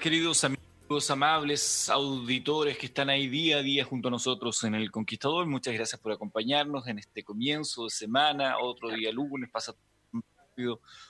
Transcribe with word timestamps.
queridos 0.00 0.42
amigos, 0.44 1.10
amables 1.10 1.88
auditores 1.88 2.78
que 2.78 2.86
están 2.86 3.10
ahí 3.10 3.28
día 3.28 3.58
a 3.58 3.62
día 3.62 3.84
junto 3.84 4.08
a 4.08 4.10
nosotros 4.10 4.64
en 4.64 4.74
El 4.74 4.90
Conquistador. 4.90 5.46
Muchas 5.46 5.74
gracias 5.74 6.00
por 6.00 6.10
acompañarnos 6.10 6.88
en 6.88 6.98
este 6.98 7.22
comienzo 7.22 7.84
de 7.84 7.90
semana, 7.90 8.58
otro 8.58 8.88
día 8.88 9.12
lunes, 9.12 9.50
pasa 9.50 9.74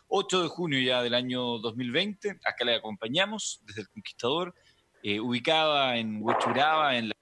8 0.08 0.42
de 0.42 0.48
junio 0.48 0.80
ya 0.80 1.02
del 1.02 1.14
año 1.14 1.58
2020. 1.58 2.40
Acá 2.44 2.64
le 2.64 2.74
acompañamos 2.74 3.60
desde 3.64 3.82
El 3.82 3.88
Conquistador, 3.88 4.54
eh, 5.02 5.20
ubicada 5.20 5.96
en 5.96 6.20
Huechuraba, 6.20 6.96
en 6.96 7.10
la 7.10 7.14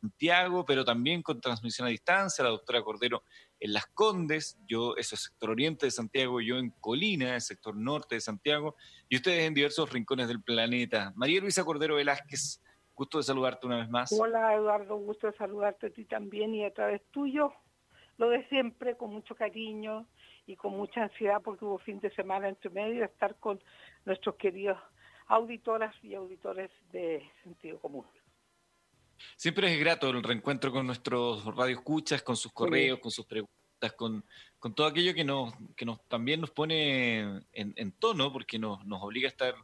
Santiago, 0.00 0.64
pero 0.64 0.84
también 0.84 1.22
con 1.22 1.40
transmisión 1.40 1.86
a 1.86 1.90
distancia. 1.90 2.44
La 2.44 2.50
doctora 2.50 2.82
Cordero 2.82 3.22
en 3.60 3.72
Las 3.72 3.86
Condes, 3.86 4.58
yo, 4.66 4.94
eso 4.96 5.14
es 5.14 5.22
sector 5.22 5.50
oriente 5.50 5.86
de 5.86 5.90
Santiago, 5.90 6.40
yo 6.40 6.58
en 6.58 6.70
Colina, 6.80 7.34
el 7.34 7.40
sector 7.40 7.76
norte 7.76 8.14
de 8.16 8.20
Santiago, 8.20 8.76
y 9.08 9.16
ustedes 9.16 9.46
en 9.46 9.54
diversos 9.54 9.92
rincones 9.92 10.28
del 10.28 10.42
planeta. 10.42 11.12
María 11.16 11.40
Luisa 11.40 11.64
Cordero 11.64 11.96
Velázquez, 11.96 12.62
gusto 12.94 13.18
de 13.18 13.24
saludarte 13.24 13.66
una 13.66 13.78
vez 13.78 13.88
más. 13.88 14.12
Hola 14.12 14.54
Eduardo, 14.54 14.96
gusto 14.96 15.26
de 15.26 15.36
saludarte 15.36 15.86
a 15.86 15.90
ti 15.90 16.04
también 16.04 16.54
y 16.54 16.64
a 16.64 16.72
través 16.72 17.02
tuyo. 17.10 17.52
Lo 18.16 18.28
de 18.28 18.46
siempre, 18.48 18.96
con 18.96 19.10
mucho 19.10 19.34
cariño 19.34 20.06
y 20.46 20.56
con 20.56 20.72
mucha 20.72 21.04
ansiedad 21.04 21.40
porque 21.42 21.64
hubo 21.64 21.78
fin 21.78 22.00
de 22.00 22.10
semana 22.14 22.48
entre 22.48 22.70
medio 22.70 23.04
estar 23.04 23.36
con 23.36 23.60
nuestros 24.04 24.34
queridos 24.36 24.78
auditoras 25.28 25.94
y 26.02 26.14
auditores 26.14 26.70
de 26.90 27.22
sentido 27.44 27.78
común. 27.78 28.06
Siempre 29.36 29.72
es 29.72 29.78
grato 29.80 30.10
el 30.10 30.22
reencuentro 30.22 30.72
con 30.72 30.86
nuestros 30.86 31.44
radioescuchas, 31.56 32.22
con 32.22 32.36
sus 32.36 32.52
correos, 32.52 32.98
con 32.98 33.10
sus 33.10 33.26
preguntas, 33.26 33.92
con, 33.96 34.24
con, 34.58 34.74
todo 34.74 34.86
aquello 34.86 35.14
que 35.14 35.24
nos, 35.24 35.54
que 35.76 35.84
nos 35.84 36.06
también 36.08 36.40
nos 36.40 36.50
pone 36.50 37.20
en, 37.52 37.74
en 37.76 37.92
tono, 37.92 38.32
porque 38.32 38.58
nos, 38.58 38.84
nos 38.84 39.02
obliga 39.02 39.28
a 39.28 39.30
estar 39.30 39.54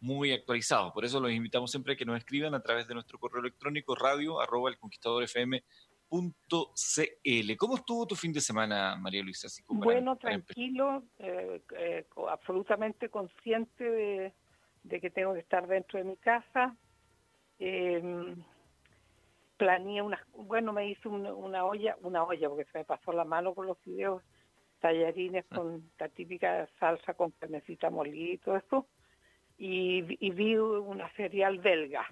muy 0.00 0.32
actualizados. 0.32 0.92
Por 0.92 1.04
eso 1.04 1.20
los 1.20 1.32
invitamos 1.32 1.70
siempre 1.70 1.94
a 1.94 1.96
que 1.96 2.04
nos 2.04 2.18
escriban 2.18 2.54
a 2.54 2.62
través 2.62 2.86
de 2.86 2.94
nuestro 2.94 3.18
correo 3.18 3.40
electrónico 3.40 3.94
radio 3.94 4.40
arroba 4.40 4.70
el 4.70 4.78
conquistador 4.78 5.22
FM 5.24 5.62
¿Cómo 6.08 7.76
estuvo 7.76 8.06
tu 8.06 8.14
fin 8.14 8.32
de 8.32 8.40
semana, 8.40 8.96
María 8.96 9.22
Luisa? 9.22 9.48
bueno, 9.68 10.16
tranquilo, 10.16 11.02
eh, 11.18 11.60
eh, 11.76 12.06
absolutamente 12.28 13.08
consciente 13.08 13.84
de, 13.84 14.32
de, 14.84 15.00
que 15.00 15.10
tengo 15.10 15.34
que 15.34 15.40
estar 15.40 15.66
dentro 15.66 15.98
de 15.98 16.04
mi 16.04 16.16
casa. 16.16 16.76
Eh, 17.58 18.36
planeé 19.56 20.02
una, 20.02 20.24
bueno, 20.32 20.72
me 20.72 20.88
hice 20.88 21.08
una, 21.08 21.64
olla, 21.64 21.96
una 22.02 22.24
olla 22.24 22.48
porque 22.48 22.64
se 22.66 22.78
me 22.78 22.84
pasó 22.84 23.12
la 23.12 23.24
mano 23.24 23.54
con 23.54 23.66
los 23.66 23.78
fideos, 23.78 24.22
tallarines 24.80 25.44
ah. 25.50 25.56
con 25.56 25.90
la 25.98 26.08
típica 26.08 26.68
salsa 26.78 27.14
con 27.14 27.30
carnecita 27.32 27.90
molida 27.90 28.34
y 28.34 28.38
todo 28.38 28.56
eso, 28.56 28.86
y, 29.58 30.02
vi 30.02 30.56
una 30.56 31.10
serial 31.14 31.58
belga, 31.58 32.06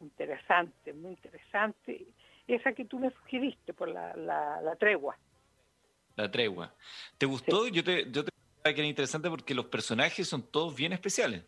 interesante, 0.00 0.92
muy 0.94 1.12
interesante, 1.12 2.06
esa 2.46 2.72
que 2.72 2.86
tú 2.86 2.98
me 2.98 3.10
sugeriste 3.10 3.74
por 3.74 3.88
la, 3.88 4.14
la, 4.16 4.76
tregua. 4.76 5.16
La 6.16 6.30
tregua. 6.30 6.74
¿Te 7.18 7.26
gustó? 7.26 7.68
Yo 7.68 7.84
te, 7.84 8.10
yo 8.10 8.24
te 8.24 8.32
que 8.64 8.70
era 8.70 8.86
interesante 8.86 9.28
porque 9.28 9.54
los 9.54 9.66
personajes 9.66 10.28
son 10.28 10.42
todos 10.42 10.74
bien 10.74 10.92
especiales 10.92 11.44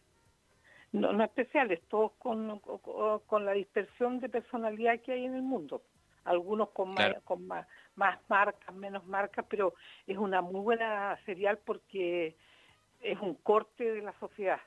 no, 0.94 1.12
no 1.12 1.25
especiales, 1.25 1.81
todos 1.88 2.12
con, 2.19 2.60
con, 2.60 3.44
la 3.44 3.53
dispersión 3.53 4.21
de 4.21 4.28
personalidad 4.28 5.00
que 5.00 5.10
hay 5.10 5.25
en 5.25 5.34
el 5.34 5.43
mundo. 5.43 5.82
Algunos 6.25 6.71
con, 6.71 6.94
más, 6.94 7.21
con 7.25 7.47
más, 7.49 7.66
más 7.97 8.19
marcas, 8.28 8.72
menos 8.72 9.04
marcas, 9.04 9.44
pero 9.50 9.75
es 10.06 10.16
una 10.16 10.41
muy 10.41 10.60
buena 10.60 11.19
serial 11.27 11.59
porque 11.59 12.37
es 13.00 13.19
un 13.21 13.34
corte 13.34 13.93
de 13.93 14.03
la 14.03 14.12
sociedad, 14.21 14.60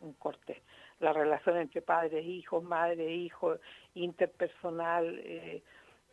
un 0.00 0.12
corte. 0.12 0.62
La 1.00 1.12
relación 1.12 1.56
entre 1.56 1.82
padres, 1.82 2.24
hijos, 2.24 2.62
madre, 2.62 3.12
hijos, 3.12 3.58
interpersonal, 3.94 5.18
eh, 5.18 5.64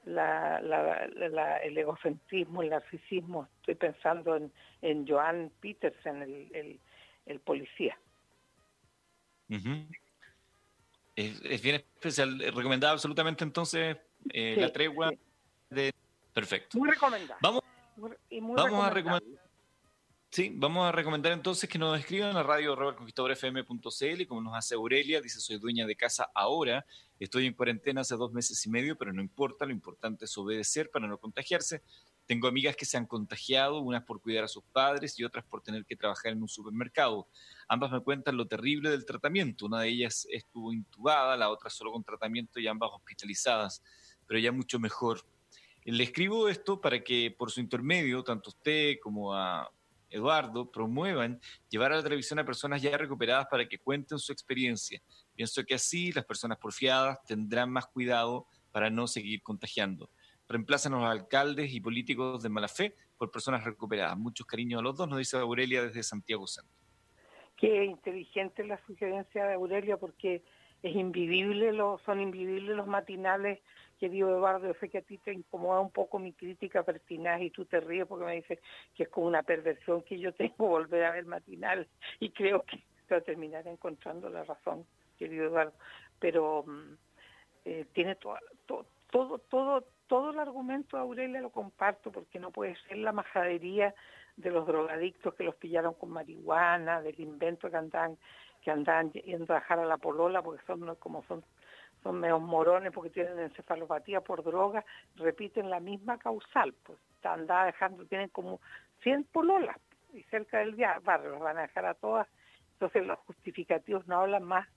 la, 0.06 0.60
la, 0.62 1.58
el 1.58 1.78
egocentrismo, 1.78 2.64
el 2.64 2.72
narcisismo. 2.72 3.48
Estoy 3.60 3.76
pensando 3.76 4.36
en, 4.36 4.52
en 4.81 5.08
Joan 5.08 5.52
Petersen, 5.62 6.24
el, 6.24 6.50
el, 6.56 6.80
el 7.28 7.40
policía 7.40 7.96
es, 11.16 11.62
bien 11.62 11.75
especial. 11.75 12.39
Recomendada 12.39 12.94
absolutamente 12.94 13.44
entonces 13.44 13.97
eh, 14.29 14.56
la 14.57 14.72
tregua 14.72 15.12
de... 15.69 15.94
Perfecto. 16.34 16.78
Muy 16.78 16.89
recomendada. 16.89 17.38
Vamos, 17.41 17.63
vamos 17.97 18.85
a 18.85 18.89
recomendar. 18.89 19.41
Sí, 20.31 20.50
vamos 20.56 20.88
a 20.88 20.94
recomendar 20.94 21.34
entonces 21.34 21.69
que 21.69 21.78
nos 21.78 22.00
escriban 22.00 22.38
a 22.38 22.44
radio 22.44 22.73
y 22.73 24.25
como 24.25 24.41
nos 24.41 24.56
hace 24.56 24.75
Aurelia, 24.75 25.19
dice 25.19 25.41
soy 25.41 25.57
dueña 25.57 25.85
de 25.85 25.97
casa 25.97 26.31
ahora, 26.33 26.85
estoy 27.19 27.47
en 27.47 27.53
cuarentena 27.53 28.00
hace 28.00 28.16
dos 28.16 28.31
meses 28.31 28.66
y 28.66 28.69
medio, 28.69 28.97
pero 28.97 29.12
no 29.12 29.22
importa, 29.22 29.66
lo 29.66 29.73
importante 29.73 30.23
es 30.23 30.38
obedecer 30.38 30.89
para 30.89 31.06
no 31.06 31.18
contagiarse. 31.18 31.81
Tengo 32.31 32.47
amigas 32.47 32.78
que 32.78 32.86
se 32.86 32.96
han 32.96 33.08
contagiado, 33.08 33.81
unas 33.81 34.06
por 34.06 34.22
cuidar 34.22 34.46
a 34.46 34.47
sus 34.47 34.64
padres 34.64 35.19
y 35.19 35.25
otras 35.25 35.44
por 35.44 35.62
tener 35.62 35.84
que 35.86 35.97
trabajar 35.97 36.31
en 36.31 36.42
un 36.42 36.47
supermercado. 36.47 37.28
Ambas 37.68 37.92
me 37.92 38.00
cuentan 38.00 38.38
lo 38.38 38.47
terrible 38.47 38.90
del 38.90 39.06
tratamiento. 39.06 39.66
Una 39.66 39.81
de 39.81 39.90
ellas 39.90 40.25
estuvo 40.31 40.72
intubada, 40.72 41.36
la 41.36 41.50
otra 41.50 41.69
solo 41.69 41.92
con 41.92 42.06
tratamiento 42.06 42.58
y 42.62 42.68
ambas 42.68 42.90
hospitalizadas, 42.94 43.84
pero 44.25 44.39
ya 44.39 44.54
mucho 44.54 44.80
mejor. 44.80 45.25
Le 45.83 46.01
escribo 46.06 46.48
esto 46.48 46.80
para 46.80 47.04
que 47.04 47.36
por 47.38 47.51
su 47.51 47.60
intermedio, 47.60 48.24
tanto 48.24 48.51
usted 48.51 48.95
como 49.04 49.36
a 49.36 49.69
Eduardo, 50.10 50.72
promuevan 50.72 51.38
llevar 51.68 51.92
a 51.92 51.98
la 51.98 52.04
televisión 52.04 52.39
a 52.39 52.45
personas 52.45 52.81
ya 52.81 52.98
recuperadas 52.98 53.48
para 53.51 53.68
que 53.68 53.78
cuenten 53.78 54.18
su 54.19 54.31
experiencia. 54.31 55.01
Pienso 55.36 55.66
que 55.66 55.75
así 55.75 56.13
las 56.13 56.24
personas 56.24 56.60
porfiadas 56.60 57.18
tendrán 57.28 57.69
más 57.69 57.88
cuidado 57.88 58.48
para 58.72 58.89
no 58.89 59.06
seguir 59.06 59.44
contagiando 59.44 60.10
reemplazan 60.51 60.94
a 60.94 61.00
los 61.00 61.09
alcaldes 61.09 61.74
y 61.74 61.81
políticos 61.81 62.44
de 62.44 62.50
mala 62.50 62.68
fe 62.68 62.95
por 63.18 63.31
personas 63.31 63.63
recuperadas. 63.63 64.18
Muchos 64.18 64.45
cariños 64.45 64.80
a 64.80 64.83
los 64.83 64.98
dos, 64.98 65.07
nos 65.07 65.19
dice 65.19 65.38
Aurelia 65.38 65.83
desde 65.83 66.03
Santiago 66.03 66.48
Centro. 66.48 66.71
Qué 67.57 67.86
inteligente 67.86 68.63
la 68.65 68.83
sugerencia 68.86 69.45
de 69.45 69.53
Aurelia 69.53 69.98
porque 69.98 70.42
es 70.81 70.95
invivible, 70.95 71.71
son 72.06 72.21
invivibles 72.21 72.75
los 72.75 72.88
matinales, 72.88 73.59
querido 74.00 74.30
Eduardo, 74.31 74.68
yo 74.68 74.74
sé 74.80 74.89
que 74.89 74.98
a 74.98 75.03
ti 75.03 75.19
te 75.19 75.31
incomoda 75.31 75.80
un 75.80 75.92
poco 75.92 76.18
mi 76.18 76.33
crítica 76.33 76.81
pertinaz 76.81 77.42
y 77.42 77.51
tú 77.51 77.65
te 77.65 77.80
ríes 77.80 78.07
porque 78.07 78.25
me 78.25 78.36
dices 78.36 78.59
que 78.95 79.04
es 79.04 79.09
como 79.09 79.27
una 79.27 79.44
perversión 79.44 80.01
que 80.01 80.18
yo 80.18 80.33
tengo 80.33 80.56
volver 80.57 81.04
a 81.06 81.12
ver 81.12 81.25
matinales 81.25 81.88
y 82.19 82.31
creo 82.31 82.63
que 82.63 82.77
te 83.07 83.13
va 83.13 83.19
a 83.19 83.24
terminar 83.24 83.68
encontrando 83.68 84.30
la 84.30 84.44
razón, 84.44 84.86
querido 85.19 85.45
Eduardo, 85.45 85.74
pero 86.19 86.63
mm, 86.65 86.94
eh, 87.65 87.86
tiene 87.94 88.15
toda, 88.15 88.39
todo, 88.65 88.88
todo, 89.38 89.86
todo 90.12 90.31
el 90.31 90.40
argumento 90.40 90.98
de 90.98 91.04
Aurelia 91.04 91.40
lo 91.40 91.52
comparto 91.52 92.12
porque 92.12 92.38
no 92.38 92.52
puede 92.52 92.75
ser 92.90 92.98
la 92.98 93.13
majadería 93.13 93.96
de 94.36 94.52
los 94.52 94.68
drogadictos 94.68 95.34
que 95.36 95.46
los 95.46 95.56
pillaron 95.56 95.94
con 95.94 96.10
marihuana, 96.10 97.02
del 97.02 97.18
invento 97.22 97.72
que 97.72 97.78
andan 97.78 98.18
que 98.62 98.72
andan 98.72 99.13
yendo 99.13 99.54
a 99.54 99.62
dejar 99.62 99.80
a 99.80 99.86
la 99.86 99.96
polola 99.96 100.42
porque 100.42 100.66
son 100.66 100.96
como 100.96 101.24
son 101.30 101.46
son 102.04 102.19
menos 102.19 102.42
morones 102.42 102.92
porque 102.92 103.10
tienen 103.10 103.40
encefalopatía 103.40 104.19
por 104.19 104.44
droga, 104.44 104.84
repiten 105.16 105.69
la 105.69 105.80
misma 105.80 106.18
causal, 106.18 106.74
pues 106.84 107.00
andan 107.24 107.68
dejando, 107.68 108.04
tienen 108.04 108.28
como 108.28 108.60
100 109.04 109.24
pololas 109.31 109.78
y 110.12 110.24
cerca 110.24 110.57
del 110.57 110.75
barrio 111.06 111.30
los 111.30 111.40
van 111.40 111.57
a 111.57 111.62
dejar 111.62 111.86
a 111.86 111.94
todas, 111.94 112.28
entonces 112.74 113.07
los 113.07 113.18
justificativos 113.19 114.06
no 114.07 114.19
hablan 114.19 114.44
más 114.44 114.68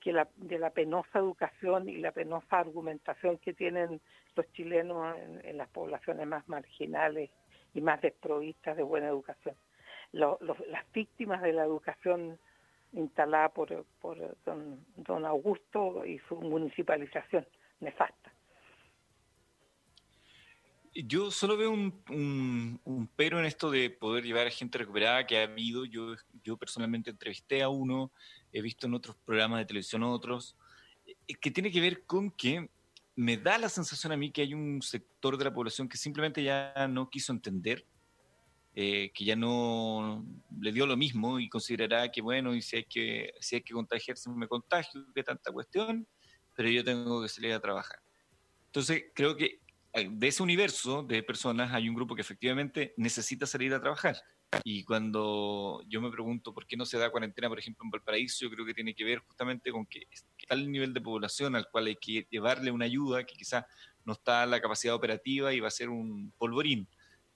que 0.00 0.12
la, 0.12 0.28
de 0.36 0.58
la 0.58 0.70
penosa 0.70 1.18
educación 1.18 1.88
y 1.88 1.96
la 1.96 2.12
penosa 2.12 2.58
argumentación 2.58 3.38
que 3.38 3.52
tienen 3.52 4.00
los 4.34 4.50
chilenos 4.52 5.16
en, 5.42 5.56
las 5.56 5.68
poblaciones 5.68 6.26
más 6.26 6.48
marginales 6.48 7.30
y 7.74 7.80
más 7.80 8.00
desprovistas 8.00 8.76
de 8.76 8.82
buena 8.82 9.08
educación. 9.08 9.56
las 10.12 10.92
víctimas 10.92 11.42
de 11.42 11.52
la 11.52 11.64
educación 11.64 12.38
instalada 12.92 13.50
por, 13.50 13.84
por 14.00 14.16
don, 14.44 14.84
don 14.96 15.26
Augusto 15.26 16.04
y 16.06 16.18
su 16.20 16.36
municipalización 16.36 17.46
nefasta. 17.80 18.32
Yo 20.94 21.30
solo 21.30 21.56
veo 21.56 21.70
un, 21.70 22.80
un, 22.84 23.10
pero 23.16 23.38
en 23.38 23.44
esto 23.44 23.70
de 23.70 23.90
poder 23.90 24.24
llevar 24.24 24.46
a 24.46 24.50
gente 24.50 24.78
recuperada 24.78 25.26
que 25.26 25.38
ha 25.38 25.44
habido. 25.44 25.84
Yo, 25.84 26.14
yo 26.42 26.56
personalmente 26.56 27.10
entrevisté 27.10 27.62
a 27.62 27.68
uno, 27.68 28.12
he 28.52 28.62
visto 28.62 28.86
en 28.86 28.94
otros 28.94 29.16
programas 29.24 29.60
de 29.60 29.66
televisión 29.66 30.02
otros, 30.02 30.56
eh, 31.06 31.34
que 31.40 31.50
tiene 31.50 31.70
que 31.70 31.80
ver 31.80 32.04
con 32.04 32.30
que 32.30 32.68
me 33.16 33.36
da 33.36 33.58
la 33.58 33.68
sensación 33.68 34.12
a 34.12 34.16
mí 34.16 34.30
que 34.30 34.42
hay 34.42 34.54
un 34.54 34.80
sector 34.80 35.36
de 35.36 35.44
la 35.44 35.52
población 35.52 35.88
que 35.88 35.96
simplemente 35.96 36.42
ya 36.42 36.86
no 36.88 37.10
quiso 37.10 37.32
entender, 37.32 37.84
eh, 38.74 39.10
que 39.12 39.24
ya 39.24 39.34
no 39.34 40.24
le 40.60 40.70
dio 40.70 40.86
lo 40.86 40.96
mismo 40.96 41.40
y 41.40 41.48
considerará 41.48 42.12
que, 42.12 42.22
bueno, 42.22 42.54
y 42.54 42.62
si 42.62 42.76
hay 42.76 42.84
que, 42.84 43.34
si 43.40 43.56
hay 43.56 43.62
que 43.62 43.74
contagiarse, 43.74 44.30
me 44.30 44.46
contagio, 44.46 45.04
que 45.12 45.24
tanta 45.24 45.50
cuestión, 45.50 46.06
pero 46.56 46.70
yo 46.70 46.84
tengo 46.84 47.20
que 47.20 47.28
salir 47.28 47.52
a 47.52 47.60
trabajar. 47.60 47.98
Entonces, 48.66 49.06
creo 49.14 49.36
que 49.36 49.60
de 49.94 50.28
ese 50.28 50.42
universo 50.42 51.02
de 51.02 51.22
personas 51.22 51.72
hay 51.72 51.88
un 51.88 51.94
grupo 51.94 52.14
que 52.14 52.20
efectivamente 52.20 52.94
necesita 52.96 53.46
salir 53.46 53.72
a 53.74 53.80
trabajar. 53.80 54.16
Y 54.64 54.84
cuando 54.84 55.84
yo 55.88 56.00
me 56.00 56.10
pregunto 56.10 56.54
por 56.54 56.66
qué 56.66 56.76
no 56.76 56.86
se 56.86 56.98
da 56.98 57.10
cuarentena, 57.10 57.48
por 57.48 57.58
ejemplo, 57.58 57.84
en 57.84 57.90
Valparaíso, 57.90 58.44
yo 58.44 58.50
creo 58.50 58.64
que 58.64 58.74
tiene 58.74 58.94
que 58.94 59.04
ver 59.04 59.18
justamente 59.18 59.70
con 59.70 59.84
que 59.86 60.06
está 60.10 60.54
el 60.54 60.70
nivel 60.70 60.94
de 60.94 61.00
población 61.00 61.54
al 61.54 61.68
cual 61.70 61.86
hay 61.86 61.96
que 61.96 62.26
llevarle 62.30 62.70
una 62.70 62.86
ayuda 62.86 63.24
que 63.24 63.34
quizás 63.34 63.64
no 64.04 64.14
está 64.14 64.46
la 64.46 64.60
capacidad 64.60 64.94
operativa 64.94 65.52
y 65.52 65.60
va 65.60 65.68
a 65.68 65.72
ser 65.72 65.90
un 65.90 66.32
polvorín. 66.38 66.88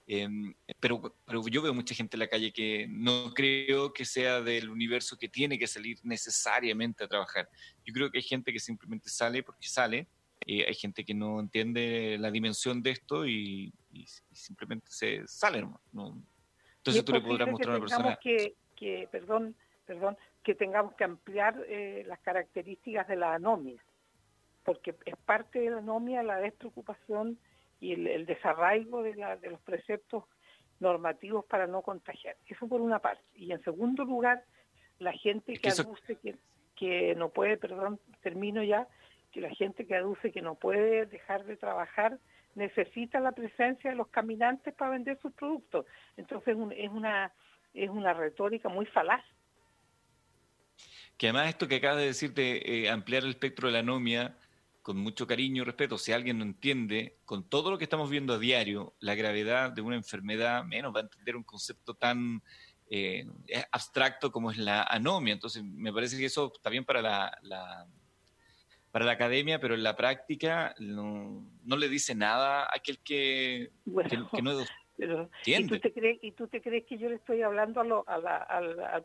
Em, 0.05 0.53
pero, 0.79 1.15
pero 1.25 1.47
yo 1.47 1.61
veo 1.61 1.73
mucha 1.73 1.95
gente 1.95 2.17
en 2.17 2.19
la 2.19 2.27
calle 2.27 2.51
que 2.51 2.87
no 2.89 3.33
creo 3.33 3.93
que 3.93 4.05
sea 4.05 4.41
del 4.41 4.69
universo 4.69 5.17
que 5.17 5.29
tiene 5.29 5.57
que 5.57 5.67
salir 5.67 5.99
necesariamente 6.03 7.03
a 7.03 7.07
trabajar. 7.07 7.47
Yo 7.85 7.93
creo 7.93 8.11
que 8.11 8.17
hay 8.17 8.23
gente 8.23 8.51
que 8.51 8.59
simplemente 8.59 9.09
sale 9.09 9.43
porque 9.43 9.67
sale 9.67 10.07
eh, 10.45 10.65
hay 10.67 10.73
gente 10.73 11.03
que 11.03 11.13
no 11.13 11.39
entiende 11.39 12.17
la 12.19 12.31
dimensión 12.31 12.81
de 12.81 12.91
esto 12.91 13.25
y, 13.25 13.73
simplemente 14.31 14.87
se 14.89 15.27
sale, 15.27 15.65
¿no? 15.91 16.21
Entonces 16.77 17.05
tú 17.05 17.13
le 17.13 17.21
podrás 17.21 17.49
mostrar 17.49 17.75
a 17.75 17.77
una 17.77 17.85
persona... 17.85 18.19
Que, 18.21 18.55
que, 18.75 19.07
perdón, 19.11 19.55
perdón, 19.85 20.17
que 20.43 20.55
tengamos 20.55 20.93
que 20.95 21.03
ampliar 21.03 21.63
eh, 21.67 22.03
las 22.07 22.19
características 22.19 23.07
de 23.07 23.15
la 23.15 23.35
anomia, 23.35 23.81
porque 24.63 24.95
es 25.05 25.15
parte 25.17 25.59
de 25.59 25.69
la 25.69 25.77
anomia 25.77 26.23
la 26.23 26.37
despreocupación 26.37 27.37
y 27.79 27.93
el, 27.93 28.25
desarraigo 28.25 29.03
de, 29.03 29.15
la, 29.15 29.37
de 29.37 29.51
los 29.51 29.61
preceptos 29.61 30.23
normativos 30.79 31.45
para 31.45 31.67
no 31.67 31.81
contagiar. 31.81 32.35
Eso 32.47 32.67
por 32.67 32.81
una 32.81 32.99
parte. 32.99 33.23
Y 33.35 33.51
en 33.51 33.63
segundo 33.63 34.03
lugar, 34.03 34.43
la 34.99 35.13
gente 35.13 35.53
que, 35.53 35.69
aduce 35.69 36.15
que, 36.17 36.35
que 36.75 37.15
no 37.15 37.29
puede, 37.29 37.57
perdón, 37.57 37.99
termino 38.21 38.63
ya, 38.63 38.87
que 39.33 39.41
la 39.41 39.49
gente 39.49 39.85
que 39.85 39.95
aduce 39.95 40.31
que 40.31 40.41
no 40.41 40.55
puede 40.55 41.07
dejar 41.07 41.43
de 41.45 41.57
trabajar 41.57 42.19
necesita 42.55 43.19
la 43.19 43.31
presencia 43.31 43.89
de 43.89 43.95
los 43.95 44.07
caminantes 44.09 44.73
para 44.75 44.91
vender 44.91 45.19
sus 45.21 45.33
productos. 45.33 45.87
Entonces 46.15 46.55
es 46.77 46.89
una, 46.89 47.33
es 47.73 47.89
una 47.89 48.13
retórica 48.13 48.69
muy 48.69 48.85
falaz. 48.85 49.23
Que 51.17 51.27
además 51.27 51.49
esto 51.49 51.67
que 51.67 51.77
acabas 51.77 51.97
de 51.97 52.05
decir 52.05 52.33
de 52.33 52.61
eh, 52.63 52.89
ampliar 52.89 53.23
el 53.23 53.31
espectro 53.31 53.67
de 53.67 53.73
la 53.73 53.79
anomia, 53.79 54.37
con 54.83 54.97
mucho 54.97 55.25
cariño 55.25 55.63
y 55.63 55.65
respeto, 55.65 55.97
si 55.97 56.11
alguien 56.11 56.37
no 56.37 56.43
entiende, 56.43 57.17
con 57.25 57.49
todo 57.49 57.71
lo 57.71 57.77
que 57.77 57.85
estamos 57.85 58.09
viendo 58.09 58.33
a 58.33 58.39
diario, 58.39 58.93
la 58.99 59.15
gravedad 59.15 59.71
de 59.71 59.81
una 59.81 59.95
enfermedad, 59.95 60.63
menos 60.63 60.93
va 60.93 60.99
a 60.99 61.03
entender 61.03 61.35
un 61.35 61.43
concepto 61.43 61.95
tan 61.95 62.43
eh, 62.89 63.25
abstracto 63.71 64.31
como 64.31 64.51
es 64.51 64.57
la 64.57 64.83
anomia. 64.83 65.33
Entonces, 65.33 65.63
me 65.63 65.93
parece 65.93 66.17
que 66.17 66.25
eso 66.25 66.51
está 66.53 66.69
bien 66.69 66.83
para 66.83 67.01
la 67.41 67.87
para 68.93 69.05
la 69.05 69.13
academia, 69.13 69.57
pero 69.59 69.73
en 69.73 69.81
la 69.81 69.95
práctica 69.95 70.75
no, 70.77 71.43
no 71.63 71.77
le 71.77 71.89
dice 71.89 72.13
nada 72.13 72.61
a 72.61 72.69
aquel 72.75 72.99
que, 72.99 73.71
que, 74.07 74.41
no 74.43 74.59
pero, 74.97 75.31
¿y, 75.43 75.65
tú 75.65 75.79
te 75.79 75.91
crees, 75.91 76.19
¿Y 76.21 76.31
tú 76.33 76.47
te 76.47 76.61
crees 76.61 76.85
que 76.85 76.99
yo 76.99 77.09
le 77.09 77.15
estoy 77.15 77.41
hablando 77.41 77.81
a, 77.81 77.83
lo, 77.85 78.07
a 78.07 78.19
la, 78.19 78.37
a 78.37 78.61
la, 78.61 79.03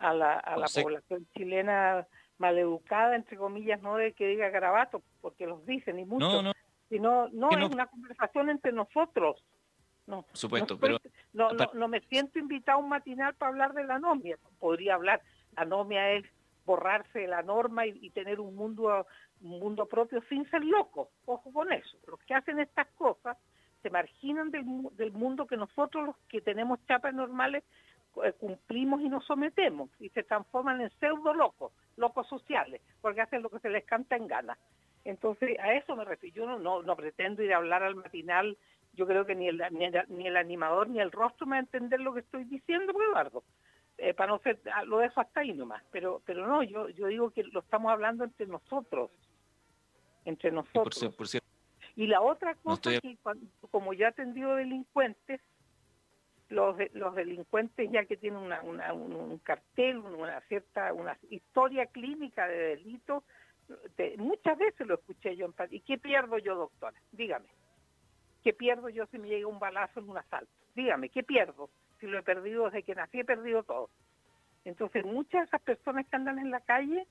a 0.00 0.12
la, 0.12 0.32
a 0.34 0.56
la 0.56 0.66
población 0.66 1.28
chilena 1.36 2.04
maleducada, 2.38 3.14
entre 3.14 3.36
comillas, 3.36 3.80
no 3.80 3.96
de 3.96 4.12
que 4.12 4.26
diga 4.26 4.50
garabato, 4.50 5.04
porque 5.20 5.46
los 5.46 5.64
dicen 5.64 6.00
y 6.00 6.04
mucho, 6.04 6.26
no, 6.26 6.42
no, 6.42 6.52
sino 6.88 7.28
no, 7.28 7.50
es 7.50 7.70
una 7.70 7.86
conversación 7.86 8.50
entre 8.50 8.72
nosotros. 8.72 9.40
No, 10.08 10.22
Por 10.22 10.36
supuesto, 10.36 10.74
no, 10.74 10.80
pero... 10.80 10.98
No, 11.32 11.52
no, 11.52 11.70
no 11.74 11.86
me 11.86 12.00
siento 12.00 12.40
invitado 12.40 12.78
a 12.78 12.82
un 12.82 12.88
matinal 12.88 13.34
para 13.34 13.52
hablar 13.52 13.72
de 13.72 13.84
la 13.84 13.96
anomia. 13.96 14.36
Podría 14.58 14.94
hablar, 14.94 15.22
la 15.54 15.62
anomia 15.62 16.10
es 16.10 16.24
borrarse 16.64 17.20
de 17.20 17.28
la 17.28 17.42
norma 17.42 17.86
y, 17.86 17.98
y 18.02 18.10
tener 18.10 18.40
un 18.40 18.56
mundo 18.56 19.06
un 19.40 19.60
mundo 19.60 19.86
propio 19.86 20.22
sin 20.28 20.48
ser 20.50 20.64
locos. 20.64 21.08
Ojo 21.26 21.52
con 21.52 21.72
eso. 21.72 21.96
Los 22.06 22.20
que 22.20 22.34
hacen 22.34 22.60
estas 22.60 22.88
cosas 22.88 23.36
se 23.82 23.90
marginan 23.90 24.50
del, 24.50 24.64
del 24.92 25.12
mundo 25.12 25.46
que 25.46 25.56
nosotros, 25.56 26.06
los 26.06 26.16
que 26.28 26.40
tenemos 26.40 26.84
chapas 26.86 27.14
normales, 27.14 27.64
eh, 28.24 28.32
cumplimos 28.32 29.00
y 29.00 29.08
nos 29.08 29.24
sometemos 29.26 29.90
y 30.00 30.08
se 30.10 30.22
transforman 30.24 30.80
en 30.80 30.90
pseudo 30.98 31.34
locos, 31.34 31.72
locos 31.96 32.26
sociales, 32.28 32.80
porque 33.00 33.20
hacen 33.20 33.42
lo 33.42 33.50
que 33.50 33.60
se 33.60 33.70
les 33.70 33.84
canta 33.84 34.16
en 34.16 34.26
gana. 34.26 34.58
Entonces, 35.04 35.58
a 35.60 35.72
eso 35.74 35.94
me 35.94 36.04
refiero. 36.04 36.36
Yo 36.36 36.46
no, 36.46 36.58
no, 36.58 36.82
no 36.82 36.96
pretendo 36.96 37.42
ir 37.42 37.52
a 37.52 37.58
hablar 37.58 37.82
al 37.82 37.94
matinal. 37.94 38.56
Yo 38.94 39.06
creo 39.06 39.24
que 39.24 39.34
ni 39.34 39.48
el, 39.48 39.62
ni 39.70 39.84
el, 39.84 40.04
ni 40.08 40.26
el 40.26 40.36
animador 40.36 40.88
ni 40.88 41.00
el 41.00 41.12
rostro 41.12 41.46
me 41.46 41.52
va 41.52 41.56
a 41.58 41.60
entender 41.60 42.00
lo 42.00 42.12
que 42.12 42.20
estoy 42.20 42.44
diciendo, 42.44 42.92
Eduardo. 42.92 43.44
Eh, 43.96 44.14
para 44.14 44.32
no 44.32 44.38
ser, 44.40 44.60
ah, 44.72 44.84
lo 44.84 44.98
dejo 44.98 45.20
hasta 45.20 45.40
ahí 45.40 45.52
nomás. 45.52 45.82
Pero, 45.92 46.20
pero 46.24 46.46
no, 46.46 46.62
yo, 46.62 46.88
yo 46.88 47.06
digo 47.06 47.30
que 47.30 47.44
lo 47.44 47.60
estamos 47.60 47.92
hablando 47.92 48.24
entre 48.24 48.46
nosotros 48.46 49.10
entre 50.28 50.52
nosotros. 50.52 51.34
Y 51.96 52.06
la 52.06 52.20
otra 52.20 52.54
cosa 52.54 53.00
que 53.00 53.18
como 53.70 53.92
ya 53.92 54.08
atendido 54.08 54.54
delincuentes, 54.54 55.40
los, 56.48 56.76
los 56.92 57.14
delincuentes 57.14 57.90
ya 57.90 58.04
que 58.04 58.16
tienen 58.16 58.40
una, 58.40 58.62
un, 58.62 59.38
cartel, 59.38 59.98
una 59.98 60.40
cierta 60.42 60.92
una 60.92 61.18
historia 61.30 61.86
clínica 61.86 62.46
de 62.46 62.76
delito, 62.76 63.24
muchas 64.18 64.58
veces 64.58 64.86
lo 64.86 64.94
escuché 64.94 65.36
yo 65.36 65.46
en 65.46 65.54
¿Y 65.70 65.80
qué 65.80 65.98
pierdo 65.98 66.38
yo, 66.38 66.54
doctora? 66.54 66.96
Dígame. 67.12 67.48
¿Qué 68.44 68.52
pierdo 68.52 68.88
yo 68.88 69.06
si 69.06 69.18
me 69.18 69.28
llega 69.28 69.46
un 69.46 69.58
balazo 69.58 70.00
en 70.00 70.08
un 70.08 70.18
asalto? 70.18 70.52
Dígame, 70.74 71.08
¿qué 71.08 71.22
pierdo? 71.22 71.70
Si 71.98 72.06
lo 72.06 72.18
he 72.18 72.22
perdido 72.22 72.66
desde 72.66 72.84
que 72.84 72.94
nací, 72.94 73.20
he 73.20 73.24
perdido 73.24 73.62
todo. 73.64 73.90
Entonces, 74.64 75.04
muchas 75.04 75.40
de 75.40 75.46
esas 75.46 75.62
personas 75.62 76.06
que 76.06 76.16
andan 76.16 76.38
en 76.38 76.50
la 76.50 76.60
calle, 76.60 77.06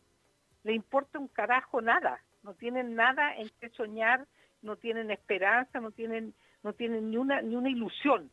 le 0.63 0.73
importa 0.73 1.19
un 1.19 1.27
carajo 1.27 1.81
nada 1.81 2.21
no 2.43 2.53
tienen 2.53 2.95
nada 2.95 3.35
en 3.35 3.49
qué 3.59 3.69
soñar, 3.71 4.27
no 4.61 4.75
tienen 4.75 5.11
esperanza, 5.11 5.79
no 5.79 5.91
tienen, 5.91 6.33
no 6.63 6.73
tienen 6.73 7.11
ni 7.11 7.17
una, 7.17 7.41
ni 7.41 7.55
una 7.55 7.69
ilusión. 7.69 8.31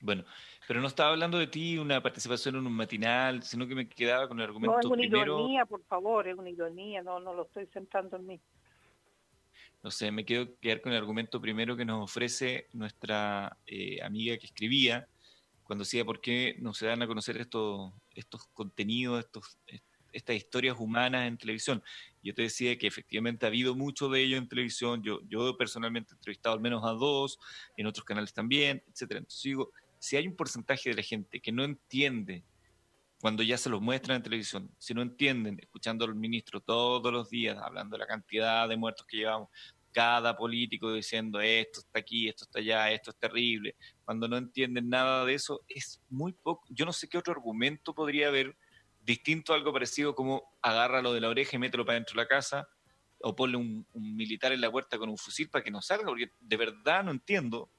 Bueno, 0.00 0.24
pero 0.66 0.80
no 0.80 0.86
estaba 0.86 1.10
hablando 1.10 1.38
de 1.38 1.48
ti 1.48 1.76
una 1.76 2.00
participación 2.00 2.56
en 2.56 2.66
un 2.66 2.72
matinal, 2.72 3.42
sino 3.42 3.66
que 3.66 3.74
me 3.74 3.88
quedaba 3.88 4.28
con 4.28 4.38
el 4.38 4.44
argumento 4.44 4.74
No, 4.74 4.80
es 4.80 4.86
una 4.86 5.04
ironía, 5.04 5.66
por 5.66 5.82
favor, 5.84 6.28
es 6.28 6.38
una 6.38 6.50
ironía, 6.50 7.02
no, 7.02 7.18
no 7.18 7.34
lo 7.34 7.42
estoy 7.42 7.66
centrando 7.66 8.16
en 8.16 8.26
mí. 8.26 8.40
No 9.82 9.90
sé, 9.90 10.10
me 10.10 10.24
quedo 10.24 10.58
quedar 10.60 10.80
con 10.80 10.92
el 10.92 10.98
argumento 10.98 11.40
primero 11.40 11.76
que 11.76 11.84
nos 11.84 12.04
ofrece 12.04 12.68
nuestra 12.72 13.56
eh, 13.66 14.00
amiga 14.02 14.36
que 14.36 14.46
escribía, 14.46 15.08
cuando 15.64 15.84
decía 15.84 16.04
por 16.04 16.20
qué 16.20 16.56
no 16.60 16.74
se 16.74 16.86
dan 16.86 17.02
a 17.02 17.06
conocer 17.06 17.36
estos, 17.36 17.92
estos 18.14 18.46
contenidos, 18.54 19.24
estos, 19.24 19.58
estas 20.12 20.36
historias 20.36 20.76
humanas 20.78 21.26
en 21.26 21.38
televisión. 21.38 21.82
Yo 22.22 22.34
te 22.34 22.42
decía 22.42 22.76
que 22.76 22.86
efectivamente 22.86 23.46
ha 23.46 23.48
habido 23.48 23.74
mucho 23.74 24.08
de 24.08 24.22
ello 24.22 24.36
en 24.36 24.48
televisión. 24.48 25.02
Yo, 25.02 25.20
yo 25.28 25.56
personalmente 25.56 26.12
he 26.12 26.16
entrevistado 26.16 26.54
al 26.54 26.60
menos 26.60 26.84
a 26.84 26.90
dos, 26.90 27.38
en 27.76 27.86
otros 27.86 28.04
canales 28.04 28.32
también, 28.32 28.82
etcétera. 28.90 29.18
Entonces 29.18 29.42
digo, 29.42 29.72
si 29.98 30.16
hay 30.16 30.26
un 30.26 30.36
porcentaje 30.36 30.90
de 30.90 30.96
la 30.96 31.02
gente 31.02 31.40
que 31.40 31.52
no 31.52 31.64
entiende 31.64 32.44
cuando 33.20 33.42
ya 33.42 33.58
se 33.58 33.68
los 33.68 33.80
muestran 33.80 34.18
en 34.18 34.22
televisión, 34.22 34.70
si 34.78 34.94
no 34.94 35.02
entienden, 35.02 35.58
escuchando 35.60 36.04
al 36.04 36.14
ministro 36.14 36.60
todos 36.60 37.12
los 37.12 37.28
días, 37.28 37.58
hablando 37.60 37.96
de 37.96 38.00
la 38.00 38.06
cantidad 38.06 38.68
de 38.68 38.76
muertos 38.76 39.06
que 39.06 39.16
llevamos, 39.16 39.48
cada 39.92 40.36
político 40.36 40.92
diciendo 40.92 41.40
esto 41.40 41.80
está 41.80 41.98
aquí, 41.98 42.28
esto 42.28 42.44
está 42.44 42.60
allá, 42.60 42.92
esto 42.92 43.10
es 43.10 43.16
terrible, 43.16 43.74
cuando 44.04 44.28
no 44.28 44.36
entienden 44.36 44.88
nada 44.88 45.24
de 45.24 45.34
eso, 45.34 45.62
es 45.68 46.00
muy 46.08 46.32
poco. 46.32 46.64
Yo 46.68 46.84
no 46.84 46.92
sé 46.92 47.08
qué 47.08 47.18
otro 47.18 47.32
argumento 47.32 47.92
podría 47.92 48.28
haber 48.28 48.56
distinto 49.08 49.54
algo 49.54 49.72
parecido 49.72 50.14
como 50.14 50.54
agárralo 50.60 51.14
de 51.14 51.22
la 51.22 51.30
oreja 51.30 51.56
y 51.56 51.58
mételo 51.58 51.86
para 51.86 51.94
dentro 51.94 52.14
de 52.14 52.24
la 52.24 52.28
casa, 52.28 52.68
o 53.20 53.34
ponle 53.34 53.56
un, 53.56 53.86
militar 53.94 54.52
en 54.52 54.60
la 54.60 54.70
puerta 54.70 54.98
con 54.98 55.08
un 55.08 55.16
fusil 55.16 55.48
para 55.48 55.64
que 55.64 55.70
no 55.70 55.80
salga, 55.80 56.04
porque 56.04 56.30
de 56.38 56.56
verdad 56.58 57.02
no 57.02 57.10
entiendo 57.10 57.72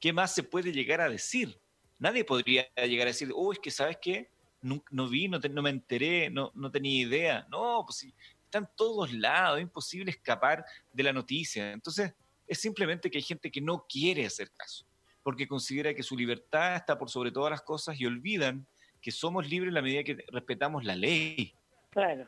qué 0.00 0.12
más 0.12 0.34
se 0.34 0.42
puede 0.42 0.72
llegar 0.72 1.00
a 1.00 1.08
decir. 1.08 1.60
Nadie 2.00 2.24
podría 2.24 2.66
llegar 2.74 3.06
a 3.06 3.12
decir, 3.12 3.30
oh, 3.32 3.52
es 3.52 3.60
que 3.60 3.70
sabes 3.70 3.98
qué, 4.02 4.32
no, 4.62 5.08
vi, 5.08 5.28
no, 5.28 5.38
me 5.62 5.70
enteré, 5.70 6.28
no, 6.28 6.50
no 6.56 6.72
tenía 6.72 7.06
idea. 7.06 7.46
No, 7.50 7.84
pues 7.86 8.12
están 8.42 8.68
todos 8.74 9.12
lados, 9.12 9.58
es 9.58 9.62
imposible 9.62 10.10
escapar 10.10 10.64
de 10.92 11.02
la 11.04 11.12
noticia. 11.12 11.70
Entonces, 11.70 12.12
es 12.48 12.58
simplemente 12.58 13.08
que 13.08 13.18
hay 13.18 13.22
gente 13.22 13.48
que 13.48 13.60
no 13.60 13.86
quiere 13.88 14.26
hacer 14.26 14.50
caso, 14.50 14.84
porque 15.22 15.46
considera 15.46 15.94
que 15.94 16.02
su 16.02 16.16
libertad 16.16 16.74
está 16.74 16.98
por 16.98 17.08
sobre 17.08 17.30
todas 17.30 17.52
las 17.52 17.62
cosas 17.62 17.98
y 18.00 18.06
olvidan 18.06 18.66
que 19.04 19.10
somos 19.12 19.46
libres 19.46 19.68
en 19.68 19.74
la 19.74 19.82
medida 19.82 20.02
que 20.02 20.24
respetamos 20.32 20.82
la 20.82 20.96
ley. 20.96 21.54
Claro. 21.90 22.26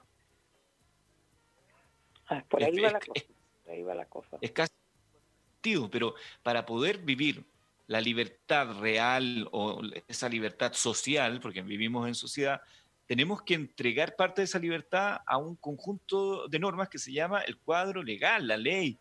Ah, 2.28 2.44
por 2.46 2.62
ahí, 2.62 2.78
va 2.78 2.90
la 2.90 3.00
cosa. 3.00 3.24
ahí 3.66 3.82
va 3.82 3.94
la 3.94 4.04
cosa. 4.04 4.36
Es 4.42 4.52
casi 4.52 4.70
pero 5.90 6.14
para 6.42 6.64
poder 6.64 6.98
vivir 6.98 7.44
la 7.86 8.00
libertad 8.00 8.78
real 8.78 9.48
o 9.52 9.80
esa 10.06 10.28
libertad 10.28 10.72
social, 10.74 11.40
porque 11.40 11.62
vivimos 11.62 12.06
en 12.06 12.14
sociedad, 12.14 12.60
tenemos 13.06 13.42
que 13.42 13.54
entregar 13.54 14.14
parte 14.16 14.42
de 14.42 14.44
esa 14.44 14.58
libertad 14.58 15.18
a 15.26 15.38
un 15.38 15.56
conjunto 15.56 16.46
de 16.46 16.58
normas 16.58 16.88
que 16.88 16.98
se 16.98 17.10
llama 17.10 17.40
el 17.40 17.58
cuadro 17.58 18.02
legal, 18.02 18.46
la 18.46 18.56
ley. 18.56 18.98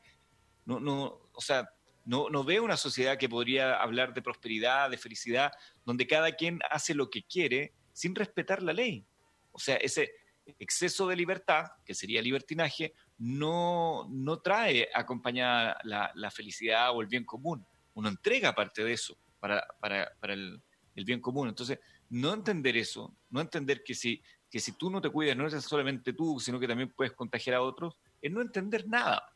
No, 0.65 0.79
no, 0.79 1.19
o 1.33 1.41
sea, 1.41 1.69
no, 2.05 2.29
no 2.29 2.43
veo 2.43 2.63
una 2.63 2.77
sociedad 2.77 3.17
que 3.17 3.29
podría 3.29 3.81
hablar 3.81 4.13
de 4.13 4.21
prosperidad, 4.21 4.89
de 4.89 4.97
felicidad, 4.97 5.51
donde 5.85 6.07
cada 6.07 6.31
quien 6.31 6.59
hace 6.69 6.93
lo 6.93 7.09
que 7.09 7.23
quiere 7.23 7.73
sin 7.93 8.15
respetar 8.15 8.63
la 8.63 8.73
ley. 8.73 9.05
O 9.51 9.59
sea, 9.59 9.75
ese 9.77 10.11
exceso 10.59 11.07
de 11.07 11.15
libertad, 11.15 11.65
que 11.85 11.95
sería 11.95 12.21
libertinaje, 12.21 12.93
no, 13.17 14.07
no 14.09 14.39
trae 14.39 14.89
acompañada 14.93 15.77
la, 15.83 16.11
la 16.15 16.29
felicidad 16.29 16.91
o 16.95 17.01
el 17.01 17.07
bien 17.07 17.25
común 17.25 17.65
uno 17.95 18.09
entrega 18.09 18.53
parte 18.53 18.83
de 18.83 18.93
eso 18.93 19.17
para, 19.39 19.65
para, 19.79 20.13
para 20.19 20.33
el, 20.33 20.61
bien 20.93 21.19
común. 21.19 21.49
Entonces, 21.49 21.79
no 22.09 22.33
entender 22.33 22.77
eso, 22.77 23.15
no 23.29 23.41
entender 23.41 23.83
que 23.83 23.95
si, 23.95 24.21
que 24.49 24.59
si 24.59 24.73
tú 24.73 24.89
no 24.89 25.01
te 25.01 25.09
cuidas, 25.09 25.35
no 25.35 25.47
es 25.47 25.53
solamente 25.63 26.13
tú, 26.13 26.39
sino 26.39 26.59
que 26.59 26.67
también 26.67 26.89
puedes 26.89 27.13
contagiar 27.13 27.55
a 27.55 27.61
otros, 27.61 27.97
es 28.21 28.31
no 28.31 28.41
entender 28.41 28.87
nada. 28.87 29.27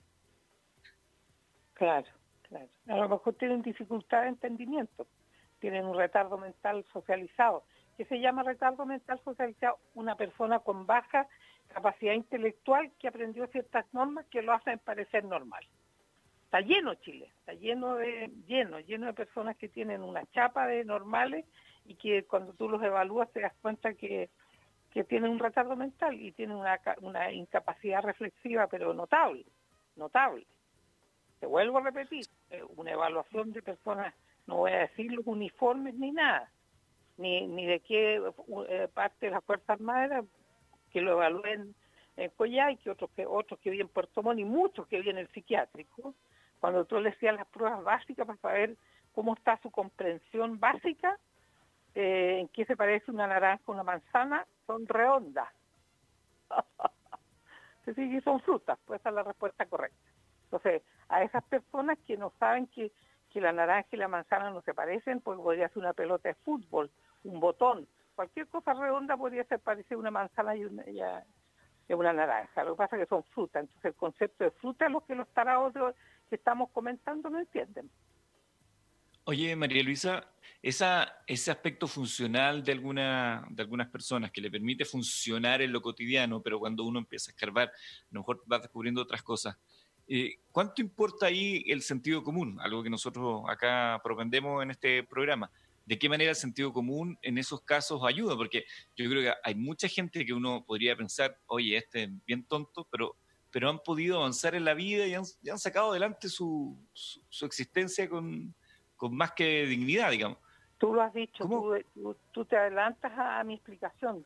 Claro, 1.73 2.11
claro. 2.49 2.67
A 2.87 2.95
lo 2.97 3.09
mejor 3.09 3.35
tienen 3.35 3.61
dificultad 3.61 4.23
de 4.23 4.29
entendimiento, 4.29 5.07
tienen 5.59 5.85
un 5.85 5.97
retardo 5.97 6.37
mental 6.37 6.85
socializado. 6.91 7.63
¿Qué 7.97 8.05
se 8.05 8.19
llama 8.19 8.43
retardo 8.43 8.85
mental 8.85 9.19
socializado? 9.23 9.77
Una 9.95 10.15
persona 10.15 10.59
con 10.59 10.85
baja 10.85 11.27
capacidad 11.67 12.13
intelectual 12.13 12.91
que 12.99 13.07
aprendió 13.07 13.47
ciertas 13.47 13.85
normas 13.93 14.25
que 14.27 14.41
lo 14.41 14.53
hacen 14.53 14.79
parecer 14.79 15.23
normal 15.23 15.65
está 16.49 16.61
lleno 16.61 16.95
Chile, 16.95 17.31
está 17.41 17.53
lleno 17.53 17.93
de, 17.93 18.31
lleno, 18.47 18.79
lleno 18.79 19.05
de 19.05 19.13
personas 19.13 19.55
que 19.55 19.69
tienen 19.69 20.01
una 20.01 20.25
chapa 20.31 20.65
de 20.65 20.83
normales 20.83 21.45
y 21.85 21.93
que 21.93 22.23
cuando 22.23 22.53
tú 22.53 22.67
los 22.67 22.81
evalúas 22.81 23.31
te 23.31 23.41
das 23.41 23.53
cuenta 23.61 23.93
que, 23.93 24.31
tienen 25.07 25.31
un 25.31 25.39
retardo 25.39 25.75
mental 25.75 26.19
y 26.19 26.31
tienen 26.31 26.57
una, 26.57 26.77
una 27.01 27.31
incapacidad 27.31 28.01
reflexiva, 28.01 28.67
pero 28.67 28.93
notable, 28.93 29.45
notable. 29.95 30.45
Te 31.39 31.45
vuelvo 31.45 31.77
a 31.77 31.81
repetir, 31.81 32.25
una 32.75 32.91
evaluación 32.91 33.51
de 33.51 33.61
personas, 33.61 34.13
no 34.47 34.57
voy 34.57 34.71
a 34.71 34.79
decir 34.79 35.19
uniformes 35.25 35.95
ni 35.95 36.11
nada, 36.11 36.51
ni, 37.17 37.47
ni 37.47 37.65
de 37.65 37.79
qué 37.81 38.21
eh, 38.69 38.87
parte 38.93 39.27
de 39.27 39.31
las 39.31 39.43
Fuerzas 39.43 39.69
Armadas, 39.69 40.25
que 40.91 41.01
lo 41.01 41.11
evalúen 41.13 41.75
en 42.17 42.29
Coyhai, 42.31 42.77
que 42.77 42.89
otros 42.89 43.09
que 43.11 43.25
otros 43.25 43.59
que 43.59 43.69
viven 43.69 43.87
en 43.87 43.93
Puerto 43.93 44.23
Montt 44.23 44.39
y 44.39 44.45
muchos 44.45 44.87
que 44.87 45.01
vienen 45.01 45.19
en 45.19 45.25
el 45.27 45.33
psiquiátrico, 45.33 46.15
cuando 46.59 46.85
tú 46.85 46.99
le 46.99 47.09
hacías 47.09 47.35
las 47.35 47.47
pruebas 47.47 47.83
básicas 47.83 48.25
para 48.25 48.39
saber 48.39 48.75
cómo 49.13 49.33
está 49.33 49.57
su 49.61 49.71
comprensión 49.71 50.59
básica, 50.59 51.17
eh, 51.95 52.39
en 52.41 52.47
qué 52.49 52.65
se 52.65 52.75
parece 52.75 53.11
una 53.11 53.27
naranja 53.27 53.63
una 53.67 53.83
manzana, 53.83 54.45
son 54.67 54.87
redondas. 54.87 55.49
sí, 57.95 58.21
son 58.21 58.39
frutas, 58.41 58.77
pues 58.85 58.99
esa 58.99 59.09
es 59.09 59.15
la 59.15 59.23
respuesta 59.23 59.65
correcta. 59.65 59.97
Entonces, 60.45 60.81
a 61.09 61.23
esas 61.23 61.43
personas 61.43 61.97
que 62.05 62.17
no 62.17 62.31
saben 62.39 62.67
que, 62.67 62.91
que 63.29 63.41
la 63.41 63.51
naranja 63.51 63.89
y 63.91 63.97
la 63.97 64.07
manzana 64.07 64.51
no 64.51 64.61
se 64.61 64.73
parecen, 64.73 65.21
pues 65.21 65.37
podría 65.39 65.67
ser 65.69 65.79
una 65.79 65.93
pelota 65.93 66.29
de 66.29 66.35
fútbol, 66.35 66.89
un 67.23 67.39
botón, 67.39 67.87
cualquier 68.19 68.47
cosa 68.47 68.73
redonda 68.73 69.15
podría 69.15 69.45
ser 69.45 69.59
parecer 69.59 69.95
una 69.95 70.11
manzana 70.11 70.53
y 70.53 70.65
una, 70.65 70.83
una 71.87 72.11
naranja. 72.11 72.65
Lo 72.65 72.73
que 72.73 72.77
pasa 72.77 72.97
es 72.97 73.03
que 73.03 73.09
son 73.09 73.23
frutas. 73.23 73.61
Entonces, 73.61 73.85
el 73.85 73.95
concepto 73.95 74.43
de 74.43 74.51
fruta 74.51 74.87
es 74.87 74.91
lo 74.91 75.05
que 75.05 75.15
los 75.15 75.27
tarados 75.29 75.73
de, 75.73 75.79
que 76.29 76.35
estamos 76.35 76.69
comentando 76.71 77.29
no 77.29 77.39
entienden. 77.39 77.89
Oye, 79.23 79.55
María 79.55 79.83
Luisa, 79.83 80.27
esa, 80.61 81.23
ese 81.27 81.49
aspecto 81.49 81.87
funcional 81.87 82.61
de, 82.61 82.73
alguna, 82.73 83.45
de 83.51 83.61
algunas 83.63 83.87
personas 83.87 84.31
que 84.31 84.41
le 84.41 84.51
permite 84.51 84.83
funcionar 84.83 85.61
en 85.61 85.71
lo 85.71 85.81
cotidiano, 85.81 86.41
pero 86.41 86.59
cuando 86.59 86.83
uno 86.83 86.99
empieza 86.99 87.31
a 87.31 87.33
escarbar, 87.33 87.69
a 87.69 87.71
lo 88.11 88.19
mejor 88.19 88.43
va 88.51 88.59
descubriendo 88.59 89.01
otras 89.01 89.23
cosas. 89.23 89.57
Eh, 90.09 90.39
¿Cuánto 90.51 90.81
importa 90.81 91.27
ahí 91.27 91.63
el 91.67 91.81
sentido 91.81 92.23
común? 92.23 92.57
Algo 92.59 92.83
que 92.83 92.89
nosotros 92.89 93.43
acá 93.47 94.01
propendemos 94.03 94.61
en 94.63 94.71
este 94.71 95.03
programa. 95.03 95.49
¿De 95.85 95.97
qué 95.97 96.09
manera 96.09 96.31
el 96.31 96.35
sentido 96.35 96.73
común 96.73 97.17
en 97.21 97.37
esos 97.37 97.61
casos 97.61 98.01
ayuda? 98.03 98.35
Porque 98.35 98.65
yo 98.97 99.09
creo 99.09 99.21
que 99.21 99.33
hay 99.43 99.55
mucha 99.55 99.87
gente 99.87 100.25
que 100.25 100.33
uno 100.33 100.65
podría 100.65 100.95
pensar, 100.95 101.37
oye, 101.47 101.77
este 101.77 102.03
es 102.03 102.09
bien 102.25 102.43
tonto, 102.43 102.87
pero 102.91 103.15
pero 103.51 103.69
han 103.69 103.79
podido 103.79 104.19
avanzar 104.19 104.55
en 104.55 104.65
la 104.65 104.73
vida 104.73 105.05
y 105.07 105.13
han, 105.13 105.25
sacado 105.59 105.91
adelante 105.91 106.29
su, 106.29 106.77
su, 106.93 107.45
existencia 107.45 108.07
con, 108.09 108.53
más 109.11 109.31
que 109.31 109.65
dignidad, 109.65 110.11
digamos. 110.11 110.37
Tú 110.77 110.93
lo 110.93 111.01
has 111.01 111.13
dicho, 111.13 111.45
tú, 112.31 112.45
te 112.45 112.55
adelantas 112.55 113.11
a, 113.17 113.43
mi 113.43 113.55
explicación, 113.55 114.25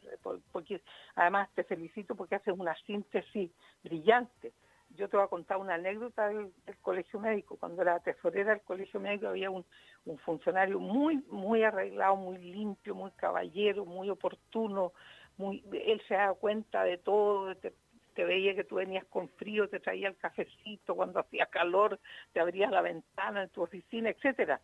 porque 0.52 0.82
además 1.16 1.50
te 1.56 1.64
felicito 1.64 2.16
porque 2.16 2.36
haces 2.36 2.54
una 2.56 2.76
síntesis 2.86 3.50
brillante. 3.84 4.54
Yo 4.96 5.10
te 5.10 5.18
voy 5.18 5.26
a 5.26 5.30
contar 5.30 5.58
una 5.58 5.76
anécdota 5.76 6.28
del, 6.28 6.52
colegio 6.82 7.20
médico. 7.20 7.58
Cuando 7.58 7.82
era 7.82 8.00
tesorera 8.00 8.52
del 8.52 8.62
colegio 8.62 9.00
médico 9.00 9.28
había 9.28 9.50
un, 9.50 9.66
un, 10.06 10.18
funcionario 10.20 10.80
muy, 10.80 11.18
muy 11.30 11.64
arreglado, 11.64 12.16
muy 12.16 12.38
limpio, 12.38 12.94
muy 12.94 13.12
caballero, 13.12 13.86
muy 13.86 14.10
oportuno. 14.10 14.94
Muy, 15.38 15.64
él 15.72 16.02
se 16.08 16.14
daba 16.14 16.36
cuenta 16.36 16.84
de 16.84 16.98
todo, 16.98 17.56
te 18.14 18.24
veía 18.24 18.56
que 18.56 18.64
tú 18.64 18.76
venías 18.76 19.06
con 19.06 19.30
frío, 19.30 19.68
te 19.68 19.80
traía 19.80 20.08
el 20.08 20.18
cafecito, 20.18 20.96
cuando 20.96 21.20
hacía 21.20 21.48
calor 21.48 22.00
te 22.32 22.40
abrías 22.40 22.72
la 22.72 22.82
ventana 22.82 23.44
en 23.44 23.50
tu 23.50 23.62
oficina, 23.62 24.10
etcétera. 24.10 24.62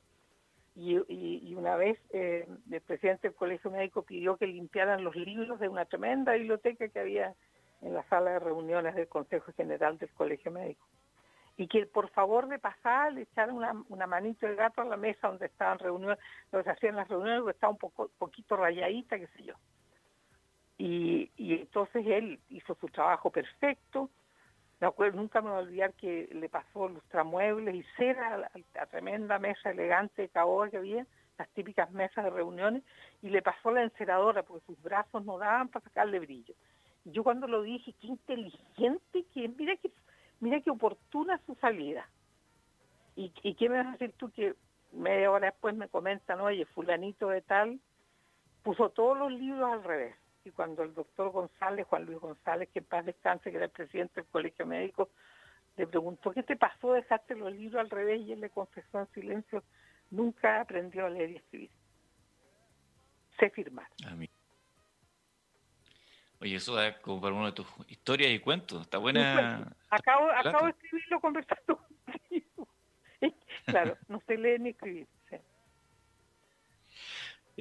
Y, 0.75 1.53
una 1.55 1.75
vez 1.75 1.99
eh, 2.11 2.47
el 2.71 2.81
presidente 2.81 3.27
del 3.27 3.35
colegio 3.35 3.69
médico 3.69 4.03
pidió 4.03 4.37
que 4.37 4.47
limpiaran 4.47 5.03
los 5.03 5.13
libros 5.15 5.59
de 5.59 5.67
una 5.67 5.83
tremenda 5.83 6.33
biblioteca 6.33 6.87
que 6.87 6.99
había 6.99 7.35
en 7.81 7.93
la 7.93 8.03
sala 8.03 8.31
de 8.31 8.39
reuniones 8.39 8.95
del 8.95 9.07
Consejo 9.07 9.51
General 9.53 9.97
del 9.97 10.09
Colegio 10.09 10.51
Médico. 10.51 10.85
Y 11.57 11.67
que 11.67 11.85
por 11.85 12.09
favor 12.09 12.47
de 12.47 12.59
pasar 12.59 13.13
le 13.13 13.23
echaran 13.23 13.83
una, 13.89 14.07
manito 14.07 14.47
de 14.47 14.55
gato 14.55 14.81
a 14.81 14.85
la 14.85 14.97
mesa 14.97 15.27
donde 15.27 15.47
estaban 15.47 15.79
reuniones, 15.79 16.17
donde 16.51 16.63
se 16.63 16.71
hacían 16.71 16.95
las 16.95 17.07
reuniones, 17.07 17.41
porque 17.41 17.55
estaba 17.55 17.71
un 17.71 17.79
poco, 17.79 18.09
poquito 18.17 18.55
rayadita, 18.55 19.19
qué 19.19 19.27
sé 19.27 19.43
yo. 19.43 19.55
Y, 20.79 21.29
entonces 21.37 22.05
él 22.07 22.39
hizo 22.49 22.73
su 22.75 22.87
trabajo 22.87 23.29
perfecto. 23.29 24.09
Me 24.79 24.87
acuerdo, 24.87 25.17
nunca 25.17 25.41
me 25.41 25.49
voy 25.49 25.57
a 25.57 25.61
olvidar 25.63 25.93
que 25.93 26.29
le 26.31 26.47
pasó 26.47 26.87
lustramuebles 26.87 27.75
y 27.75 27.83
cera 27.97 28.35
a 28.35 28.37
la, 28.37 28.85
tremenda 28.85 29.37
mesa 29.39 29.71
elegante 29.71 30.21
de 30.21 30.29
caoba 30.29 30.69
que 30.69 30.77
había, 30.77 31.05
las 31.37 31.49
típicas 31.49 31.91
mesas 31.91 32.23
de 32.23 32.29
reuniones, 32.29 32.83
y 33.21 33.29
le 33.29 33.41
pasó 33.41 33.71
la 33.71 33.83
enceradora 33.83 34.43
porque 34.43 34.65
sus 34.65 34.81
brazos 34.81 35.25
no 35.25 35.37
daban 35.37 35.67
para 35.67 35.83
sacarle 35.83 36.19
brillo. 36.19 36.55
Yo 37.05 37.23
cuando 37.23 37.47
lo 37.47 37.61
dije, 37.61 37.93
qué 37.99 38.07
inteligente 38.07 39.25
que 39.33 39.47
mira 39.49 39.75
que 39.77 39.91
mira 40.39 40.61
qué 40.61 40.69
oportuna 40.69 41.39
su 41.45 41.55
salida. 41.55 42.09
¿Y, 43.15 43.33
y 43.43 43.55
qué 43.55 43.69
me 43.69 43.77
vas 43.77 43.87
a 43.87 43.91
decir 43.91 44.13
tú 44.17 44.31
que 44.31 44.55
media 44.91 45.31
hora 45.31 45.47
después 45.47 45.75
me 45.75 45.89
comentan, 45.89 46.39
oye, 46.39 46.65
fulanito 46.65 47.29
de 47.29 47.41
tal, 47.41 47.79
puso 48.63 48.89
todos 48.89 49.17
los 49.17 49.31
libros 49.31 49.71
al 49.71 49.83
revés? 49.83 50.15
y 50.45 50.51
cuando 50.51 50.83
el 50.83 50.93
doctor 50.93 51.31
González, 51.31 51.85
Juan 51.87 52.05
Luis 52.05 52.19
González, 52.19 52.69
que 52.69 52.79
en 52.79 52.85
paz 52.85 53.05
descanse, 53.05 53.51
que 53.51 53.57
era 53.57 53.65
el 53.65 53.71
presidente 53.71 54.21
del 54.21 54.29
colegio 54.29 54.65
médico, 54.65 55.09
le 55.77 55.87
preguntó, 55.87 56.31
¿qué 56.31 56.43
te 56.43 56.55
pasó? 56.55 56.93
Dejaste 56.93 57.35
los 57.35 57.53
libros 57.53 57.79
al 57.79 57.89
revés 57.89 58.21
y 58.21 58.33
él 58.33 58.41
le 58.41 58.49
confesó 58.49 58.99
en 58.99 59.07
silencio, 59.13 59.63
nunca 60.11 60.61
aprendió 60.61 61.05
a 61.05 61.09
leer 61.09 61.31
y 61.31 61.35
escribir. 61.37 61.69
Sé 63.39 63.49
firmar. 63.49 63.87
Oye, 66.41 66.55
eso 66.55 66.73
da 66.75 66.99
como 67.01 67.19
para 67.19 67.35
una 67.35 67.47
de 67.47 67.51
tus 67.51 67.67
historias 67.87 68.31
y 68.31 68.39
cuentos. 68.39 68.81
Está 68.81 68.97
buena. 68.97 69.75
Acabo, 69.89 70.29
acabo 70.31 70.65
de 70.65 70.71
escribirlo 70.71 71.19
conversando 71.19 71.77
contigo. 72.05 72.67
claro, 73.65 73.97
no 74.07 74.21
sé 74.25 74.37
leer 74.37 74.61
ni 74.61 74.69
escribir. 74.69 75.07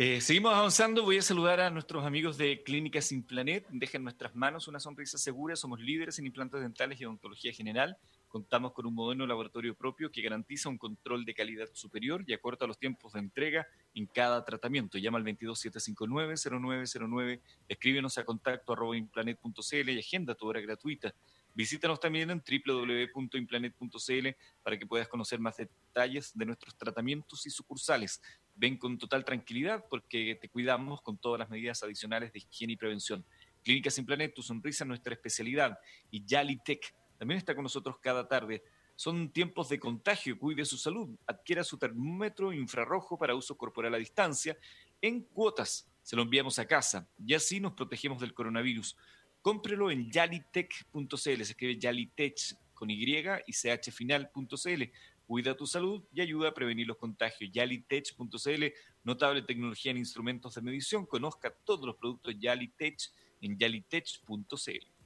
Eh, 0.00 0.20
seguimos 0.20 0.54
avanzando. 0.54 1.02
Voy 1.02 1.18
a 1.18 1.22
saludar 1.22 1.58
a 1.58 1.70
nuestros 1.70 2.06
amigos 2.06 2.38
de 2.38 2.62
Clínicas 2.62 3.10
Implanet. 3.10 3.66
Dejen 3.68 4.02
en 4.02 4.04
nuestras 4.04 4.32
manos 4.36 4.68
una 4.68 4.78
sonrisa 4.78 5.18
segura. 5.18 5.56
Somos 5.56 5.80
líderes 5.80 6.20
en 6.20 6.26
implantes 6.26 6.60
dentales 6.60 7.00
y 7.00 7.04
odontología 7.04 7.52
general. 7.52 7.96
Contamos 8.28 8.74
con 8.74 8.86
un 8.86 8.94
moderno 8.94 9.26
laboratorio 9.26 9.74
propio 9.74 10.12
que 10.12 10.22
garantiza 10.22 10.68
un 10.68 10.78
control 10.78 11.24
de 11.24 11.34
calidad 11.34 11.66
superior 11.72 12.22
y 12.28 12.32
acorta 12.32 12.68
los 12.68 12.78
tiempos 12.78 13.14
de 13.14 13.18
entrega 13.18 13.66
en 13.92 14.06
cada 14.06 14.44
tratamiento. 14.44 14.98
Llama 14.98 15.18
al 15.18 15.24
22759-0909, 15.24 17.40
escríbenos 17.68 18.18
a 18.18 18.24
contacto 18.24 18.74
arroba 18.74 18.96
y 18.96 19.04
agenda 19.98 20.36
tu 20.36 20.46
hora 20.46 20.60
gratuita. 20.60 21.12
Visítanos 21.58 21.98
también 21.98 22.30
en 22.30 22.40
www.implanet.cl 22.40 24.28
para 24.62 24.78
que 24.78 24.86
puedas 24.86 25.08
conocer 25.08 25.40
más 25.40 25.56
detalles 25.56 26.30
de 26.38 26.46
nuestros 26.46 26.78
tratamientos 26.78 27.44
y 27.46 27.50
sucursales. 27.50 28.22
Ven 28.54 28.76
con 28.76 28.96
total 28.96 29.24
tranquilidad 29.24 29.84
porque 29.90 30.38
te 30.40 30.48
cuidamos 30.48 31.02
con 31.02 31.18
todas 31.18 31.40
las 31.40 31.50
medidas 31.50 31.82
adicionales 31.82 32.32
de 32.32 32.38
higiene 32.38 32.74
y 32.74 32.76
prevención. 32.76 33.24
Clínicas 33.64 33.98
Implanet, 33.98 34.34
tu 34.34 34.40
sonrisa 34.40 34.84
es 34.84 34.88
nuestra 34.88 35.14
especialidad. 35.14 35.76
Y 36.12 36.24
Yalitech 36.24 36.94
también 37.18 37.38
está 37.38 37.56
con 37.56 37.64
nosotros 37.64 37.98
cada 37.98 38.28
tarde. 38.28 38.62
Son 38.94 39.32
tiempos 39.32 39.68
de 39.68 39.80
contagio, 39.80 40.38
cuide 40.38 40.64
su 40.64 40.78
salud, 40.78 41.08
adquiera 41.26 41.64
su 41.64 41.76
termómetro 41.76 42.52
infrarrojo 42.52 43.18
para 43.18 43.34
uso 43.34 43.56
corporal 43.56 43.92
a 43.94 43.98
distancia 43.98 44.56
en 45.00 45.22
cuotas. 45.22 45.90
Se 46.04 46.14
lo 46.14 46.22
enviamos 46.22 46.60
a 46.60 46.68
casa 46.68 47.08
y 47.18 47.34
así 47.34 47.58
nos 47.58 47.72
protegemos 47.72 48.20
del 48.20 48.32
coronavirus. 48.32 48.96
Cómprelo 49.48 49.90
en 49.90 50.10
yalitech.cl, 50.10 51.16
se 51.16 51.32
escribe 51.32 51.78
yalitech 51.78 52.54
con 52.74 52.90
Y 52.90 53.16
y 53.46 53.52
chfinal.cl. 53.52 54.82
Cuida 55.26 55.56
tu 55.56 55.66
salud 55.66 56.04
y 56.12 56.20
ayuda 56.20 56.50
a 56.50 56.52
prevenir 56.52 56.86
los 56.86 56.98
contagios. 56.98 57.50
Yalitech.cl, 57.50 58.64
notable 59.04 59.40
tecnología 59.40 59.92
en 59.92 59.96
instrumentos 59.96 60.54
de 60.54 60.60
medición. 60.60 61.06
Conozca 61.06 61.50
todos 61.64 61.86
los 61.86 61.96
productos 61.96 62.38
Yalitech 62.38 63.10
en 63.40 63.56
yalitech.cl. 63.56 64.98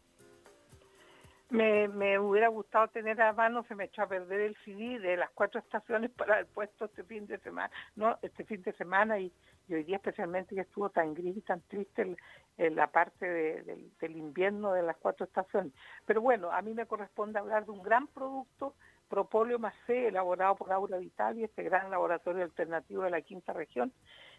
Me, 1.51 2.19
hubiera 2.19 2.49
gustado 2.49 2.89
tener 2.89 3.21
a 3.21 3.35
mano, 3.35 3.63
se 3.69 3.75
me 3.75 3.85
echó 3.85 4.03
a 4.03 4.09
perder 4.09 4.41
el 4.41 4.57
CD 4.65 4.99
de 4.99 5.19
las 5.19 5.31
cuatro 5.31 5.61
estaciones 5.61 6.11
para 6.17 6.41
el 6.41 6.47
puesto 6.47 6.87
este 6.87 7.05
fin 7.05 7.27
de 7.27 7.39
semana, 7.39 7.71
no, 7.95 8.19
este 8.23 8.45
fin 8.45 8.63
de 8.63 8.73
semana 8.73 9.21
y, 9.21 9.31
hoy 9.69 9.85
día 9.85 9.97
especialmente 9.97 10.55
que 10.55 10.63
estuvo 10.63 10.91
tan 10.91 11.15
gris 11.15 11.37
y 11.37 11.41
tan 11.43 11.61
triste 11.63 12.03
el, 12.03 12.17
la 12.59 12.87
parte 12.89 13.27
del 13.27 14.17
invierno 14.17 14.73
de 14.73 14.83
las 14.83 14.97
cuatro 14.99 15.25
estaciones. 15.25 15.73
Pero 16.07 16.21
bueno, 16.21 16.53
a 16.53 16.63
mí 16.63 16.75
me 16.75 16.87
corresponde 16.87 17.39
hablar 17.39 17.65
de 17.65 17.73
un 17.73 17.83
gran 17.83 18.07
producto, 18.09 18.75
Propolio 19.13 19.59
más 19.59 19.75
C, 19.87 20.09
elaborado 20.09 20.57
por 20.57 20.73
Aura 20.73 20.97
Vitali, 20.97 21.45
este 21.45 21.63
gran 21.63 21.91
laboratorio 21.91 22.45
alternativo 22.45 23.03
de 23.03 23.11
la 23.11 23.21
quinta 23.21 23.53
región. 23.53 23.93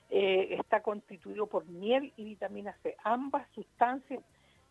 Eh, 0.10 0.56
está 0.60 0.82
constituido 0.82 1.46
por 1.46 1.68
miel 1.68 2.12
y 2.18 2.24
vitamina 2.24 2.76
C. 2.82 2.98
Ambas 3.04 3.48
sustancias 3.52 4.24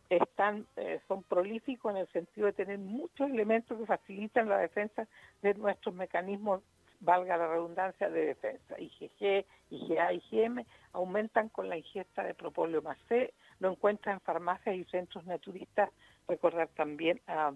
están, 0.08 0.66
eh, 0.76 1.00
son 1.06 1.22
prolíficos 1.22 1.92
en 1.92 1.98
el 1.98 2.08
sentido 2.08 2.46
de 2.46 2.52
tener 2.52 2.78
muchos 2.78 3.30
elementos 3.30 3.78
que 3.78 3.86
facilitan 3.86 4.48
la 4.48 4.58
defensa 4.58 5.06
de 5.40 5.54
nuestros 5.54 5.94
mecanismos, 5.94 6.62
valga 7.02 7.36
la 7.36 7.48
redundancia, 7.48 8.08
de 8.08 8.26
defensa. 8.26 8.76
IgG, 8.78 9.44
IgA, 9.70 10.12
IgM 10.12 10.64
aumentan 10.92 11.48
con 11.48 11.68
la 11.68 11.76
ingesta 11.76 12.22
de 12.22 12.34
propóleo 12.34 12.80
más 12.82 12.98
C, 13.08 13.34
lo 13.60 13.70
encuentran 13.70 14.14
en 14.14 14.20
farmacias 14.20 14.76
y 14.76 14.84
centros 14.84 15.24
naturistas, 15.26 15.90
recordar 16.28 16.68
también 16.68 17.20
a 17.26 17.52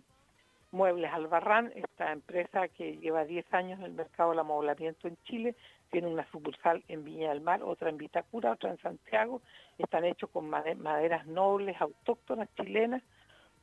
Muebles 0.73 1.13
Albarrán, 1.13 1.73
esta 1.75 2.13
empresa 2.13 2.69
que 2.69 2.97
lleva 2.99 3.25
10 3.25 3.55
años 3.55 3.79
en 3.79 3.87
el 3.87 3.93
mercado 3.93 4.31
del 4.31 4.41
amoblamiento 4.41 5.07
en 5.09 5.17
Chile, 5.25 5.55
tiene 5.91 6.09
una 6.09 6.29
sucursal 6.31 6.83
en 6.89 7.05
Viña 7.05 7.31
del 7.31 7.41
Mar, 7.41 7.63
otra 7.63 7.89
en 7.89 7.97
Vitacura, 7.97 8.53
otra 8.53 8.71
en 8.71 8.79
Santiago, 8.79 9.41
están 9.79 10.05
hechos 10.05 10.29
con 10.31 10.51
maderas 10.51 11.27
nobles, 11.27 11.81
autóctonas, 11.81 12.49
chilenas, 12.57 13.03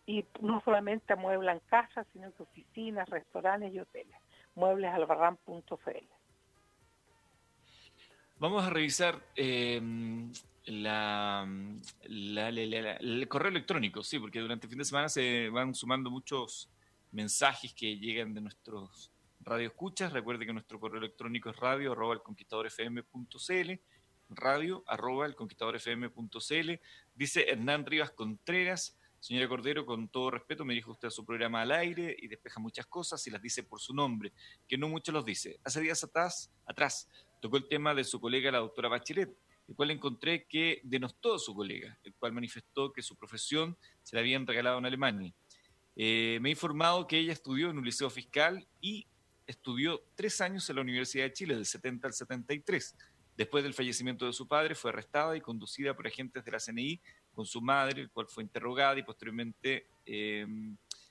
y 0.05 0.25
no 0.41 0.61
solamente 0.61 1.13
amueblan 1.13 1.59
casas, 1.69 2.07
sino 2.13 2.33
que 2.33 2.43
oficinas, 2.43 3.07
restaurantes 3.09 3.73
y 3.73 3.79
hoteles. 3.79 4.22
Mueblesalbarrán.cl 4.55 6.07
Vamos 8.37 8.63
a 8.65 8.69
revisar 8.69 9.21
em, 9.35 10.31
la, 10.65 11.47
el 12.03 13.27
correo 13.29 13.49
electrónico, 13.49 14.03
sí, 14.03 14.19
porque 14.19 14.39
durante 14.39 14.65
el 14.65 14.69
fin 14.69 14.79
de 14.79 14.85
semana 14.85 15.07
se 15.07 15.49
van 15.49 15.73
sumando 15.73 16.09
muchos 16.09 16.69
mensajes 17.11 17.73
que 17.73 17.97
llegan 17.97 18.33
de 18.33 18.41
nuestros 18.41 19.11
radio 19.39 19.67
escuchas. 19.67 20.11
Recuerde 20.11 20.45
que 20.45 20.53
nuestro 20.53 20.79
correo 20.79 20.99
electrónico 20.99 21.49
es 21.49 21.55
radio 21.57 21.91
arroba 21.91 22.15
elconquistadorfm.cl 22.15 23.71
radio 24.29 24.83
arroba 24.87 25.25
elconquistadorfm.cl 25.25 26.71
Dice 27.13 27.49
Hernán 27.49 27.85
Rivas 27.85 28.11
Contreras, 28.11 28.97
señora 29.23 29.47
Cordero, 29.47 29.85
con 29.85 30.09
todo 30.09 30.31
respeto, 30.31 30.65
me 30.65 30.73
dijo 30.73 30.91
usted 30.91 31.07
a 31.07 31.11
su 31.11 31.25
programa 31.25 31.61
al 31.61 31.71
aire 31.71 32.13
y 32.19 32.27
despeja 32.27 32.59
muchas 32.59 32.85
cosas 32.87 33.25
y 33.25 33.31
las 33.31 33.41
dice 33.41 33.63
por 33.63 33.79
su 33.79 33.93
nombre, 33.93 34.33
que 34.67 34.77
no 34.77 34.89
muchos 34.89 35.13
los 35.13 35.23
dice. 35.23 35.61
Hace 35.63 35.79
días 35.79 36.03
atrás, 36.03 36.51
atrás 36.65 37.09
tocó 37.41 37.55
el 37.55 37.69
tema 37.69 37.95
de 37.95 38.03
su 38.03 38.19
colega, 38.19 38.51
la 38.51 38.57
doctora 38.57 38.89
Bachelet, 38.89 39.33
el 39.69 39.75
cual 39.75 39.91
encontré 39.91 40.45
que 40.45 40.81
denostó 40.83 41.35
a 41.35 41.39
su 41.39 41.55
colega, 41.55 41.97
el 42.03 42.13
cual 42.15 42.33
manifestó 42.33 42.91
que 42.91 43.01
su 43.01 43.15
profesión 43.15 43.77
se 44.01 44.17
la 44.17 44.19
habían 44.19 44.45
regalado 44.45 44.77
en 44.79 44.87
Alemania. 44.87 45.33
Eh, 45.95 46.39
me 46.41 46.49
he 46.49 46.51
informado 46.51 47.07
que 47.07 47.17
ella 47.17 47.31
estudió 47.31 47.69
en 47.69 47.77
un 47.77 47.85
liceo 47.85 48.09
fiscal 48.09 48.67
y 48.81 49.07
estudió 49.47 50.03
tres 50.15 50.41
años 50.41 50.69
en 50.69 50.75
la 50.75 50.81
Universidad 50.81 51.23
de 51.23 51.31
Chile, 51.31 51.55
del 51.55 51.65
70 51.65 52.07
al 52.07 52.13
73. 52.13 52.93
Después 53.37 53.63
del 53.63 53.73
fallecimiento 53.73 54.25
de 54.25 54.33
su 54.33 54.49
padre, 54.49 54.75
fue 54.75 54.91
arrestada 54.91 55.37
y 55.37 55.41
conducida 55.41 55.95
por 55.95 56.07
agentes 56.07 56.43
de 56.43 56.51
la 56.51 56.59
CNI 56.59 57.01
con 57.33 57.45
su 57.45 57.61
madre, 57.61 58.01
el 58.01 58.11
cual 58.11 58.27
fue 58.27 58.43
interrogada 58.43 58.97
y 58.97 59.03
posteriormente 59.03 59.87
eh, 60.05 60.45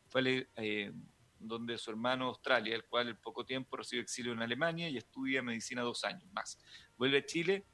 fue 0.09 0.49
eh, 0.57 0.93
donde 1.39 1.77
su 1.79 1.91
hermano 1.91 2.27
Australia, 2.27 2.75
el 2.75 2.85
cual 2.85 3.09
en 3.09 3.17
poco 3.17 3.45
tiempo 3.45 3.77
recibe 3.77 4.03
exilio 4.03 4.33
en 4.33 4.43
Alemania 4.43 4.89
y 4.89 4.97
estudia 4.97 5.43
medicina 5.43 5.83
dos 5.83 6.05
años 6.05 6.31
más. 6.33 6.59
Vuelve 6.97 7.19
a 7.19 7.27
Chile 7.27 7.65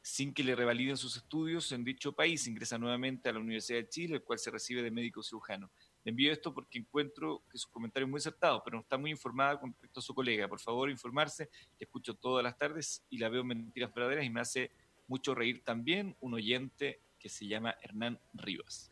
sin 0.00 0.32
que 0.32 0.42
le 0.42 0.54
revaliden 0.54 0.96
sus 0.96 1.16
estudios 1.16 1.70
en 1.72 1.84
dicho 1.84 2.12
país, 2.12 2.46
ingresa 2.46 2.78
nuevamente 2.78 3.28
a 3.28 3.32
la 3.32 3.40
Universidad 3.40 3.80
de 3.80 3.88
Chile, 3.88 4.14
el 4.16 4.22
cual 4.22 4.38
se 4.38 4.50
recibe 4.50 4.82
de 4.82 4.90
médico 4.90 5.22
cirujano. 5.22 5.70
Le 6.02 6.10
envío 6.10 6.32
esto 6.32 6.54
porque 6.54 6.78
encuentro 6.78 7.42
que 7.50 7.58
sus 7.58 7.70
comentarios 7.70 8.08
muy 8.08 8.18
acertados, 8.18 8.62
pero 8.64 8.76
no 8.76 8.82
está 8.82 8.96
muy 8.96 9.10
informada 9.10 9.60
con 9.60 9.70
respecto 9.72 10.00
a 10.00 10.02
su 10.02 10.14
colega. 10.14 10.48
Por 10.48 10.60
favor, 10.60 10.88
informarse. 10.88 11.50
La 11.78 11.84
escucho 11.84 12.14
todas 12.14 12.42
las 12.42 12.56
tardes 12.56 13.04
y 13.10 13.18
la 13.18 13.28
veo 13.28 13.42
en 13.42 13.48
Mentiras 13.48 13.92
Verdaderas 13.92 14.24
y 14.24 14.30
me 14.30 14.40
hace 14.40 14.70
mucho 15.08 15.34
reír 15.34 15.62
también 15.62 16.16
un 16.20 16.34
oyente 16.34 17.02
que 17.28 17.34
se 17.34 17.46
llama 17.46 17.76
Hernán 17.82 18.18
Rivas. 18.32 18.90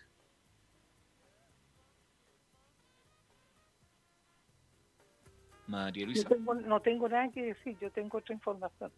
María 5.67 6.05
Luisa. 6.05 6.29
no 6.39 6.81
tengo 6.81 7.09
nada 7.09 7.31
que 7.31 7.43
decir, 7.43 7.79
yo 7.81 7.91
tengo 7.91 8.19
otra 8.19 8.35
información. 8.35 8.93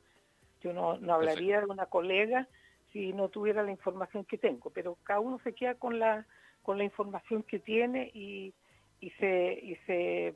Yo 0.60 0.72
no, 0.72 0.98
no 0.98 1.14
hablaría 1.14 1.60
de 1.60 1.66
una 1.66 1.86
colega 1.86 2.48
si 2.92 3.12
no 3.12 3.28
tuviera 3.28 3.62
la 3.62 3.70
información 3.70 4.24
que 4.24 4.38
tengo, 4.38 4.70
pero 4.70 4.96
cada 5.04 5.20
uno 5.20 5.38
se 5.44 5.54
queda 5.54 5.76
con 5.76 6.00
la 6.00 6.26
con 6.62 6.76
la 6.76 6.84
información 6.84 7.44
que 7.44 7.60
tiene 7.60 8.10
y, 8.12 8.52
y 9.00 9.10
se 9.10 9.52
y 9.62 9.76
se 9.86 10.34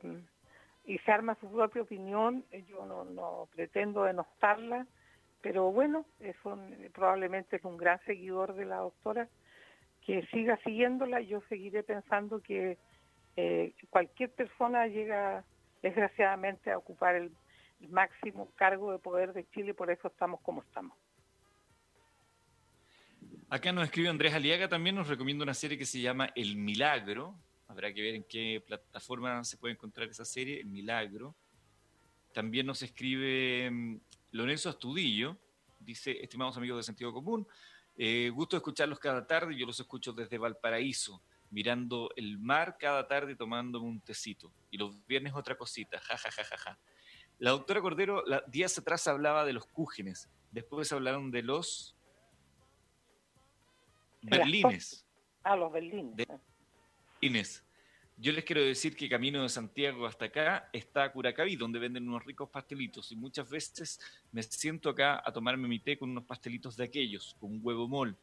y 0.85 0.97
se 0.99 1.11
arma 1.11 1.35
su 1.41 1.51
propia 1.51 1.81
opinión. 1.81 2.45
Yo 2.69 2.85
no, 2.85 3.03
no 3.03 3.49
pretendo 3.53 4.03
denostarla, 4.03 4.87
pero 5.43 5.73
bueno, 5.73 6.05
eso 6.21 6.57
probablemente 6.93 7.57
es 7.57 7.65
un 7.65 7.75
gran 7.75 7.99
seguidor 8.05 8.55
de 8.55 8.63
la 8.63 8.77
doctora. 8.77 9.27
Que 10.05 10.25
siga 10.27 10.57
siguiéndola, 10.63 11.19
yo 11.19 11.41
seguiré 11.49 11.83
pensando 11.83 12.41
que 12.41 12.77
eh, 13.35 13.73
cualquier 13.89 14.31
persona 14.31 14.87
llega 14.87 15.43
desgraciadamente 15.81 16.71
a 16.71 16.77
ocupar 16.77 17.15
el 17.15 17.31
máximo 17.89 18.51
cargo 18.55 18.93
de 18.93 18.99
poder 18.99 19.33
de 19.33 19.45
Chile, 19.49 19.73
por 19.73 19.91
eso 19.91 20.07
estamos 20.07 20.39
como 20.41 20.63
estamos. 20.63 20.97
Acá 23.49 23.73
nos 23.73 23.83
escribe 23.83 24.07
Andrés 24.07 24.33
Aliaga 24.33 24.69
también, 24.69 24.95
nos 24.95 25.09
recomienda 25.09 25.43
una 25.43 25.53
serie 25.53 25.77
que 25.77 25.85
se 25.85 25.99
llama 25.99 26.29
El 26.35 26.55
Milagro. 26.55 27.35
Habrá 27.67 27.93
que 27.93 28.01
ver 28.01 28.15
en 28.15 28.23
qué 28.23 28.63
plataforma 28.65 29.43
se 29.43 29.57
puede 29.57 29.73
encontrar 29.73 30.07
esa 30.07 30.25
serie, 30.25 30.61
El 30.61 30.67
Milagro. 30.67 31.35
También 32.33 32.65
nos 32.65 32.81
escribe 32.81 33.69
mm, 33.69 33.97
Lorenzo 34.33 34.69
Astudillo, 34.69 35.37
dice, 35.79 36.11
estimados 36.23 36.57
amigos 36.57 36.77
de 36.77 36.83
Sentido 36.83 37.13
Común, 37.13 37.47
eh, 37.95 38.31
gusto 38.33 38.57
escucharlos 38.57 38.99
cada 38.99 39.25
tarde, 39.25 39.55
yo 39.55 39.65
los 39.67 39.79
escucho 39.79 40.11
desde 40.11 40.39
Valparaíso, 40.39 41.21
mirando 41.51 42.09
el 42.15 42.39
mar 42.39 42.77
cada 42.79 43.07
tarde 43.07 43.35
tomando 43.35 43.79
un 43.79 44.01
tecito. 44.01 44.51
Y 44.71 44.77
los 44.77 45.05
viernes 45.05 45.33
otra 45.35 45.55
cosita, 45.55 45.99
ja, 45.99 46.17
ja, 46.17 46.31
ja, 46.31 46.43
ja, 46.43 46.57
ja. 46.57 46.79
La 47.37 47.51
doctora 47.51 47.81
Cordero 47.81 48.23
días 48.47 48.75
atrás 48.77 49.07
hablaba 49.07 49.45
de 49.45 49.53
los 49.53 49.67
cúgenes, 49.67 50.27
después 50.51 50.91
hablaron 50.91 51.29
de 51.29 51.43
los 51.43 51.95
Berlines. 54.23 55.05
Ah, 55.43 55.55
los 55.55 55.71
Berlín. 55.71 56.15
Inés. 57.21 57.63
Yo 58.23 58.31
les 58.31 58.45
quiero 58.45 58.61
decir 58.61 58.95
que 58.95 59.09
camino 59.09 59.43
de 59.43 59.49
Santiago 59.49 60.05
hasta 60.05 60.23
acá 60.23 60.69
está 60.71 61.11
Curacaví, 61.11 61.57
donde 61.57 61.77
venden 61.77 62.07
unos 62.07 62.23
ricos 62.23 62.47
pastelitos. 62.49 63.11
Y 63.11 63.17
muchas 63.17 63.49
veces 63.49 63.99
me 64.31 64.41
siento 64.43 64.87
acá 64.87 65.21
a 65.25 65.33
tomarme 65.33 65.67
mi 65.67 65.79
té 65.79 65.97
con 65.97 66.09
unos 66.09 66.23
pastelitos 66.23 66.77
de 66.77 66.85
aquellos, 66.85 67.35
con 67.37 67.51
un 67.51 67.59
huevo 67.61 67.85
mol. 67.85 68.15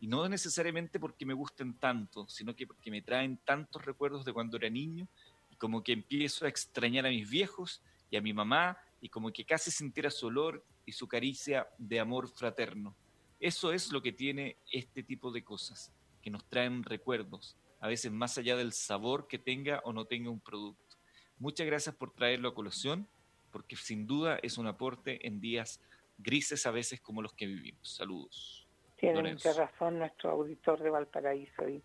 Y 0.00 0.06
no 0.06 0.26
necesariamente 0.26 0.98
porque 0.98 1.26
me 1.26 1.34
gusten 1.34 1.74
tanto, 1.74 2.26
sino 2.30 2.56
que 2.56 2.66
porque 2.66 2.90
me 2.90 3.02
traen 3.02 3.36
tantos 3.44 3.84
recuerdos 3.84 4.24
de 4.24 4.32
cuando 4.32 4.56
era 4.56 4.70
niño 4.70 5.06
y 5.50 5.56
como 5.56 5.82
que 5.82 5.92
empiezo 5.92 6.46
a 6.46 6.48
extrañar 6.48 7.04
a 7.04 7.10
mis 7.10 7.28
viejos 7.28 7.82
y 8.10 8.16
a 8.16 8.22
mi 8.22 8.32
mamá 8.32 8.78
y 9.02 9.10
como 9.10 9.30
que 9.34 9.44
casi 9.44 9.70
sintiera 9.70 10.10
su 10.10 10.28
olor 10.28 10.64
y 10.86 10.92
su 10.92 11.06
caricia 11.06 11.68
de 11.76 12.00
amor 12.00 12.26
fraterno. 12.26 12.96
Eso 13.38 13.70
es 13.74 13.92
lo 13.92 14.00
que 14.00 14.12
tiene 14.12 14.56
este 14.72 15.02
tipo 15.02 15.30
de 15.30 15.44
cosas, 15.44 15.92
que 16.22 16.30
nos 16.30 16.42
traen 16.46 16.82
recuerdos, 16.84 17.54
a 17.82 17.88
veces 17.88 18.12
más 18.12 18.38
allá 18.38 18.56
del 18.56 18.72
sabor 18.72 19.26
que 19.26 19.38
tenga 19.38 19.80
o 19.84 19.92
no 19.92 20.04
tenga 20.04 20.30
un 20.30 20.40
producto. 20.40 20.96
Muchas 21.36 21.66
gracias 21.66 21.96
por 21.96 22.12
traerlo 22.12 22.48
a 22.48 22.54
colación, 22.54 23.08
porque 23.50 23.74
sin 23.74 24.06
duda 24.06 24.38
es 24.40 24.56
un 24.56 24.68
aporte 24.68 25.26
en 25.26 25.40
días 25.40 25.82
grises 26.16 26.64
a 26.64 26.70
veces 26.70 27.00
como 27.00 27.22
los 27.22 27.34
que 27.34 27.46
vivimos. 27.46 27.96
Saludos. 27.96 28.68
Tiene 28.98 29.32
mucha 29.32 29.52
razón 29.52 29.98
nuestro 29.98 30.30
auditor 30.30 30.80
de 30.80 30.90
Valparaíso. 30.90 31.68
Y 31.68 31.82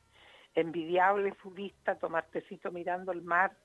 envidiable 0.54 1.34
futista, 1.34 1.96
tomar 1.96 2.28
tecito 2.28 2.72
mirando 2.72 3.12
el 3.12 3.24
mar 3.24 3.58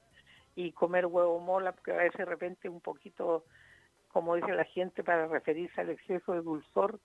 y 0.55 0.73
comer 0.73 1.05
huevo 1.05 1.39
mola, 1.39 1.73
porque 1.73 1.93
a 1.93 1.97
veces 1.97 2.17
de 2.17 2.25
repente 2.25 2.71
un 2.71 2.81
poquito, 2.81 3.45
como 4.09 4.37
dice 4.37 4.55
la 4.55 4.65
gente, 4.65 5.05
para 5.05 5.27
referirse 5.27 5.83
al 5.83 5.91
exceso 5.91 6.33
de 6.33 6.41
dulzor, 6.41 6.99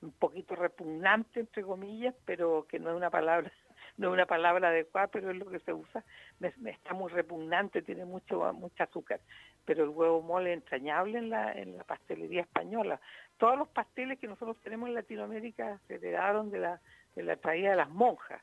un 0.00 0.10
poquito 0.10 0.56
repugnante, 0.56 1.38
entre 1.38 1.62
comillas, 1.62 2.16
pero 2.24 2.66
que 2.68 2.80
no 2.80 2.90
es 2.90 2.96
una 2.96 3.10
palabra 3.10 3.52
no 3.96 4.08
es 4.08 4.12
una 4.14 4.26
palabra 4.26 4.68
adecuada, 4.68 5.08
pero 5.08 5.30
es 5.30 5.36
lo 5.36 5.46
que 5.46 5.60
se 5.60 5.72
usa, 5.72 6.04
me, 6.38 6.70
está 6.70 6.94
muy 6.94 7.10
repugnante, 7.10 7.82
tiene 7.82 8.04
mucho 8.04 8.44
azúcar, 8.78 9.20
pero 9.64 9.84
el 9.84 9.90
huevo 9.90 10.22
mole 10.22 10.52
es 10.52 10.58
entrañable 10.58 11.18
en 11.18 11.30
la, 11.30 11.52
en 11.52 11.76
la 11.76 11.84
pastelería 11.84 12.42
española. 12.42 13.00
Todos 13.38 13.58
los 13.58 13.68
pasteles 13.68 14.18
que 14.18 14.26
nosotros 14.26 14.56
tenemos 14.62 14.88
en 14.88 14.94
Latinoamérica 14.94 15.78
se 15.86 15.94
heredaron 15.94 16.50
de 16.50 16.58
la, 16.58 16.80
de 17.14 17.22
la 17.22 17.36
traída 17.36 17.70
de 17.70 17.76
las 17.76 17.90
monjas 17.90 18.42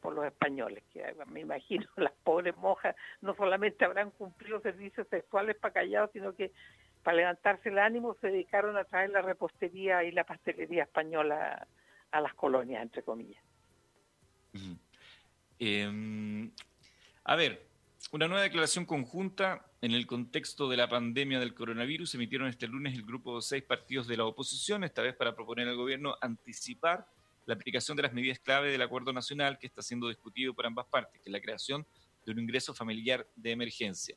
por 0.00 0.12
los 0.12 0.26
españoles, 0.26 0.84
que 0.92 1.02
me 1.26 1.40
imagino 1.40 1.86
las 1.96 2.12
pobres 2.24 2.56
monjas 2.56 2.94
no 3.20 3.34
solamente 3.34 3.84
habrán 3.84 4.10
cumplido 4.10 4.60
servicios 4.60 5.06
sexuales 5.08 5.56
para 5.56 5.74
callados, 5.74 6.10
sino 6.12 6.34
que 6.34 6.52
para 7.02 7.16
levantarse 7.16 7.68
el 7.70 7.78
ánimo 7.78 8.14
se 8.20 8.28
dedicaron 8.28 8.76
a 8.76 8.84
traer 8.84 9.10
la 9.10 9.22
repostería 9.22 10.04
y 10.04 10.12
la 10.12 10.24
pastelería 10.24 10.82
española 10.82 11.66
a 12.10 12.20
las 12.20 12.34
colonias, 12.34 12.82
entre 12.82 13.02
comillas. 13.02 13.42
Em, 15.58 16.50
a 17.24 17.36
ver, 17.36 17.66
una 18.12 18.28
nueva 18.28 18.42
declaración 18.42 18.86
conjunta 18.86 19.66
en 19.82 19.92
el 19.92 20.06
contexto 20.06 20.68
de 20.68 20.76
la 20.76 20.88
pandemia 20.88 21.38
del 21.38 21.54
coronavirus 21.54 22.14
emitieron 22.14 22.48
este 22.48 22.66
lunes 22.66 22.94
el 22.94 23.04
grupo 23.04 23.36
de 23.36 23.42
seis 23.42 23.62
partidos 23.62 24.06
de 24.06 24.16
la 24.16 24.24
oposición, 24.24 24.84
esta 24.84 25.02
vez 25.02 25.14
para 25.14 25.34
proponer 25.34 25.68
al 25.68 25.76
gobierno 25.76 26.16
anticipar 26.20 27.06
la 27.46 27.54
aplicación 27.54 27.96
de 27.96 28.02
las 28.02 28.12
medidas 28.12 28.38
clave 28.38 28.70
del 28.70 28.82
acuerdo 28.82 29.12
nacional 29.12 29.58
que 29.58 29.66
está 29.66 29.82
siendo 29.82 30.08
discutido 30.08 30.54
por 30.54 30.66
ambas 30.66 30.86
partes, 30.86 31.20
que 31.20 31.28
es 31.28 31.32
la 31.32 31.40
creación 31.40 31.86
de 32.24 32.32
un 32.32 32.38
ingreso 32.38 32.74
familiar 32.74 33.26
de 33.36 33.52
emergencia. 33.52 34.16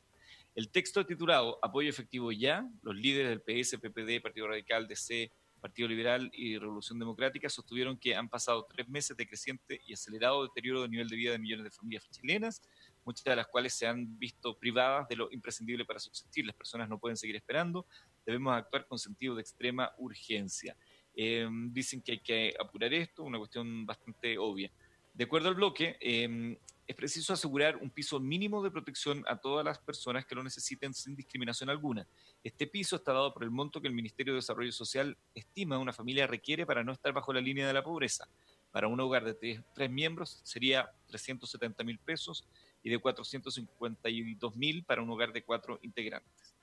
El 0.54 0.68
texto 0.68 1.04
titulado 1.06 1.58
Apoyo 1.62 1.88
efectivo 1.88 2.30
ya, 2.30 2.68
los 2.82 2.94
líderes 2.94 3.30
del 3.30 3.40
PS, 3.40 3.78
PPD, 3.78 4.22
Partido 4.22 4.48
Radical, 4.48 4.86
DC, 4.86 5.30
Partido 5.62 5.88
Liberal 5.88 6.28
y 6.34 6.58
Revolución 6.58 6.98
Democrática 6.98 7.48
sostuvieron 7.48 7.96
que 7.96 8.16
han 8.16 8.28
pasado 8.28 8.66
tres 8.68 8.88
meses 8.88 9.16
de 9.16 9.28
creciente 9.28 9.80
y 9.86 9.92
acelerado 9.92 10.42
deterioro 10.42 10.82
del 10.82 10.90
nivel 10.90 11.08
de 11.08 11.14
vida 11.14 11.30
de 11.30 11.38
millones 11.38 11.64
de 11.64 11.70
familias 11.70 12.10
chilenas, 12.10 12.60
muchas 13.04 13.22
de 13.22 13.36
las 13.36 13.46
cuales 13.46 13.72
se 13.72 13.86
han 13.86 14.18
visto 14.18 14.58
privadas 14.58 15.08
de 15.08 15.14
lo 15.14 15.30
imprescindible 15.30 15.84
para 15.84 16.00
subsistir. 16.00 16.44
Las 16.44 16.56
personas 16.56 16.88
no 16.88 16.98
pueden 16.98 17.16
seguir 17.16 17.36
esperando, 17.36 17.86
debemos 18.26 18.54
actuar 18.54 18.88
con 18.88 18.98
sentido 18.98 19.36
de 19.36 19.42
extrema 19.42 19.92
urgencia. 19.98 20.76
Eh, 21.14 21.48
dicen 21.70 22.02
que 22.02 22.12
hay 22.12 22.20
que 22.20 22.54
apurar 22.58 22.92
esto, 22.92 23.22
una 23.22 23.38
cuestión 23.38 23.86
bastante 23.86 24.36
obvia. 24.38 24.70
De 25.14 25.24
acuerdo 25.24 25.48
al 25.48 25.54
bloque, 25.54 25.96
eh, 26.00 26.58
es 26.86 26.96
preciso 26.96 27.32
asegurar 27.32 27.76
un 27.76 27.90
piso 27.90 28.18
mínimo 28.18 28.62
de 28.62 28.70
protección 28.70 29.24
a 29.28 29.36
todas 29.36 29.64
las 29.64 29.78
personas 29.78 30.26
que 30.26 30.34
lo 30.34 30.42
necesiten 30.42 30.92
sin 30.92 31.14
discriminación 31.14 31.70
alguna. 31.70 32.06
Este 32.42 32.66
piso 32.66 32.96
está 32.96 33.12
dado 33.12 33.32
por 33.32 33.44
el 33.44 33.50
monto 33.50 33.80
que 33.80 33.88
el 33.88 33.94
Ministerio 33.94 34.32
de 34.32 34.38
Desarrollo 34.38 34.72
Social 34.72 35.16
estima 35.34 35.78
una 35.78 35.92
familia 35.92 36.26
requiere 36.26 36.66
para 36.66 36.82
no 36.82 36.92
estar 36.92 37.12
bajo 37.12 37.32
la 37.32 37.40
línea 37.40 37.66
de 37.66 37.72
la 37.72 37.84
pobreza. 37.84 38.28
Para 38.72 38.88
un 38.88 38.98
hogar 39.00 39.24
de 39.24 39.62
tres, 39.74 39.90
miembros 39.90 40.40
sería 40.44 40.90
370 41.06 41.84
mil 41.84 41.98
pesos 41.98 42.48
y 42.82 42.90
de 42.90 42.98
452 42.98 44.56
mil 44.56 44.82
para 44.82 45.02
un 45.02 45.10
hogar 45.10 45.32
de 45.32 45.44
cuatro 45.44 45.78
integrantes. 45.82 46.54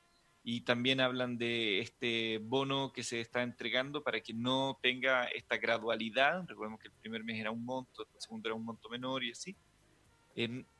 Y 0.44 0.62
también 0.62 1.00
hablan 1.00 1.38
de 1.38 1.80
este 1.80 2.40
bono 2.40 2.92
que 2.92 3.04
se 3.04 3.22
está 3.22 3.44
entregando 3.44 4.04
para 4.04 4.20
que 4.22 4.34
no 4.34 4.80
tenga 4.82 5.26
esta 5.26 5.58
gradualidad. 5.58 6.46
Recordemos 6.48 6.80
que 6.80 6.88
el 6.88 6.94
primer 6.94 7.24
mes 7.24 7.40
era 7.40 7.52
un 7.52 7.64
monto, 7.64 8.02
el 8.02 8.22
segundo 8.22 8.50
era 8.50 8.56
un 8.56 8.66
monto 8.66 8.90
menor 8.90 9.24
y 9.24 9.32
así 9.32 9.56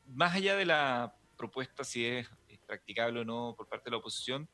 más 0.06 0.34
allá 0.34 0.56
de 0.56 0.64
la 0.64 1.14
propuesta, 1.36 1.84
si 1.84 2.06
es, 2.06 2.28
practicable 2.66 3.20
o 3.20 3.24
no 3.24 3.54
por 3.56 3.66
parte 3.66 3.86
de 3.86 3.90
la 3.90 3.96
oposición, 3.96 4.48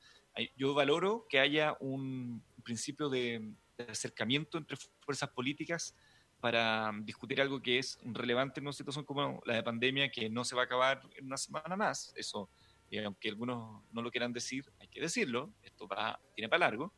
yo 0.57 0.73
valoro 0.73 1.27
que 1.29 1.39
haya 1.39 1.77
un 1.81 2.43
principio 2.63 3.09
de, 3.09 3.53
acercamiento 3.91 4.57
entre 4.57 4.79
fuerzas 5.01 5.29
políticas 5.29 5.95
para 6.41 6.91
discutir 7.03 7.43
algo 7.43 7.61
que 7.61 7.79
es 7.79 7.99
relevante 8.05 8.59
en 8.59 8.67
una 8.67 8.73
situación 8.73 9.05
como 9.05 9.43
la 9.45 9.57
de 9.57 9.63
pandemia, 9.63 10.11
que 10.11 10.31
no 10.31 10.45
se 10.45 10.57
va 10.57 10.63
a 10.63 10.65
acabar 10.65 11.03
en 11.15 11.27
una 11.27 11.37
semana 11.37 11.77
más. 11.77 12.11
Eso, 12.17 12.49
y 12.89 12.99
aunque 12.99 13.29
algunos 13.29 13.83
no 13.93 14.01
lo 14.01 14.11
quieran 14.11 14.33
decir, 14.33 14.65
hay 14.81 14.89
que 14.89 15.01
decirlo, 15.01 15.53
esto 15.63 15.87
va, 15.87 16.19
tiene 16.35 16.49
para 16.49 16.61
largo, 16.61 16.95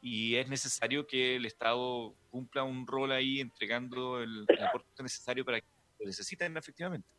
y 0.00 0.34
es 0.34 0.48
necesario 0.48 1.06
que 1.06 1.36
el 1.36 1.46
Estado 1.46 2.16
cumpla 2.30 2.64
un 2.64 2.84
rol 2.84 3.12
ahí 3.12 3.40
entregando 3.40 4.20
el, 4.20 4.44
el 4.48 4.64
aporte 4.64 5.02
necesario 5.02 5.44
para 5.44 5.60
que 5.60 5.66
lo 6.00 6.06
necesiten 6.06 6.56
efectivamente. 6.56 7.17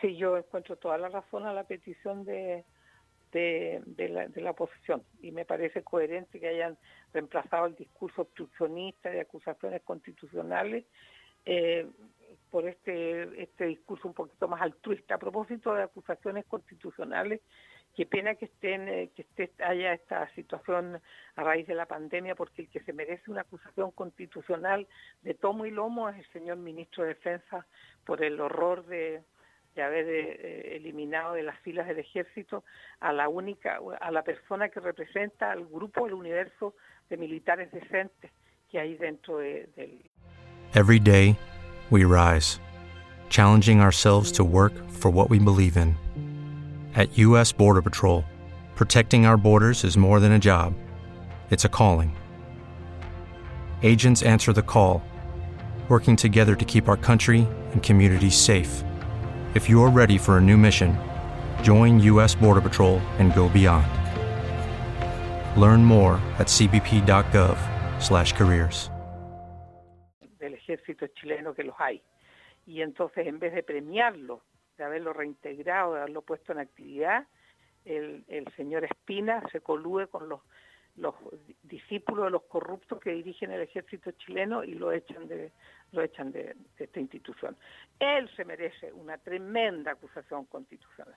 Sí, 0.00 0.16
yo 0.16 0.36
encuentro 0.36 0.76
toda 0.76 0.98
la 0.98 1.08
razón 1.08 1.46
a 1.46 1.54
la 1.54 1.64
petición 1.64 2.24
de, 2.24 2.64
de, 3.32 4.30
la, 4.36 4.50
oposición 4.50 5.02
y 5.20 5.30
me 5.30 5.44
parece 5.44 5.82
coherente 5.82 6.40
que 6.40 6.48
hayan 6.48 6.78
reemplazado 7.12 7.66
el 7.66 7.74
discurso 7.74 8.22
obstruccionista 8.22 9.10
de 9.10 9.20
acusaciones 9.20 9.82
constitucionales 9.82 10.84
eh, 11.44 11.86
por 12.50 12.66
este, 12.66 13.42
este 13.42 13.66
discurso 13.66 14.08
un 14.08 14.14
poquito 14.14 14.48
más 14.48 14.62
altruista. 14.62 15.14
A 15.14 15.18
propósito 15.18 15.74
de 15.74 15.82
acusaciones 15.82 16.44
constitucionales, 16.46 17.40
qué 17.94 18.06
pena 18.06 18.34
que 18.34 18.46
estén 18.46 18.88
eh, 18.88 19.10
que 19.14 19.22
esté, 19.22 19.50
haya 19.62 19.92
esta 19.92 20.28
situación 20.34 21.00
a 21.34 21.42
raíz 21.42 21.66
de 21.66 21.74
la 21.74 21.86
pandemia, 21.86 22.34
porque 22.34 22.62
el 22.62 22.68
que 22.68 22.80
se 22.80 22.92
merece 22.92 23.30
una 23.30 23.42
acusación 23.42 23.90
constitucional 23.90 24.86
de 25.22 25.34
tomo 25.34 25.66
y 25.66 25.70
lomo 25.70 26.08
es 26.08 26.18
el 26.18 26.26
señor 26.32 26.56
ministro 26.58 27.04
de 27.04 27.10
Defensa 27.10 27.66
por 28.04 28.22
el 28.22 28.40
horror 28.40 28.86
de 28.86 29.22
de 29.76 29.82
haber 29.82 30.06
eh, 30.08 30.76
eliminado 30.76 31.34
de 31.34 31.42
las 31.42 31.58
filas 31.60 31.86
del 31.86 31.98
ejército 31.98 32.64
a 33.00 33.12
la 33.12 33.28
única, 33.28 33.78
a 34.00 34.10
la 34.10 34.22
persona 34.22 34.70
que 34.70 34.80
representa 34.80 35.52
al 35.52 35.66
grupo, 35.66 36.04
universo 36.04 36.74
de 37.10 37.16
militares 37.18 37.70
decentes 37.70 38.32
que 38.70 38.80
hay 38.80 38.96
dentro 38.96 39.38
de. 39.38 40.10
Every 40.74 40.98
day, 40.98 41.38
we 41.90 42.04
rise, 42.04 42.58
challenging 43.28 43.80
ourselves 43.80 44.32
to 44.32 44.44
work 44.44 44.72
for 44.90 45.10
what 45.10 45.30
we 45.30 45.38
believe 45.38 45.76
in. 45.76 45.94
At 46.94 47.16
U.S. 47.18 47.52
Border 47.52 47.82
Patrol, 47.82 48.24
protecting 48.74 49.26
our 49.26 49.36
borders 49.36 49.84
is 49.84 49.96
more 49.96 50.18
than 50.18 50.32
a 50.32 50.38
job, 50.38 50.74
it's 51.50 51.66
a 51.66 51.68
calling. 51.68 52.16
Agents 53.82 54.22
answer 54.22 54.54
the 54.54 54.62
call, 54.62 55.02
working 55.88 56.16
together 56.16 56.56
to 56.56 56.64
keep 56.64 56.88
our 56.88 56.96
country 56.96 57.46
and 57.72 57.82
communities 57.82 58.34
safe. 58.34 58.82
If 59.56 59.68
you're 59.70 59.88
ready 59.88 60.18
for 60.18 60.36
a 60.36 60.40
new 60.40 60.58
mission, 60.58 60.98
join 61.62 61.98
U.S. 62.00 62.34
Border 62.34 62.60
Patrol 62.60 62.98
and 63.18 63.34
go 63.34 63.48
beyond. 63.48 63.86
Learn 65.56 65.82
more 65.82 66.20
at 66.38 66.48
cbp.gov/careers. 66.48 68.90
Del 70.38 70.52
ejército 70.52 71.06
chileno 71.06 71.54
que 71.54 71.64
los 71.64 71.74
hay. 71.78 72.02
Y 72.66 72.82
entonces, 72.82 73.26
en 73.26 73.38
vez 73.38 73.54
de 73.54 73.62
premiarlo, 73.62 74.42
de 74.76 74.84
haberlo 74.84 75.14
reintegrado, 75.14 75.94
de 75.94 76.00
haberlo 76.00 76.20
puesto 76.20 76.52
en 76.52 76.58
actividad, 76.58 77.26
el, 77.86 78.26
el 78.28 78.46
señor 78.56 78.84
Espina 78.84 79.42
se 79.50 79.62
colude 79.62 80.06
con 80.06 80.28
los 80.28 80.42
los 80.96 81.14
discípulos 81.62 82.26
de 82.26 82.30
los 82.30 82.42
corruptos 82.44 82.98
que 83.00 83.12
dirigen 83.12 83.50
el 83.50 83.60
ejército 83.60 84.10
chileno 84.12 84.64
y 84.64 84.74
lo 84.74 84.92
echan 84.92 85.28
de 85.28 85.52
lo 85.96 86.02
echan 86.02 86.30
de, 86.30 86.54
esta 86.78 87.00
institución. 87.00 87.56
Él 87.98 88.30
se 88.36 88.44
merece 88.44 88.92
una 88.92 89.18
tremenda 89.18 89.92
acusación 89.92 90.44
constitucional. 90.44 91.16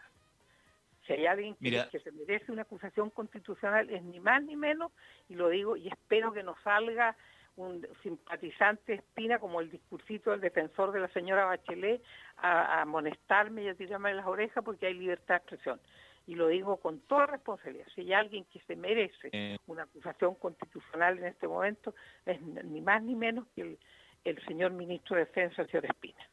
Si 1.05 1.13
hay 1.13 1.25
alguien 1.25 1.55
que, 1.55 1.99
se 1.99 2.11
merece 2.11 2.51
una 2.51 2.63
acusación 2.63 3.09
constitucional 3.09 3.89
es 3.89 4.03
ni 4.03 4.19
más 4.19 4.43
ni 4.43 4.55
menos, 4.55 4.91
y 5.27 5.35
lo 5.35 5.49
digo 5.49 5.75
y 5.75 5.87
espero 5.87 6.31
que 6.31 6.43
no 6.43 6.55
salga 6.63 7.15
un 7.55 7.85
simpatizante 8.03 8.93
espina 8.93 9.37
como 9.37 9.59
el 9.59 9.69
discursito 9.69 10.31
del 10.31 10.39
defensor 10.39 10.93
de 10.93 11.01
la 11.01 11.09
señora 11.09 11.45
Bachelet 11.45 12.01
a, 12.37 12.81
amonestarme 12.81 13.63
y 13.63 13.67
a 13.67 13.75
tirarme 13.75 14.13
las 14.13 14.27
orejas 14.27 14.63
porque 14.63 14.85
hay 14.85 14.93
libertad 14.93 15.35
de 15.35 15.37
expresión. 15.37 15.81
Y 16.25 16.35
lo 16.35 16.47
digo 16.47 16.77
con 16.77 16.99
toda 17.01 17.25
responsabilidad. 17.25 17.87
Si 17.95 18.01
hay 18.01 18.13
alguien 18.13 18.45
que 18.45 18.59
se 18.61 18.75
merece 18.75 19.29
eh. 19.31 19.57
una 19.67 19.83
acusación 19.83 20.35
constitucional 20.35 21.17
en 21.17 21.25
este 21.25 21.47
momento, 21.47 21.95
es 22.25 22.39
ni 22.41 22.81
más 22.81 23.01
ni 23.01 23.15
menos 23.15 23.47
que 23.55 23.61
el, 23.61 23.79
el 24.23 24.43
señor 24.45 24.71
ministro 24.71 25.15
de 25.15 25.25
Defensa, 25.25 25.61
el 25.61 25.69
señor 25.69 25.85
Espina. 25.85 26.29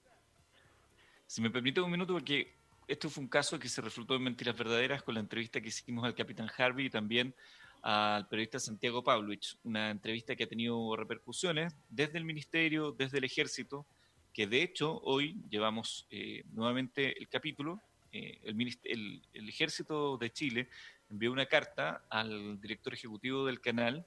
Si 1.26 1.40
me 1.42 1.50
permite 1.50 1.80
un 1.80 1.90
minuto, 1.90 2.12
porque 2.12 2.54
esto 2.86 3.10
fue 3.10 3.24
un 3.24 3.28
caso 3.28 3.58
que 3.58 3.68
se 3.68 3.80
resultó 3.80 4.14
en 4.14 4.22
mentiras 4.22 4.56
verdaderas 4.56 5.02
con 5.02 5.14
la 5.14 5.20
entrevista 5.20 5.60
que 5.60 5.68
hicimos 5.68 6.04
al 6.04 6.14
capitán 6.14 6.48
Harvey 6.56 6.86
y 6.86 6.90
también 6.90 7.34
al 7.82 8.26
periodista 8.28 8.58
Santiago 8.58 9.02
Pavlovich, 9.02 9.56
una 9.64 9.90
entrevista 9.90 10.34
que 10.34 10.44
ha 10.44 10.48
tenido 10.48 10.96
repercusiones 10.96 11.76
desde 11.88 12.18
el 12.18 12.24
Ministerio, 12.24 12.92
desde 12.92 13.18
el 13.18 13.24
Ejército, 13.24 13.86
que 14.32 14.46
de 14.46 14.62
hecho 14.62 15.00
hoy 15.02 15.40
llevamos 15.48 16.06
eh, 16.10 16.44
nuevamente 16.52 17.18
el 17.18 17.28
capítulo. 17.28 17.80
Eh, 18.12 18.40
el, 18.44 19.20
el, 19.32 19.48
Ejército 19.48 20.16
de 20.16 20.30
Chile 20.30 20.68
envió 21.10 21.32
una 21.32 21.46
carta 21.46 22.04
al 22.10 22.60
director 22.60 22.92
ejecutivo 22.92 23.46
del 23.46 23.60
canal, 23.60 24.06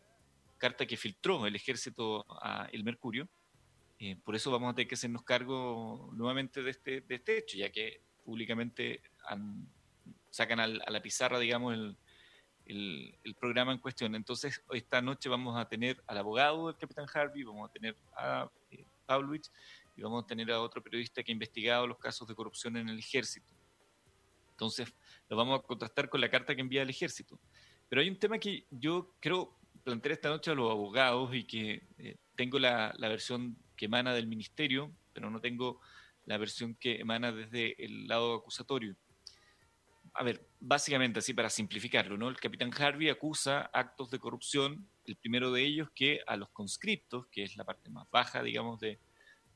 carta 0.58 0.86
que 0.86 0.98
filtró 0.98 1.48
el 1.48 1.56
Ejército 1.56 2.26
a 2.30 2.68
El 2.72 2.84
Mercurio. 2.84 3.28
Eh, 4.00 4.18
por 4.24 4.36
eso 4.36 4.50
vamos 4.50 4.72
a 4.72 4.76
tener 4.76 4.88
que 4.88 4.96
hacernos 4.96 5.24
cargo 5.24 6.10
nuevamente 6.14 6.64
de 6.64 6.72
este, 6.72 7.02
de 7.02 7.16
este 7.16 7.38
hecho, 7.38 7.58
ya 7.58 7.70
que 7.70 8.02
públicamente 8.24 9.02
sacan 10.30 10.60
a 10.60 10.68
la 10.68 11.02
pizarra, 11.02 11.38
digamos, 11.40 11.74
el, 11.74 11.98
el, 12.70 13.36
programa 13.36 13.74
en 13.74 13.80
cuestión. 13.80 14.16
Entonces, 14.16 14.64
esta 14.72 15.02
noche 15.02 15.28
vamos 15.28 15.60
a 15.60 15.68
tener 15.68 16.02
al 16.08 16.20
abogado 16.20 16.68
del 16.68 16.78
capitán 16.78 17.08
Harvey, 17.12 17.44
vamos 17.44 17.70
a 17.70 17.74
tener 17.74 17.96
a 18.16 18.50
eh, 18.72 18.86
Pavlovich 19.06 19.50
y 19.96 20.02
vamos 20.02 20.24
a 20.24 20.28
tener 20.28 20.52
a 20.52 20.62
otro 20.62 20.82
periodista 20.82 21.24
que 21.24 21.32
ha 21.32 21.34
investigado 21.34 21.88
los 21.88 21.98
casos 21.98 22.28
de 22.28 22.36
corrupción 22.36 22.78
en 22.78 22.90
el 22.90 23.00
ejército. 23.00 23.52
Entonces, 24.52 24.94
lo 25.30 25.38
vamos 25.38 25.60
a 25.60 25.64
contrastar 25.64 26.10
con 26.10 26.22
la 26.22 26.30
carta 26.30 26.56
que 26.56 26.62
envía 26.62 26.84
el 26.84 26.90
ejército. 26.90 27.40
Pero 27.88 28.02
hay 28.02 28.10
un 28.10 28.20
tema 28.20 28.38
que 28.38 28.66
yo 28.70 29.16
creo 29.20 29.58
plantear 29.84 30.14
esta 30.14 30.30
noche 30.30 30.52
a 30.52 30.56
los 30.56 30.70
abogados 30.70 31.34
y 31.34 31.46
que 31.46 31.82
eh, 31.98 32.18
tengo 32.36 32.60
la, 32.60 32.94
la 32.98 33.08
versión 33.08 33.58
que 33.80 33.86
emana 33.86 34.14
del 34.14 34.28
ministerio, 34.28 34.92
pero 35.14 35.32
no 35.32 35.40
tengo 35.40 35.80
la 36.26 36.38
versión 36.38 36.76
que 36.76 37.00
emana 37.00 37.32
desde 37.32 37.82
el 37.84 38.08
lado 38.08 38.36
acusatorio 38.36 38.98
a 40.14 40.24
ver, 40.24 40.46
básicamente 40.60 41.20
así 41.20 41.34
para 41.34 41.50
simplificarlo, 41.50 42.18
¿no? 42.18 42.30
El 42.30 42.40
capitán 42.40 42.72
Harvey 42.78 43.10
acusa 43.10 43.70
actos 43.74 44.10
de 44.12 44.20
corrupción, 44.20 44.88
el 45.06 45.16
primero 45.16 45.52
de 45.52 45.64
ellos 45.64 45.90
que 45.94 46.22
a 46.28 46.36
los 46.36 46.50
conscriptos, 46.50 47.28
que 47.28 47.44
es 47.44 47.56
la 47.56 47.64
parte 47.64 47.90
más 47.90 48.06
baja, 48.12 48.44
digamos, 48.44 48.80
de, 48.80 49.00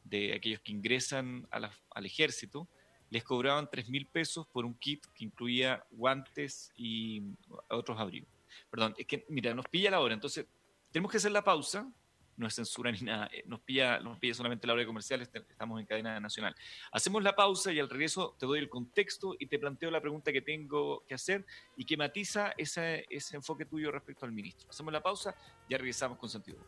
de 0.03 0.33
aquellos 0.33 0.61
que 0.61 0.71
ingresan 0.71 1.47
al 1.51 2.05
ejército, 2.05 2.67
les 3.09 3.23
cobraban 3.23 3.69
tres 3.69 3.89
mil 3.89 4.07
pesos 4.07 4.47
por 4.47 4.65
un 4.65 4.73
kit 4.75 5.05
que 5.13 5.25
incluía 5.25 5.83
guantes 5.91 6.71
y 6.75 7.21
otros 7.69 7.99
abrigos. 7.99 8.29
Perdón, 8.69 8.95
es 8.97 9.05
que, 9.05 9.25
mira, 9.29 9.53
nos 9.53 9.67
pilla 9.67 9.91
la 9.91 9.99
hora, 9.99 10.13
entonces 10.13 10.45
tenemos 10.91 11.11
que 11.11 11.17
hacer 11.17 11.31
la 11.31 11.43
pausa 11.43 11.91
no 12.37 12.47
es 12.47 12.55
censura 12.55 12.91
ni 12.91 12.99
nada, 13.01 13.29
eh, 13.31 13.43
nos 13.45 13.59
pilla, 13.61 13.99
nos 13.99 14.17
solamente 14.33 14.67
la 14.67 14.73
hora 14.73 14.81
de 14.81 14.87
comercial, 14.87 15.21
estamos 15.21 15.79
en 15.79 15.85
cadena 15.85 16.19
nacional. 16.19 16.55
Hacemos 16.91 17.23
la 17.23 17.35
pausa 17.35 17.71
y 17.71 17.79
al 17.79 17.89
regreso 17.89 18.35
te 18.39 18.45
doy 18.45 18.59
el 18.59 18.69
contexto 18.69 19.35
y 19.39 19.47
te 19.47 19.59
planteo 19.59 19.91
la 19.91 20.01
pregunta 20.01 20.31
que 20.31 20.41
tengo 20.41 21.03
que 21.07 21.15
hacer 21.15 21.45
y 21.77 21.85
que 21.85 21.97
matiza 21.97 22.53
ese, 22.57 23.05
ese 23.09 23.35
enfoque 23.35 23.65
tuyo 23.65 23.91
respecto 23.91 24.25
al 24.25 24.31
ministro. 24.31 24.69
Hacemos 24.69 24.93
la 24.93 25.01
pausa, 25.01 25.35
y 25.67 25.71
ya 25.71 25.77
regresamos 25.77 26.17
con 26.17 26.29
sentido. 26.29 26.59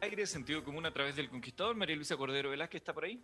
Aire, 0.00 0.26
sentido 0.26 0.64
común 0.64 0.86
a 0.86 0.92
través 0.92 1.16
del 1.16 1.28
conquistador. 1.28 1.76
María 1.76 1.96
Luisa 1.96 2.16
Cordero 2.16 2.50
Velázquez, 2.50 2.80
¿está 2.80 2.92
por 2.92 3.04
ahí? 3.04 3.22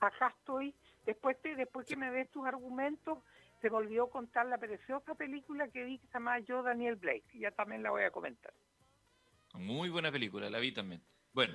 Acá 0.00 0.34
estoy. 0.38 0.74
Después, 1.06 1.36
después 1.42 1.86
que 1.86 1.96
me 1.96 2.10
ves 2.10 2.30
tus 2.30 2.46
argumentos, 2.46 3.18
se 3.60 3.70
me 3.70 3.76
olvidó 3.76 4.08
contar 4.08 4.46
la 4.46 4.58
preciosa 4.58 5.14
película 5.14 5.68
que 5.68 5.84
vi 5.84 5.98
que 5.98 6.06
se 6.06 6.14
llama 6.14 6.38
Yo, 6.40 6.62
Daniel 6.62 6.96
Blake. 6.96 7.24
Ya 7.34 7.50
también 7.52 7.82
la 7.82 7.90
voy 7.90 8.02
a 8.02 8.10
comentar. 8.10 8.52
Muy 9.54 9.90
buena 9.90 10.10
película, 10.10 10.50
la 10.50 10.58
vi 10.58 10.72
también. 10.72 11.02
Bueno, 11.32 11.54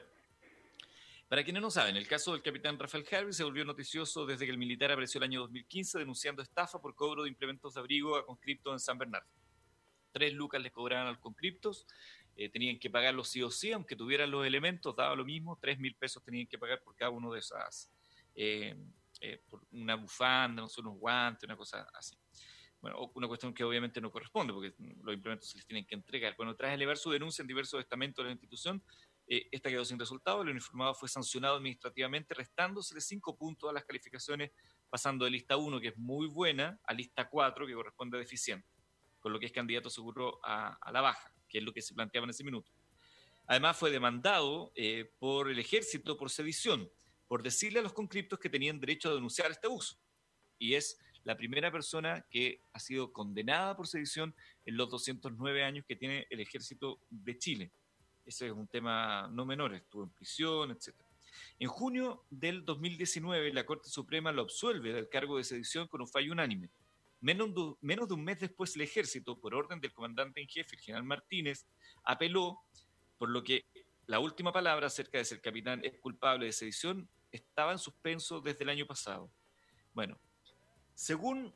para 1.27 1.43
quienes 1.43 1.61
no 1.61 1.69
saben, 1.69 1.97
el 1.97 2.07
caso 2.07 2.31
del 2.31 2.41
capitán 2.41 2.79
Rafael 2.79 3.05
Harvey 3.11 3.33
se 3.33 3.43
volvió 3.43 3.65
noticioso 3.65 4.25
desde 4.25 4.45
que 4.45 4.51
el 4.51 4.57
militar 4.57 4.91
apareció 4.91 5.17
el 5.19 5.25
año 5.25 5.41
2015 5.41 5.99
denunciando 5.99 6.41
estafa 6.41 6.79
por 6.79 6.95
cobro 6.95 7.23
de 7.23 7.29
implementos 7.29 7.73
de 7.73 7.81
abrigo 7.81 8.15
a 8.15 8.25
conscriptos 8.25 8.73
en 8.73 8.79
San 8.79 8.97
Bernardo. 8.97 9.27
Tres 10.13 10.33
lucas 10.33 10.61
les 10.61 10.71
cobraban 10.71 11.07
a 11.07 11.11
los 11.11 11.19
conscriptos 11.19 11.85
eh, 12.39 12.49
tenían 12.49 12.77
que 12.77 12.91
pagarlo 12.91 13.23
sí 13.23 13.41
o 13.41 13.49
sí, 13.49 13.71
aunque 13.71 13.95
tuvieran 13.95 14.29
los 14.29 14.45
elementos, 14.45 14.95
daba 14.95 15.15
lo 15.15 15.25
mismo, 15.25 15.57
tres 15.59 15.79
mil 15.79 15.95
pesos 15.95 16.23
tenían 16.23 16.45
que 16.45 16.59
pagar 16.59 16.83
por 16.83 16.95
cada 16.95 17.09
uno 17.09 17.33
de 17.33 17.39
esas, 17.39 17.91
eh, 18.35 18.77
eh, 19.21 19.41
por 19.49 19.63
una 19.71 19.95
bufanda, 19.95 20.61
no 20.61 20.69
sé, 20.69 20.81
unos 20.81 20.99
guantes, 20.99 21.45
una 21.45 21.57
cosa 21.57 21.87
así. 21.95 22.15
Bueno, 22.79 23.11
una 23.15 23.27
cuestión 23.27 23.55
que 23.55 23.63
obviamente 23.63 23.99
no 23.99 24.11
corresponde, 24.11 24.53
porque 24.53 24.75
los 25.01 25.15
implementos 25.15 25.49
se 25.49 25.57
les 25.57 25.65
tienen 25.65 25.87
que 25.87 25.95
entregar. 25.95 26.35
Bueno, 26.37 26.55
tras 26.55 26.71
elevar 26.71 26.97
su 26.97 27.09
denuncia 27.09 27.41
en 27.41 27.47
diversos 27.47 27.79
estamentos 27.79 28.23
de 28.23 28.27
la 28.27 28.33
institución, 28.33 28.83
esta 29.25 29.69
quedó 29.71 29.83
sin 29.83 29.97
resultado, 29.97 30.43
el 30.43 30.49
uniformado 30.49 30.93
fue 30.93 31.09
sancionado 31.09 31.55
administrativamente, 31.55 32.35
restándose 32.35 33.01
cinco 33.01 33.35
puntos 33.35 33.67
a 33.67 33.73
las 33.73 33.83
calificaciones, 33.83 34.51
pasando 34.91 35.25
de 35.25 35.31
lista 35.31 35.57
1, 35.57 35.81
que 35.81 35.87
es 35.87 35.97
muy 35.97 36.27
buena, 36.27 36.79
a 36.83 36.93
lista 36.93 37.27
4, 37.27 37.65
que 37.65 37.73
corresponde 37.73 38.17
a 38.17 38.19
deficiente, 38.19 38.69
con 39.19 39.33
lo 39.33 39.39
que 39.39 39.47
es 39.47 39.51
candidato 39.51 39.89
seguro 39.89 40.39
a 40.43 40.91
la 40.91 41.01
baja 41.01 41.33
que 41.47 41.59
es 41.59 41.63
lo 41.63 41.73
que 41.73 41.81
se 41.81 41.93
planteaba 41.93 42.25
en 42.25 42.31
ese 42.31 42.43
minuto. 42.43 42.71
Además, 43.47 43.77
fue 43.77 43.91
demandado 43.91 44.71
eh, 44.75 45.11
por 45.19 45.49
el 45.49 45.59
ejército 45.59 46.17
por 46.17 46.29
sedición, 46.29 46.89
por 47.27 47.43
decirle 47.43 47.79
a 47.79 47.81
los 47.83 47.93
conscriptos 47.93 48.39
que 48.39 48.49
tenían 48.49 48.79
derecho 48.79 49.09
a 49.09 49.15
denunciar 49.15 49.51
este 49.51 49.67
abuso. 49.67 49.97
Y 50.59 50.73
es 50.73 50.99
la 51.23 51.35
primera 51.35 51.71
persona 51.71 52.25
que 52.29 52.61
ha 52.73 52.79
sido 52.79 53.11
condenada 53.11 53.75
por 53.75 53.87
sedición 53.87 54.33
en 54.65 54.77
los 54.77 54.89
209 54.89 55.63
años 55.63 55.85
que 55.85 55.95
tiene 55.95 56.25
el 56.29 56.39
ejército 56.39 57.01
de 57.09 57.37
Chile. 57.37 57.71
Ese 58.25 58.47
es 58.47 58.51
un 58.51 58.67
tema 58.67 59.29
no 59.31 59.45
menor, 59.45 59.73
estuvo 59.73 60.03
en 60.03 60.09
prisión, 60.09 60.71
etc. 60.71 60.95
En 61.59 61.69
junio 61.69 62.25
del 62.29 62.65
2019, 62.65 63.53
la 63.53 63.65
Corte 63.65 63.89
Suprema 63.89 64.31
lo 64.31 64.43
absuelve 64.43 64.93
del 64.93 65.09
cargo 65.09 65.37
de 65.37 65.43
sedición 65.43 65.87
con 65.87 66.01
un 66.01 66.07
fallo 66.07 66.31
unánime. 66.31 66.69
Menos, 67.19 67.53
de 67.53 68.13
un 68.13 68.23
mes 68.23 68.39
después, 68.39 68.75
el 68.75 68.81
ejército, 68.81 69.39
por 69.39 69.55
orden 69.55 69.79
del 69.79 69.93
comandante 69.93 70.39
en 70.39 70.47
jefe, 70.47 70.75
el 70.75 70.81
general 70.81 71.03
Martínez, 71.03 71.65
apeló, 72.03 72.59
por 73.17 73.29
lo 73.29 73.43
que 73.43 73.65
la 74.05 74.19
última 74.19 74.53
palabra 74.53 74.87
acerca 74.87 75.17
de 75.17 75.25
si 75.25 75.33
el 75.33 75.41
capitán 75.41 75.81
es 75.83 75.97
culpable 75.99 76.45
de 76.45 76.51
sedición 76.51 77.09
estaba 77.31 77.71
en 77.71 77.79
suspenso 77.79 78.39
desde 78.39 78.63
el 78.63 78.69
año 78.69 78.85
pasado. 78.85 79.31
Bueno, 79.93 80.19
según 80.93 81.53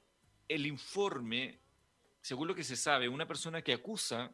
el 0.48 0.66
informe, 0.66 1.60
según 2.22 2.48
lo 2.48 2.56
que 2.56 2.64
se 2.64 2.76
sabe, 2.76 3.08
una 3.08 3.28
persona 3.28 3.62
que 3.62 3.74
acusa 3.74 4.34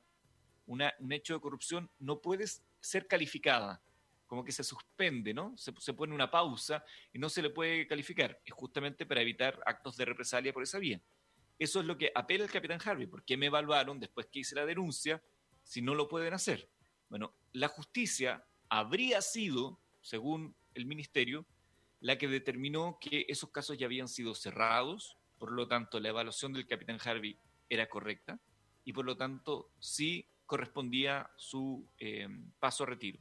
un 0.65 1.11
hecho 1.11 1.33
de 1.33 1.39
corrupción 1.39 1.89
no 1.99 2.19
puede 2.19 2.45
ser 2.79 3.07
calificada, 3.07 3.81
como 4.25 4.43
que 4.43 4.51
se 4.51 4.63
suspende, 4.63 5.33
¿no? 5.33 5.57
Se, 5.57 5.73
se, 5.79 5.93
pone 5.93 6.13
una 6.13 6.29
pausa 6.29 6.83
y 7.13 7.19
no 7.19 7.29
se 7.29 7.41
le 7.41 7.49
puede 7.49 7.87
calificar. 7.87 8.41
Es 8.43 8.53
justamente 8.53 9.05
para 9.05 9.21
evitar 9.21 9.61
actos 9.65 9.95
de 9.95 10.05
represalia 10.05 10.51
por 10.51 10.63
esa 10.63 10.79
vía. 10.79 11.01
Eso 11.59 11.79
es 11.79 11.85
lo 11.85 11.97
que 11.97 12.11
apela 12.13 12.43
el 12.43 12.51
capitán 12.51 12.79
Harvey. 12.83 13.07
¿Por 13.07 13.23
qué 13.23 13.35
me 13.35 13.47
evaluaron 13.47 13.99
después 13.99 14.27
que 14.27 14.39
hice 14.39 14.55
la 14.55 14.65
denuncia 14.65 15.23
si 15.63 15.81
no 15.81 15.95
lo 15.95 16.07
pueden 16.07 16.33
hacer? 16.33 16.69
Bueno, 17.09 17.33
la 17.53 17.67
justicia 17.67 18.45
habría 18.69 19.21
sido, 19.21 19.79
según 20.01 20.55
el 20.75 20.85
ministerio, 20.85 21.45
la 21.99 22.17
que 22.17 22.27
determinó 22.27 22.99
que 23.01 23.25
esos 23.27 23.49
casos 23.49 23.77
ya 23.77 23.87
habían 23.87 24.07
sido 24.07 24.35
cerrados, 24.35 25.17
por 25.39 25.51
lo 25.51 25.67
tanto 25.67 25.99
la 25.99 26.09
evaluación 26.09 26.53
del 26.53 26.67
capitán 26.67 26.99
Harvey 27.03 27.39
era 27.69 27.89
correcta 27.89 28.39
y 28.85 28.93
por 28.93 29.05
lo 29.05 29.17
tanto 29.17 29.71
sí 29.79 30.27
correspondía 30.45 31.29
su 31.37 31.87
eh, 31.97 32.27
paso 32.59 32.83
a 32.83 32.87
retiro. 32.87 33.19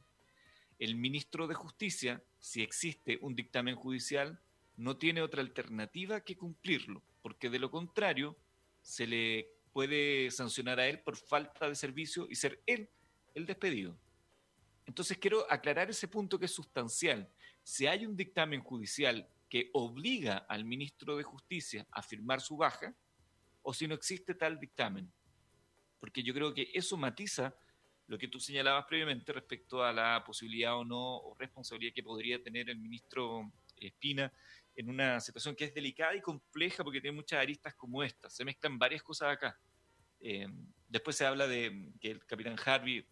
El 0.79 0.95
ministro 0.95 1.47
de 1.47 1.55
Justicia, 1.55 2.23
si 2.39 2.61
existe 2.61 3.17
un 3.21 3.35
dictamen 3.35 3.75
judicial, 3.75 4.39
no 4.75 4.97
tiene 4.97 5.23
otra 5.23 5.41
alternativa 5.41 6.21
que 6.21 6.37
cumplirlo 6.37 7.01
porque 7.27 7.49
de 7.49 7.59
lo 7.59 7.69
contrario 7.69 8.37
se 8.81 9.05
le 9.05 9.49
puede 9.73 10.31
sancionar 10.31 10.79
a 10.79 10.87
él 10.87 11.01
por 11.01 11.17
falta 11.17 11.67
de 11.67 11.75
servicio 11.75 12.25
y 12.29 12.35
ser 12.35 12.63
él 12.65 12.89
el 13.35 13.45
despedido. 13.45 13.99
Entonces 14.85 15.17
quiero 15.17 15.45
aclarar 15.51 15.89
ese 15.89 16.07
punto 16.07 16.39
que 16.39 16.45
es 16.45 16.53
sustancial. 16.53 17.29
Si 17.63 17.85
hay 17.85 18.05
un 18.05 18.15
dictamen 18.15 18.61
judicial 18.61 19.27
que 19.49 19.69
obliga 19.73 20.37
al 20.47 20.63
ministro 20.63 21.17
de 21.17 21.23
Justicia 21.23 21.85
a 21.91 22.01
firmar 22.01 22.39
su 22.39 22.55
baja 22.55 22.95
o 23.61 23.73
si 23.73 23.89
no 23.89 23.95
existe 23.95 24.33
tal 24.33 24.57
dictamen. 24.57 25.11
Porque 25.99 26.23
yo 26.23 26.33
creo 26.33 26.53
que 26.53 26.71
eso 26.73 26.95
matiza 26.95 27.53
lo 28.07 28.17
que 28.17 28.29
tú 28.29 28.39
señalabas 28.39 28.85
previamente 28.85 29.33
respecto 29.33 29.83
a 29.83 29.91
la 29.91 30.23
posibilidad 30.25 30.77
o 30.77 30.85
no 30.85 31.17
o 31.17 31.35
responsabilidad 31.37 31.93
que 31.93 32.03
podría 32.03 32.41
tener 32.41 32.69
el 32.69 32.79
ministro 32.79 33.51
Espina 33.75 34.31
en 34.77 34.89
una 34.89 35.19
situación 35.19 35.55
que 35.55 35.65
es 35.65 35.73
delicada 35.73 36.15
y 36.15 36.21
compleja 36.21 36.83
porque 36.83 37.01
tiene 37.01 37.15
muchas 37.15 37.39
aristas 37.39 37.73
como 37.73 38.03
esta. 38.03 38.29
Se 38.29 38.45
mezclan 38.45 38.77
varias 38.77 39.01
cosas 39.01 39.33
acá. 39.33 39.59
Eh, 40.19 40.47
después 40.87 41.15
se 41.15 41.25
habla 41.25 41.47
de 41.47 41.91
que 41.99 42.11
el 42.11 42.25
capitán 42.25 42.55
Harvey 42.63 43.03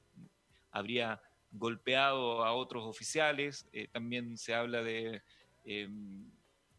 habría 0.69 1.19
golpeado 1.49 2.45
a 2.45 2.53
otros 2.53 2.85
oficiales. 2.85 3.67
Eh, 3.73 3.87
también 3.87 4.37
se 4.37 4.53
habla 4.53 4.83
de 4.83 5.23
eh, 5.63 5.89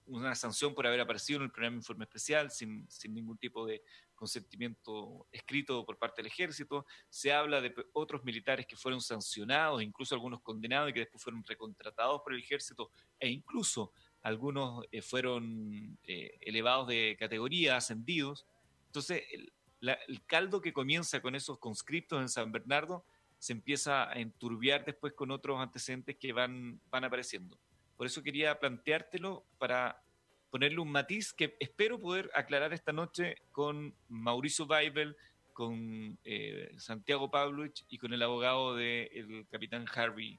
una 0.07 0.37
sanción 0.37 0.72
por 0.72 0.87
haber 0.87 1.01
aparecido 1.01 1.38
en 1.38 1.46
el 1.46 1.51
programa 1.51 1.79
informe 1.79 2.05
especial 2.05 2.53
sin, 2.53 2.88
sin, 2.88 3.12
ningún 3.12 3.38
tipo 3.38 3.66
de 3.66 3.83
consentimiento 4.14 5.27
escrito 5.33 5.85
por 5.85 5.99
parte 5.99 6.22
del 6.22 6.31
ejército. 6.31 6.87
Se 7.09 7.33
habla 7.33 7.61
de 7.61 7.75
otros 7.92 8.22
militares 8.22 8.66
que 8.66 8.77
fueron 8.77 9.01
sancionados, 9.01 9.83
incluso 9.83 10.14
algunos 10.14 10.42
condenados 10.42 10.90
y 10.90 10.92
que 10.92 11.01
después 11.01 11.20
fueron 11.25 11.42
recontratados 11.42 12.22
por 12.22 12.35
el 12.35 12.38
ejército 12.38 12.92
e 13.18 13.29
incluso 13.29 13.92
algunos 14.22 14.85
eh, 14.92 15.02
fueron 15.02 15.98
eh, 16.05 16.38
elevados 16.40 16.88
de 16.88 17.16
categoría, 17.18 17.76
ascendidos. 17.76 18.46
Entonces, 18.87 19.22
el, 19.33 19.52
el 19.81 20.24
caldo 20.26 20.61
que 20.61 20.72
comienza 20.72 21.20
con 21.20 21.35
esos 21.35 21.59
conscriptos 21.59 22.20
en 22.20 22.29
San 22.29 22.52
Bernardo 22.52 23.05
se 23.38 23.52
empieza 23.52 24.11
a 24.11 24.14
enturbiar 24.14 24.85
después 24.85 25.12
con 25.12 25.31
otros 25.31 25.61
antecedentes 25.61 26.16
que 26.16 26.33
van, 26.33 26.81
van 26.90 27.05
apareciendo. 27.05 27.59
Por 27.96 28.07
eso 28.07 28.22
quería 28.22 28.59
planteártelo 28.59 29.44
para 29.59 30.02
ponerle 30.50 30.81
un 30.81 30.90
matiz 30.90 31.33
que 31.33 31.57
espero 31.61 32.00
poder 32.00 32.31
aclarar 32.35 32.72
esta 32.72 32.92
noche 32.92 33.37
con 33.52 33.94
Mauricio 34.09 34.66
Weibel, 34.66 35.16
con 35.52 36.18
eh, 36.24 36.74
Santiago 36.79 37.31
Pavlovich 37.31 37.85
y 37.88 37.98
con 37.98 38.12
el 38.12 38.22
abogado 38.22 38.74
del 38.74 39.46
capitán 39.50 39.87
Harvey 39.92 40.38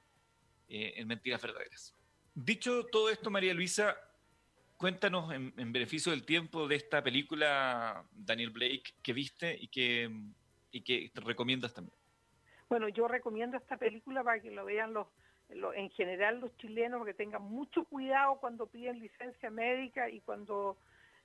eh, 0.68 0.94
en 0.96 1.08
Mentiras 1.08 1.42
Verdaderas. 1.42 1.94
Dicho 2.40 2.86
todo 2.86 3.10
esto, 3.10 3.30
María 3.30 3.52
Luisa, 3.52 3.96
cuéntanos 4.76 5.32
en, 5.32 5.72
beneficio 5.72 6.12
del 6.12 6.24
tiempo 6.24 6.68
de 6.68 6.76
esta 6.76 7.02
película, 7.02 8.04
Daniel 8.12 8.50
Blake, 8.50 8.94
que 9.02 9.12
viste 9.12 9.58
y 9.60 9.66
que, 9.66 10.08
y 10.70 10.82
que 10.82 11.10
te 11.12 11.20
recomiendas 11.20 11.74
también. 11.74 11.96
Bueno, 12.68 12.88
yo 12.88 13.08
recomiendo 13.08 13.56
esta 13.56 13.76
película 13.76 14.22
para 14.22 14.40
que 14.40 14.52
lo 14.52 14.64
vean 14.64 14.92
los 14.94 15.08
en 15.74 15.90
general 15.90 16.38
los 16.38 16.56
chilenos 16.58 17.04
que 17.04 17.14
tengan 17.14 17.42
mucho 17.42 17.84
cuidado 17.86 18.36
cuando 18.36 18.66
piden 18.66 19.00
licencia 19.00 19.50
médica 19.50 20.08
y 20.08 20.20
cuando 20.20 20.76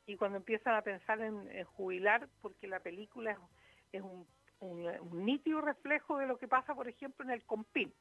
y 0.08 0.16
cuando 0.16 0.38
empiezan 0.38 0.76
a 0.76 0.82
pensar 0.82 1.22
en, 1.22 1.64
jubilar 1.66 2.28
porque 2.42 2.66
la 2.66 2.80
película 2.80 3.38
es, 3.92 4.02
un, 4.02 4.26
nítido 5.12 5.62
reflejo 5.62 6.18
de 6.18 6.26
lo 6.26 6.40
que 6.40 6.48
pasa 6.48 6.74
por 6.74 6.88
ejemplo 6.88 7.24
en 7.26 7.32
el 7.32 7.44
COMPIN 7.44 7.94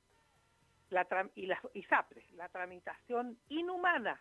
la 0.92 1.06
y 1.34 1.46
la 1.46 1.60
ISAPRE, 1.74 2.22
la 2.34 2.48
tramitación 2.48 3.38
inhumana 3.48 4.20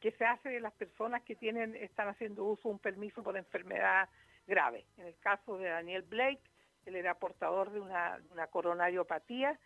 que 0.00 0.12
se 0.12 0.24
hace 0.24 0.48
de 0.48 0.60
las 0.60 0.72
personas 0.72 1.22
que 1.22 1.36
tienen 1.36 1.76
están 1.76 2.08
haciendo 2.08 2.44
uso 2.44 2.68
de 2.68 2.72
un 2.74 2.78
permiso 2.78 3.22
por 3.22 3.36
enfermedad 3.36 4.08
grave. 4.46 4.86
En 4.96 5.06
el 5.06 5.18
caso 5.18 5.58
de 5.58 5.68
Daniel 5.68 6.02
Blake, 6.02 6.40
él 6.86 6.96
era 6.96 7.14
portador 7.14 7.70
de 7.70 7.80
una, 7.80 8.18
una 8.30 8.46
coronariopatía 8.46 9.58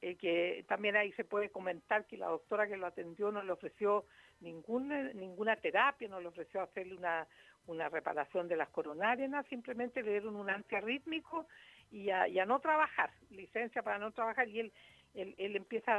eh, 0.00 0.16
que 0.16 0.64
también 0.66 0.96
ahí 0.96 1.12
se 1.12 1.24
puede 1.24 1.50
comentar 1.50 2.06
que 2.06 2.16
la 2.16 2.26
doctora 2.26 2.66
que 2.66 2.76
lo 2.76 2.86
atendió 2.86 3.30
no 3.30 3.42
le 3.42 3.52
ofreció 3.52 4.06
ninguna, 4.40 5.12
ninguna 5.12 5.54
terapia, 5.56 6.08
no 6.08 6.20
le 6.20 6.26
ofreció 6.26 6.62
hacerle 6.62 6.96
una, 6.96 7.28
una 7.66 7.88
reparación 7.88 8.48
de 8.48 8.56
las 8.56 8.68
coronarias, 8.70 9.30
simplemente 9.48 10.02
le 10.02 10.10
dieron 10.10 10.34
un 10.34 10.50
antiarrítmico 10.50 11.46
y 11.92 12.10
a, 12.10 12.26
no 12.46 12.58
trabajar, 12.58 13.10
licencia 13.30 13.82
para 13.82 13.98
no 13.98 14.10
trabajar, 14.12 14.48
y 14.48 14.72
él, 15.14 15.56
empieza 15.56 15.92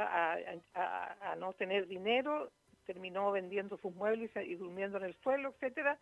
a, 0.74 1.36
no 1.36 1.52
tener 1.52 1.86
dinero, 1.86 2.50
terminó 2.86 3.32
vendiendo 3.32 3.76
sus 3.78 3.94
muebles 3.94 4.30
y, 4.36 4.54
durmiendo 4.54 4.98
en 4.98 5.04
el 5.04 5.14
suelo, 5.22 5.50
etcétera, 5.50 5.98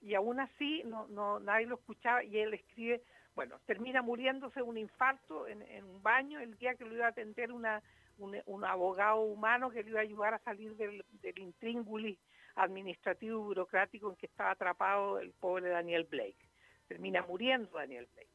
y 0.00 0.14
aún 0.14 0.40
así 0.40 0.82
no, 0.84 1.40
nadie 1.40 1.66
lo 1.66 1.76
escuchaba 1.76 2.24
y 2.24 2.38
él 2.38 2.54
escribe 2.54 3.02
bueno, 3.34 3.58
termina 3.66 4.00
muriéndose 4.00 4.62
un 4.62 4.78
infarto 4.78 5.48
en, 5.48 5.62
un 5.84 6.02
baño 6.02 6.38
el 6.38 6.56
día 6.56 6.76
que 6.76 6.84
lo 6.84 6.94
iba 6.94 7.06
a 7.06 7.08
atender 7.08 7.50
un, 7.50 7.66
abogado 8.64 9.22
humano 9.22 9.70
que 9.70 9.82
le 9.82 9.90
iba 9.90 9.98
a 9.98 10.02
ayudar 10.02 10.34
a 10.34 10.38
salir 10.38 10.76
del, 10.76 11.04
del 11.20 11.38
intríngulis 11.38 12.18
administrativo 12.54 13.40
y 13.40 13.44
burocrático 13.44 14.10
en 14.10 14.16
que 14.16 14.26
estaba 14.26 14.52
atrapado 14.52 15.18
el 15.18 15.32
pobre 15.32 15.70
Daniel 15.70 16.04
Blake. 16.04 16.48
Termina 16.86 17.22
muriendo 17.22 17.70
Daniel 17.76 18.06
Blake. 18.14 18.30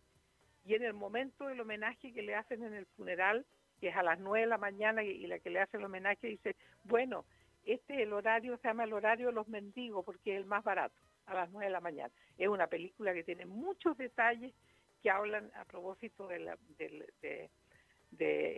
Y 0.65 0.75
en 0.75 0.83
el 0.83 0.93
momento 0.93 1.47
del 1.47 1.61
homenaje 1.61 2.11
que 2.11 2.21
le 2.21 2.35
hacen 2.35 2.63
en 2.63 2.73
el 2.73 2.85
funeral, 2.87 3.45
que 3.79 3.89
es 3.89 3.95
a 3.95 4.03
las 4.03 4.19
nueve 4.19 4.41
de 4.41 4.47
la 4.47 4.57
mañana 4.57 5.03
y, 5.03 5.25
la 5.27 5.39
que 5.39 5.49
le 5.49 5.59
hace 5.59 5.77
el 5.77 5.85
homenaje 5.85 6.27
dice, 6.27 6.55
bueno, 6.83 7.25
este 7.65 7.95
es 7.95 7.99
el 8.01 8.13
horario, 8.13 8.57
se 8.57 8.67
llama 8.67 8.83
el 8.83 8.93
horario 8.93 9.27
de 9.27 9.33
los 9.33 9.47
mendigos 9.47 10.05
porque 10.05 10.33
es 10.33 10.37
el 10.39 10.45
más 10.45 10.63
barato, 10.63 10.95
a 11.25 11.33
las 11.33 11.49
nueve 11.51 11.65
de 11.65 11.71
la 11.71 11.81
mañana. 11.81 12.13
Es 12.37 12.47
una 12.47 12.67
película 12.67 13.13
que 13.13 13.23
tiene 13.23 13.45
muchos 13.45 13.97
detalles 13.97 14.53
que 15.01 15.09
hablan 15.09 15.51
a 15.55 15.65
propósito 15.65 16.27
de, 16.27 17.49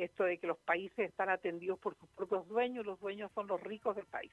esto 0.03 0.23
de 0.23 0.37
que 0.37 0.47
los 0.47 0.57
países 0.59 1.09
están 1.09 1.29
atendidos 1.29 1.79
por 1.79 1.95
sus 1.97 2.09
propios 2.09 2.47
dueños, 2.47 2.85
los 2.85 2.99
dueños 2.99 3.31
son 3.33 3.47
los 3.47 3.61
ricos 3.61 3.95
del 3.95 4.05
país. 4.05 4.31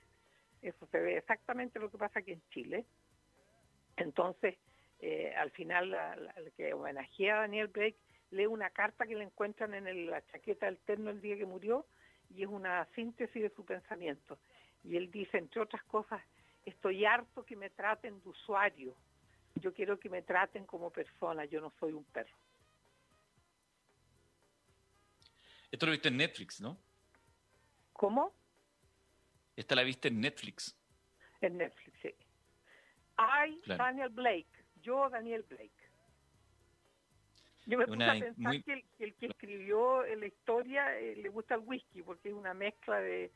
Eso 0.62 0.87
se 0.87 0.98
ve 0.98 1.18
exactamente 1.18 1.79
lo 1.79 1.90
que 1.90 1.98
pasa 1.98 2.20
aquí 2.20 2.33
en 2.33 2.42
Chile. 2.51 2.85
Entonces, 3.96 4.57
eh, 5.01 5.33
al 5.37 5.51
final, 5.51 5.94
el 6.37 6.53
que 6.53 6.72
homenajea 6.72 7.37
a 7.37 7.40
Daniel 7.42 7.68
Blake 7.68 7.96
lee 8.31 8.47
una 8.47 8.71
carta 8.71 9.07
que 9.07 9.14
le 9.14 9.25
encuentran 9.25 9.75
en 9.75 10.11
la 10.11 10.25
chaqueta 10.27 10.67
del 10.67 10.79
terno 10.79 11.11
el 11.11 11.21
día 11.21 11.37
que 11.37 11.47
murió 11.47 11.87
y 12.31 12.43
es 12.43 12.49
una 12.49 12.87
síntesis 12.95 13.43
de 13.43 13.51
su 13.51 13.64
pensamiento. 13.64 14.38
Y 14.85 14.97
él 14.97 15.11
dice, 15.11 15.38
entre 15.38 15.61
otras 15.61 15.83
cosas, 15.85 16.23
estoy 16.64 17.05
harto 17.05 17.45
que 17.45 17.57
me 17.57 17.71
traten 17.71 18.21
de 18.23 18.29
usuario, 18.29 18.95
yo 19.57 19.73
quiero 19.73 19.99
que 19.99 20.09
me 20.09 20.23
traten 20.23 20.67
como 20.67 20.91
persona, 20.91 21.45
yo 21.47 21.61
no 21.61 21.73
soy 21.81 21.93
un 21.93 22.05
perro. 22.05 22.37
Esto 25.71 25.87
lo 25.87 25.93
viste 25.93 26.09
en 26.09 26.17
Netflix, 26.17 26.61
¿no? 26.61 26.79
¿Cómo? 27.93 28.33
Esta 29.57 29.75
la 29.75 29.83
viste 29.83 30.09
en 30.09 30.21
Netflix. 30.21 30.77
En 31.41 31.59
Netflix, 31.59 31.99
sí. 32.01 32.14
Hay 33.17 33.61
Daniel 33.67 34.11
Blake, 34.11 34.49
yo 34.81 35.11
Daniel 35.11 35.43
Blake. 35.49 35.78
Yo 37.69 37.77
me 37.77 37.87
puse 37.87 38.03
a 38.03 38.13
pensar 38.15 38.65
que, 38.65 38.85
el, 38.99 39.15
que 39.15 39.27
escribió 39.27 40.03
la 40.03 40.27
historia 40.27 40.99
eh, 40.99 41.17
le 41.17 41.29
gusta 41.29 41.55
el 41.55 41.61
whisky, 41.61 42.03
porque 42.03 42.31
es 42.31 42.35
una 42.35 42.55
mezcla 42.55 42.99
de, 42.99 43.31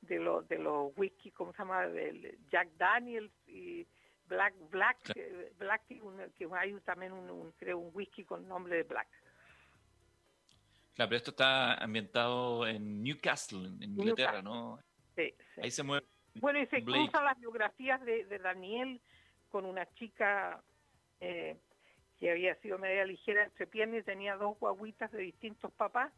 de, 0.00 0.18
de 0.48 0.58
los 0.58 0.92
whisky, 0.98 1.30
¿cómo 1.30 1.52
se 1.52 1.58
llama? 1.58 1.86
De 1.86 2.36
Jack 2.50 2.68
Daniels 2.76 3.32
y 3.46 3.86
Black, 4.26 4.54
Black, 4.70 4.98
eh, 5.14 5.52
Black 5.56 5.82
que 5.86 6.48
hay 6.58 6.74
también 6.80 7.12
un, 7.12 7.52
creo 7.52 7.78
un 7.78 7.90
whisky 7.94 8.24
con 8.24 8.48
nombre 8.48 8.74
de 8.74 8.82
Black. 8.82 9.08
Claro, 10.96 11.08
pero 11.08 11.16
esto 11.16 11.30
está 11.30 11.74
ambientado 11.74 12.66
en 12.66 13.04
Newcastle, 13.04 13.68
en 13.68 13.82
Inglaterra, 13.84 14.42
¿no? 14.42 14.80
Sí, 15.14 15.32
Ahí 15.62 15.70
se 15.70 15.84
mueve. 15.84 16.04
Bueno, 16.40 16.58
y 16.58 16.66
se 16.66 16.82
cruzan 16.82 17.24
las 17.24 17.38
biografías 17.38 18.04
de, 18.04 18.24
Daniel 18.42 19.00
con 19.48 19.64
una 19.64 19.86
chica 19.94 20.60
eh, 21.20 21.56
que 22.18 22.30
había 22.30 22.54
sido 22.56 22.78
media 22.78 23.04
ligera 23.04 23.44
entre 23.44 23.66
piernas 23.66 24.00
y 24.00 24.04
tenía 24.04 24.36
dos 24.36 24.58
guaguitas 24.58 25.12
de 25.12 25.18
distintos 25.18 25.72
papás 25.72 26.12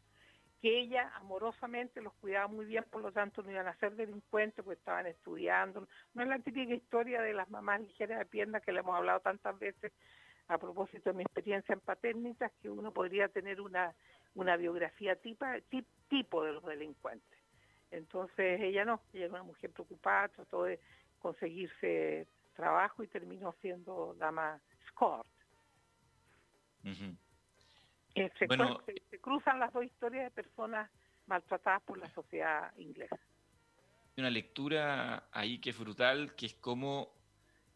que 0.61 0.77
ella 0.77 1.11
amorosamente 1.15 2.01
los 2.01 2.13
cuidaba 2.15 2.47
muy 2.47 2.65
bien, 2.65 2.83
por 2.89 3.01
lo 3.01 3.11
tanto 3.11 3.41
no 3.41 3.51
iban 3.51 3.67
a 3.67 3.75
ser 3.75 3.95
delincuentes 3.95 4.63
porque 4.63 4.77
estaban 4.77 5.05
estudiando. 5.05 5.87
No 6.13 6.23
es 6.23 6.27
la 6.27 6.39
típica 6.39 6.73
historia 6.73 7.21
de 7.21 7.33
las 7.33 7.49
mamás 7.49 7.81
ligeras 7.81 8.19
de 8.19 8.25
piernas 8.25 8.61
que 8.63 8.73
le 8.73 8.81
hemos 8.81 8.95
hablado 8.95 9.21
tantas 9.21 9.57
veces 9.57 9.93
a 10.49 10.57
propósito 10.57 11.11
de 11.11 11.17
mi 11.17 11.23
experiencia 11.23 11.73
en 11.73 11.79
paternitas, 11.79 12.51
que 12.61 12.69
uno 12.69 12.91
podría 12.91 13.29
tener 13.29 13.61
una, 13.61 13.93
una 14.35 14.57
biografía 14.57 15.15
tipa, 15.15 15.55
tipo 16.09 16.43
de 16.43 16.53
los 16.53 16.65
delincuentes. 16.65 17.39
Entonces 17.91 18.59
ella 18.59 18.83
no, 18.83 19.01
ella 19.13 19.25
era 19.25 19.35
una 19.35 19.43
mujer 19.43 19.71
preocupada, 19.71 20.27
trató 20.29 20.63
de 20.63 20.79
conseguirse 21.19 22.27
trabajo 22.53 23.03
y 23.03 23.07
terminó 23.07 23.53
siendo 23.61 24.15
dama 24.17 24.59
escort. 24.85 25.27
Eh, 26.83 28.31
se, 28.37 29.19
cruzan 29.19 29.59
las 29.59 29.71
dos 29.73 29.83
historias 29.83 30.25
de 30.25 30.31
personas 30.31 30.89
maltratadas 31.27 31.81
por 31.83 31.97
la 31.97 32.09
sociedad 32.13 32.71
inglesa. 32.77 33.17
Una 34.17 34.29
lectura 34.29 35.29
ahí 35.31 35.59
que 35.59 35.69
es 35.69 35.77
brutal, 35.77 36.35
que 36.35 36.47
es 36.47 36.55
como 36.55 37.13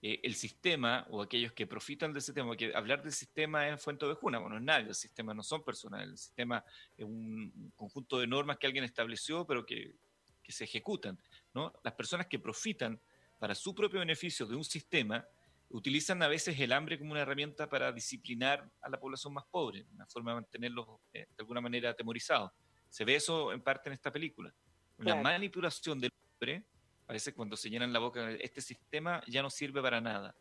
eh, 0.01 0.20
el 0.24 0.36
sistema 0.36 1.06
o 1.10 1.22
aquellos 1.22 1.54
que 1.54 1.68
profitan 1.68 2.12
del 2.12 2.22
sistema, 2.22 2.47
porque 2.47 2.76
hablar 2.76 3.01
del 3.01 3.14
sistema 3.14 3.70
es 3.70 3.82
fuente 3.82 4.06
de 4.06 4.16
juna, 4.16 4.39
bueno, 4.39 4.56
no 4.56 4.60
es 4.60 4.66
nadie, 4.66 4.88
el 4.89 4.95
sistema 4.95 5.34
no 5.34 5.43
son 5.43 5.64
personas, 5.64 6.04
el 6.04 6.18
sistema 6.18 6.64
es 6.97 7.06
un 7.06 7.72
conjunto 7.76 8.20
de 8.20 8.28
normas 8.28 8.58
que 8.58 8.68
alguien 8.68 8.84
estableció, 8.84 9.45
pero 9.45 9.66
que, 9.66 9.95
que 10.41 10.51
se 10.51 10.66
ejecutan, 10.66 11.18
¿no? 11.54 11.72
Las 11.84 11.93
personas 11.93 12.28
que 12.28 12.39
profitan 12.39 12.99
para 13.39 13.56
su 13.56 13.74
propio 13.74 13.99
beneficio 13.99 14.45
de 14.45 14.56
un 14.56 14.64
sistema, 14.64 15.26
utilizan 15.74 16.21
a 16.21 16.28
veces 16.28 16.59
el 16.59 16.71
hambre 16.71 16.99
como 16.99 17.11
una 17.11 17.21
herramienta 17.21 17.67
para 17.67 17.91
disciplinar 17.91 18.69
a 18.82 18.89
la 18.89 18.99
población 18.99 19.34
más 19.34 19.43
pobre, 19.49 19.86
una 19.93 20.05
forma 20.05 20.32
de 20.32 20.36
mantenerlos 20.36 20.88
eh, 21.11 21.26
de 21.28 21.36
alguna 21.39 21.61
manera 21.61 21.89
atemorizados. 21.89 22.51
Se 22.89 23.03
ve 23.03 23.15
eso 23.15 23.51
en 23.51 23.61
parte 23.61 23.89
en 23.89 23.93
esta 23.93 24.11
película. 24.11 24.53
Una 24.97 25.15
manipulación 25.15 25.99
del 25.99 26.11
hombre, 26.21 26.63
parece 27.07 27.34
cuando 27.34 27.57
se 27.57 27.71
llenan 27.71 27.91
la 27.91 27.97
boca, 27.97 28.32
este 28.34 28.61
sistema 28.61 29.24
ya 29.28 29.41
no 29.41 29.49
sirve 29.49 29.82
para 29.82 29.99
nada. 29.99 30.36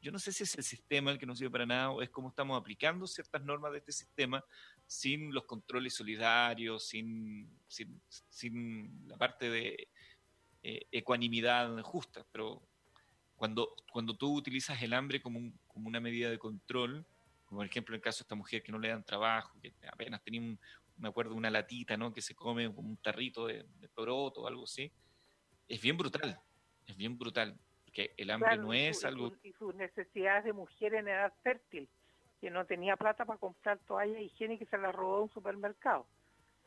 Yo 0.00 0.12
no 0.12 0.20
sé 0.20 0.32
si 0.32 0.44
es 0.44 0.54
el 0.54 0.62
sistema 0.62 1.10
el 1.10 1.18
que 1.18 1.26
no 1.26 1.34
sirve 1.34 1.50
para 1.50 1.66
nada 1.66 1.90
o 1.90 2.00
es 2.00 2.08
cómo 2.08 2.28
estamos 2.28 2.58
aplicando 2.58 3.08
ciertas 3.08 3.42
normas 3.42 3.72
de 3.72 3.78
este 3.78 3.92
sistema 3.92 4.42
sin 4.86 5.34
los 5.34 5.44
controles 5.44 5.94
solidarios, 5.94 6.86
sin, 6.86 7.50
sin, 7.66 9.08
la 9.08 9.18
parte 9.18 9.50
de 9.50 9.88
eh, 10.62 10.86
ecuanimidad 10.92 11.82
justa. 11.82 12.24
Pero 12.30 12.69
cuando, 13.40 13.74
cuando 13.90 14.14
tú 14.14 14.36
utilizas 14.36 14.82
el 14.82 14.92
hambre 14.92 15.22
como, 15.22 15.40
como 15.66 15.88
una 15.88 15.98
medida 15.98 16.28
de 16.28 16.38
control, 16.38 17.06
como 17.46 17.60
por 17.60 17.66
ejemplo 17.66 17.94
en 17.94 18.00
el 18.00 18.02
caso 18.02 18.18
de 18.18 18.24
esta 18.24 18.34
mujer 18.34 18.62
que 18.62 18.70
no 18.70 18.78
le 18.78 18.90
dan 18.90 19.02
trabajo, 19.02 19.58
que 19.62 19.72
apenas 19.90 20.22
tenía, 20.22 20.42
un, 20.42 20.58
me 20.98 21.08
acuerdo, 21.08 21.34
una 21.34 21.48
latita, 21.48 21.96
¿no? 21.96 22.12
Que 22.12 22.20
se 22.20 22.34
come 22.34 22.70
como 22.74 22.90
un 22.90 22.98
tarrito 22.98 23.46
de, 23.46 23.62
de 23.62 23.88
o 23.96 24.46
algo 24.46 24.64
así, 24.64 24.92
es 25.68 25.80
bien 25.80 25.96
brutal, 25.96 26.38
es 26.86 26.94
bien 26.98 27.16
brutal, 27.16 27.58
porque 27.82 28.12
el 28.18 28.30
hambre 28.30 28.58
no 28.58 28.74
es 28.74 29.06
algo... 29.06 29.32
Y, 29.42 29.52
sus 29.52 29.74
necesidades 29.74 30.44
de 30.44 30.52
mujer 30.52 30.92
en 30.92 31.08
edad 31.08 31.32
fértil, 31.42 31.88
que 32.42 32.50
no 32.50 32.66
tenía 32.66 32.98
plata 32.98 33.24
para 33.24 33.38
comprar 33.38 33.78
toalla 33.86 34.20
higiénica 34.20 34.64
y 34.64 34.66
se 34.66 34.76
la 34.76 34.92
robó 34.92 35.16
a 35.16 35.22
un 35.22 35.30
supermercado. 35.30 36.06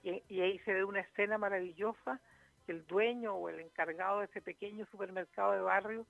Y, 0.01 0.23
y 0.27 0.41
ahí 0.41 0.57
se 0.65 0.73
ve 0.73 0.83
una 0.83 1.01
escena 1.01 1.37
maravillosa 1.37 2.19
que 2.65 2.71
el 2.71 2.83
dueño 2.87 3.35
o 3.35 3.49
el 3.49 3.59
encargado 3.59 4.21
de 4.21 4.25
ese 4.25 4.41
pequeño 4.41 4.87
supermercado 4.87 5.51
de 5.51 5.61
barrio 5.61 6.07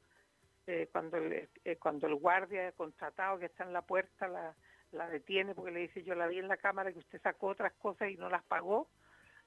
eh, 0.68 0.88
cuando, 0.92 1.18
el, 1.18 1.50
eh, 1.66 1.76
cuando 1.78 2.08
el 2.08 2.16
guardia 2.16 2.72
contratado 2.74 3.40
que 3.40 3.48
está 3.48 3.64
en 3.64 3.74
la 3.74 3.82
puerta 3.82 4.28
la, 4.28 4.56
la 4.92 5.10
detiene 5.10 5.54
porque 5.56 5.72
le 5.72 5.82
dice 5.82 6.04
yo 6.04 6.16
la 6.16 6.28
vi 6.28 6.40
en 6.40 6.48
la 6.48 6.58
cámara 6.58 6.92
que 6.92 7.00
usted 7.00 7.22
sacó 7.22 7.48
otras 7.48 7.74
cosas 7.74 8.10
y 8.10 8.16
no 8.16 8.30
las 8.30 8.44
pagó, 8.44 8.88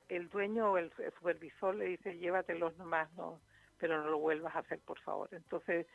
el 0.09 0.29
dueño 0.29 0.73
o 0.73 0.79
el, 0.79 0.93
supervisor 1.19 1.75
le 1.75 1.87
dice 1.87 2.19
llévatelos 2.19 2.77
nomás, 2.77 3.11
no, 3.15 3.41
pero 3.79 4.03
no 4.03 4.11
lo 4.11 4.19
vuelvas 4.19 4.55
a 4.55 4.61
hacer 4.61 4.81
por 4.81 4.99
favor. 5.01 5.29
Entonces, 5.33 5.87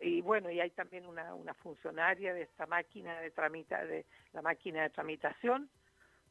y 0.00 0.20
bueno, 0.22 0.50
y 0.50 0.60
hay 0.60 0.70
también 0.70 1.06
una, 1.06 1.34
una 1.34 1.54
funcionaria 1.54 2.32
de 2.32 2.42
esta 2.42 2.66
máquina 2.66 3.20
de 3.20 3.30
tramita, 3.30 3.84
de 3.84 4.06
la 4.32 4.40
máquina 4.40 4.82
de 4.82 4.90
tramitación, 4.90 5.68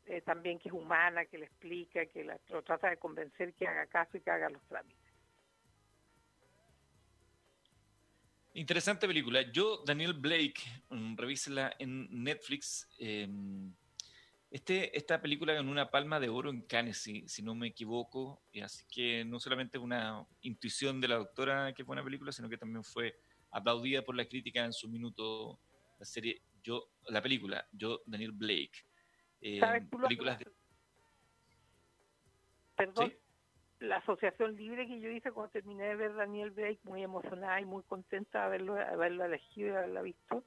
eh, 0.05 0.21
también 0.21 0.57
que 0.57 0.69
es 0.69 0.73
humana, 0.73 1.25
que 1.25 1.37
le 1.37 1.45
explica, 1.45 2.05
que 2.07 2.23
lo 2.23 2.63
trata 2.63 2.89
de 2.89 2.97
convencer 2.97 3.53
que 3.53 3.67
haga 3.67 3.85
caso 3.85 4.17
y 4.17 4.21
que 4.21 4.31
haga 4.31 4.49
los 4.49 4.61
trámites. 4.63 5.08
Interesante 8.53 9.07
película. 9.07 9.41
Yo, 9.51 9.83
Daniel 9.85 10.13
Blake, 10.13 10.61
um, 10.89 11.15
revísela 11.15 11.73
en 11.79 12.07
Netflix. 12.23 12.89
Em, 12.97 13.73
este, 14.49 14.97
esta 14.97 15.21
película 15.21 15.53
ganó 15.53 15.69
una 15.71 15.91
palma 15.91 16.19
de 16.19 16.29
oro 16.29 16.49
en 16.49 16.61
Cannes, 16.61 16.97
si, 16.97 17.43
no 17.43 17.53
me 17.53 17.67
equivoco. 17.67 18.41
Y 18.51 18.61
así 18.61 18.85
que 18.89 19.23
no 19.23 19.39
solamente 19.39 19.77
una 19.77 20.25
intuición 20.41 20.99
de 20.99 21.07
la 21.07 21.15
doctora 21.17 21.73
que 21.73 21.85
fue 21.85 21.93
una 21.93 22.03
película, 22.03 22.31
sino 22.31 22.49
que 22.49 22.57
también 22.57 22.83
fue 22.83 23.19
aplaudida 23.51 24.03
por 24.03 24.15
la 24.15 24.25
crítica 24.25 24.65
en 24.65 24.73
su 24.73 24.89
minuto 24.89 25.59
la 25.97 26.05
serie 26.05 26.41
yo 26.63 26.91
la 27.07 27.21
película 27.21 27.67
yo 27.71 28.01
Daniel 28.05 28.31
Blake 28.31 28.85
eh, 29.41 29.59
películas 29.89 30.39
de... 30.39 30.51
perdón 32.75 33.13
la 33.79 33.97
asociación 33.97 34.55
libre 34.55 34.87
que 34.87 34.99
yo 34.99 35.09
hice 35.09 35.31
cuando 35.31 35.51
terminé 35.51 35.85
de 35.85 35.95
ver 35.95 36.15
Daniel 36.15 36.51
Blake, 36.51 36.79
muy 36.83 37.03
emocionada 37.03 37.59
y 37.61 37.65
muy 37.65 37.83
contenta 37.83 38.39
de 38.39 38.45
haberlo, 38.45 38.77
haberlo 38.77 39.25
elegido 39.25 39.69
y 39.69 39.77
haberla 39.77 40.01
visto, 40.01 40.43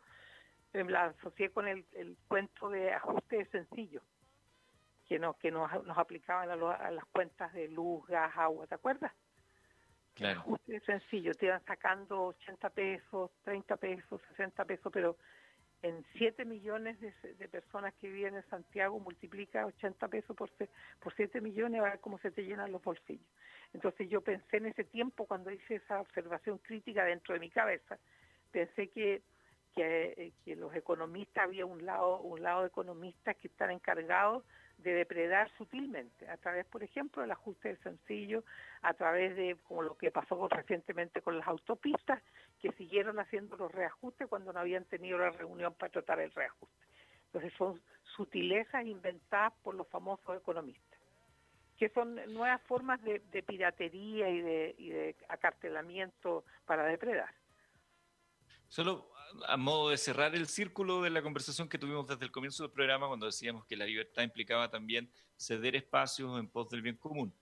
eh, 0.72 0.85
la 0.85 1.07
asocié 1.07 1.51
con 1.51 1.66
el, 1.66 1.85
cuento 2.28 2.68
de 2.68 2.93
ajuste 2.93 3.47
sencillo, 3.47 4.03
que, 5.07 5.18
no, 5.18 5.35
que 5.35 5.51
nos, 5.51 5.70
nos 5.85 5.97
aplicaban 5.97 6.51
a, 6.51 6.91
las 6.91 7.05
cuentas 7.07 7.53
de 7.55 7.68
luz, 7.68 8.07
gas, 8.07 8.33
agua, 8.37 8.66
¿te 8.66 8.74
acuerdas? 8.74 9.12
Claro. 10.14 10.41
Ajuste 10.41 10.80
sencillo, 10.80 11.33
te 11.33 11.47
iban 11.47 11.64
sacando 11.64 12.24
80 12.24 12.70
pesos, 12.70 13.30
30 13.45 13.76
pesos, 13.76 14.20
60 14.28 14.64
pesos, 14.66 14.93
pero 14.93 15.16
en 15.83 16.05
7 16.16 16.45
millones 16.45 16.99
de, 17.01 17.49
personas 17.49 17.93
que 17.95 18.09
viven 18.09 18.37
en 18.37 18.49
Santiago, 18.49 19.01
multiplica 19.01 19.66
80 19.66 20.09
pesos 20.09 20.37
por, 20.37 20.51
por 21.01 21.14
7 21.14 21.41
millones, 21.41 21.80
a 21.80 21.85
ver 21.85 22.01
cómo 22.01 22.18
se 22.18 22.30
te 22.30 22.45
llenan 22.45 22.70
los 22.70 22.83
bolsillos. 22.83 23.26
Entonces 23.72 24.09
yo 24.09 24.20
pensé 24.20 24.59
en 24.59 24.66
ese 24.66 24.85
tiempo, 24.85 25.26
cuando 25.26 25.51
hice 25.51 25.76
esa 25.76 26.01
observación 26.01 26.59
crítica 26.59 27.05
dentro 27.05 27.35
de 27.35 27.41
mi 27.41 27.51
cabeza, 27.51 27.99
pensé 28.53 28.89
que, 28.91 29.22
que, 29.74 30.14
eh, 30.16 30.33
que 30.45 30.55
los 30.55 30.74
economistas, 30.74 31.45
había 31.45 31.66
un 31.66 31.85
lado, 31.85 32.20
un 32.20 32.43
lado 32.43 32.62
de 32.62 32.68
economistas 32.68 33.37
que 33.37 33.49
están 33.49 33.70
encargados 33.72 34.45
de 34.83 34.93
depredar 34.95 35.51
sutilmente, 35.57 36.28
a 36.28 36.37
través, 36.37 36.66
por 36.66 36.83
ejemplo, 36.83 37.22
del 37.22 37.30
ajuste 37.30 37.68
del 37.68 37.78
sencillo, 37.78 38.45
a 38.83 38.95
través 38.95 39.37
de, 39.37 39.57
como 39.64 39.83
lo 39.83 39.97
que 39.97 40.11
pasó 40.11 40.49
recientemente 40.49 41.22
con 41.22 41.39
las 41.39 41.47
autopistas, 41.47 42.22
que 42.61 42.72
siguieron 42.72 43.18
haciendo 43.18 43.57
los 43.57 43.72
reajustes 43.72 44.28
cuando 44.28 44.53
no 44.53 44.61
habían 44.61 44.85
tenido 44.85 45.18
la 45.18 45.30
reunión 45.30 45.74
para 45.74 45.93
tratar 45.93 46.20
el 46.20 46.33
reajuste. 46.33 46.87
Entonces 47.26 47.53
son 47.57 47.80
sutilezas 48.16 48.85
inventadas 48.85 49.53
por 49.62 49.74
los 49.74 49.89
famosos 49.89 50.37
economistas, 50.37 50.99
que 51.78 51.89
son 51.91 52.16
nuevas 52.33 52.61
formas 52.62 53.01
de, 53.03 53.20
piratería 53.47 54.28
y 54.28 54.41
de, 54.41 54.74
y 54.78 54.93
acartelamiento 55.28 56.45
para 56.66 56.85
depredar. 56.85 57.30
Solo 58.68 59.11
a 59.47 59.57
modo 59.57 59.91
de 59.91 59.97
cerrar 59.97 60.35
el 60.35 60.47
círculo 60.47 61.03
de 61.03 61.11
la 61.11 61.22
conversación 61.22 61.68
que 61.68 61.78
tuvimos 61.78 62.07
desde 62.07 62.24
el 62.24 62.30
comienzo 62.30 62.62
del 62.62 62.72
programa, 62.72 63.09
cuando 63.09 63.26
decíamos 63.26 63.64
que 63.66 63.76
la 63.76 63.87
libertad 63.87 64.22
implicaba 64.22 64.70
también 64.70 65.11
ceder 65.37 65.76
espacios 65.76 66.39
en 66.39 66.49
pos 66.49 66.68
del 66.70 66.83
bien 66.83 66.97
común. 66.97 67.33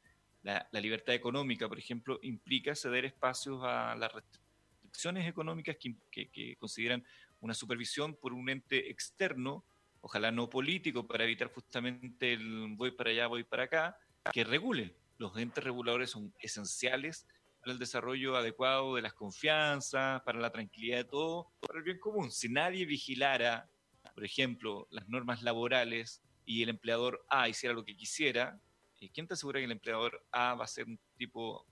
La, 0.43 0.67
libertad 0.73 1.15
económica, 1.15 1.69
por 1.69 1.79
ejemplo, 1.79 2.19
implica 2.23 2.75
ceder 2.75 3.05
espacios 3.05 3.61
a 3.63 3.95
las 3.95 4.11
restricciones 4.13 5.29
económicas 5.29 5.77
que, 5.77 6.57
consideran 6.59 7.05
una 7.41 7.55
supervisión 7.55 8.15
por 8.15 8.33
un 8.33 8.49
ente 8.49 8.91
externo, 8.91 9.65
ojalá 10.01 10.31
no 10.31 10.49
político, 10.49 11.07
para 11.07 11.25
evitar 11.25 11.53
justamente 11.53 12.33
el 12.33 12.75
voy 12.77 12.91
para 12.91 13.11
allá, 13.11 13.27
voy 13.27 13.45
para 13.45 13.65
acá, 13.65 13.99
que 14.33 14.45
regule. 14.45 14.95
Los 15.19 15.37
entes 15.37 15.63
reguladores 15.63 16.11
son 16.11 16.33
esenciales 16.41 17.27
para 17.61 17.73
el 17.73 17.79
desarrollo 17.79 18.37
adecuado 18.37 18.95
de 18.97 19.03
las 19.03 19.13
confianzas, 19.13 20.23
para 20.23 20.41
la 20.41 20.51
tranquilidad 20.51 20.99
de 20.99 21.05
todo, 21.05 21.53
para 21.61 21.79
el 21.79 21.85
bien 21.85 21.99
común. 21.99 22.31
Si 22.31 22.49
nadie 22.49 22.87
vigilara, 22.87 23.69
por 24.15 24.25
ejemplo, 24.25 24.89
las 24.91 25.09
normas 25.09 25.43
laborales 25.43 26.23
y 26.45 26.63
el 26.63 26.71
empleador 26.71 27.25
A 27.29 27.49
hiciera 27.49 27.75
lo 27.75 27.85
que 27.85 27.97
quisiera, 27.97 28.59
eh, 29.01 29.11
¿quién 29.13 29.27
te 29.27 29.35
asegura 29.35 29.61
que 29.61 29.67
el 29.67 29.73
empleador 29.73 30.25
A 30.33 30.55
va 30.55 30.65
a 30.65 30.69
ser 30.69 30.87
un 30.87 30.99
tipo 31.17 31.67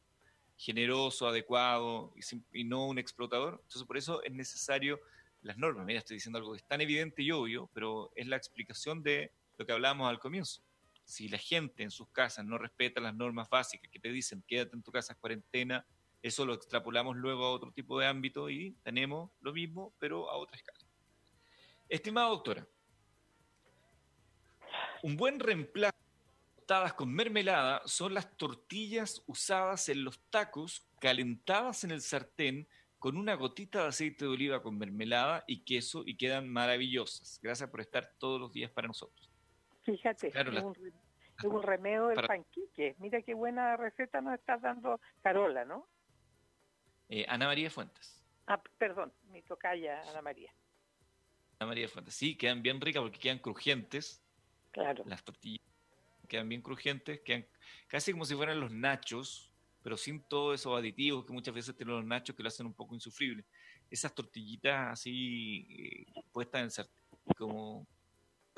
generoso, 0.56 1.26
adecuado 1.26 2.12
y, 2.52 2.64
no 2.64 2.86
un 2.86 2.98
explotador? 2.98 3.60
Entonces, 3.62 3.84
por 3.84 3.96
eso 3.96 4.22
es 4.22 4.32
necesario 4.32 5.00
las 5.42 5.56
normas. 5.56 5.86
Mira, 5.86 6.00
estoy 6.00 6.16
diciendo 6.16 6.38
algo 6.38 6.52
que 6.52 6.58
es 6.58 6.64
tan 6.64 6.80
evidente 6.80 7.22
y 7.22 7.30
obvio, 7.30 7.70
pero 7.72 8.12
es 8.14 8.26
la 8.26 8.36
explicación 8.36 9.02
de 9.02 9.32
lo 9.56 9.64
que 9.64 9.72
hablábamos 9.72 10.08
al 10.08 10.18
comienzo 10.18 10.62
si 11.08 11.26
la 11.26 11.38
gente 11.38 11.82
en 11.82 11.90
sus 11.90 12.08
casas 12.10 12.44
no 12.44 12.58
respeta 12.58 13.00
las 13.00 13.14
normas 13.14 13.48
básicas 13.48 13.90
que 13.90 13.98
te 13.98 14.12
dicen 14.12 14.44
quédate 14.46 14.76
en 14.76 14.82
tu 14.82 14.92
casa 14.92 15.14
en 15.14 15.18
cuarentena, 15.18 15.86
eso 16.20 16.44
lo 16.44 16.52
extrapolamos 16.52 17.16
luego 17.16 17.46
a 17.46 17.50
otro 17.50 17.72
tipo 17.72 17.98
de 17.98 18.06
ámbito 18.06 18.50
y 18.50 18.72
tenemos 18.82 19.30
lo 19.40 19.54
mismo, 19.54 19.94
pero 19.98 20.30
a 20.30 20.36
otra 20.36 20.58
escala. 20.58 20.78
Estimada 21.88 22.28
doctora, 22.28 22.68
un 25.02 25.16
buen 25.16 25.40
reemplazo 25.40 25.96
con 26.94 27.10
mermelada 27.10 27.80
son 27.86 28.12
las 28.12 28.36
tortillas 28.36 29.22
usadas 29.26 29.88
en 29.88 30.04
los 30.04 30.20
tacos, 30.28 30.86
calentadas 31.00 31.84
en 31.84 31.92
el 31.92 32.02
sartén 32.02 32.68
con 32.98 33.16
una 33.16 33.34
gotita 33.34 33.80
de 33.80 33.88
aceite 33.88 34.26
de 34.26 34.30
oliva 34.30 34.62
con 34.62 34.76
mermelada 34.76 35.42
y 35.46 35.60
queso 35.60 36.02
y 36.04 36.18
quedan 36.18 36.50
maravillosas. 36.50 37.40
Gracias 37.42 37.70
por 37.70 37.80
estar 37.80 38.12
todos 38.18 38.38
los 38.38 38.52
días 38.52 38.70
para 38.70 38.88
nosotros. 38.88 39.27
Fíjate, 39.88 40.28
es, 40.28 41.44
un, 41.44 41.62
remedio 41.62 42.08
del 42.08 42.26
panquique. 42.26 42.94
Mira 42.98 43.22
qué 43.22 43.32
buena 43.32 43.74
receta 43.78 44.20
nos 44.20 44.34
estás 44.34 44.60
dando 44.60 45.00
Carola, 45.22 45.64
¿no? 45.64 45.88
Eh, 47.08 47.24
Ana 47.26 47.46
María 47.46 47.70
Fuentes. 47.70 48.22
Ah, 48.46 48.60
perdón, 48.76 49.14
mi 49.30 49.40
tocaya 49.40 50.02
Ana 50.10 50.20
María. 50.20 50.52
Ana 51.58 51.68
María 51.68 51.88
Fuentes. 51.88 52.14
Sí, 52.14 52.36
quedan 52.36 52.62
bien 52.62 52.82
ricas 52.82 53.02
porque 53.02 53.18
quedan 53.18 53.38
crujientes. 53.38 54.22
Claro. 54.72 55.04
Las 55.06 55.24
tortillas 55.24 55.64
quedan 56.28 56.50
bien 56.50 56.60
crujientes, 56.60 57.20
quedan 57.20 57.46
casi 57.86 58.12
como 58.12 58.26
si 58.26 58.34
fueran 58.34 58.60
los 58.60 58.70
nachos, 58.70 59.50
pero 59.82 59.96
sin 59.96 60.20
todos 60.20 60.60
esos 60.60 60.78
aditivos 60.78 61.24
que 61.24 61.32
muchas 61.32 61.54
veces 61.54 61.74
tienen 61.74 61.96
los 61.96 62.04
nachos 62.04 62.36
que 62.36 62.42
lo 62.42 62.48
hacen 62.48 62.66
un 62.66 62.74
poco 62.74 62.94
insufrible. 62.94 63.46
Esas 63.90 64.14
tortillitas 64.14 64.92
así 64.92 65.66
eh, 65.70 66.22
puestas 66.30 66.62
en 66.62 66.70
sartén, 66.70 67.02
como 67.38 67.86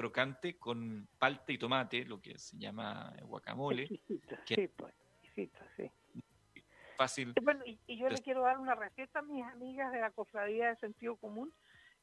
crocante 0.01 0.57
con 0.57 1.07
palta 1.18 1.53
y 1.53 1.59
tomate, 1.59 2.07
lo 2.07 2.22
que 2.22 2.38
se 2.38 2.57
llama 2.57 3.12
guacamole. 3.20 3.86
sí, 3.86 4.66
pues, 4.74 4.94
sí. 5.76 5.90
fácil. 6.96 7.34
Bueno, 7.42 7.62
y, 7.66 7.98
yo 7.98 8.09
le 8.09 8.16
quiero 8.22 8.40
dar 8.40 8.59
una 8.59 8.74
receta 8.74 9.18
a 9.18 9.22
mis 9.22 9.44
amigas 9.44 9.92
de 9.92 10.01
la 10.01 10.11
cofradía 10.11 10.70
de 10.70 10.76
sentido 10.76 11.16
común, 11.16 11.53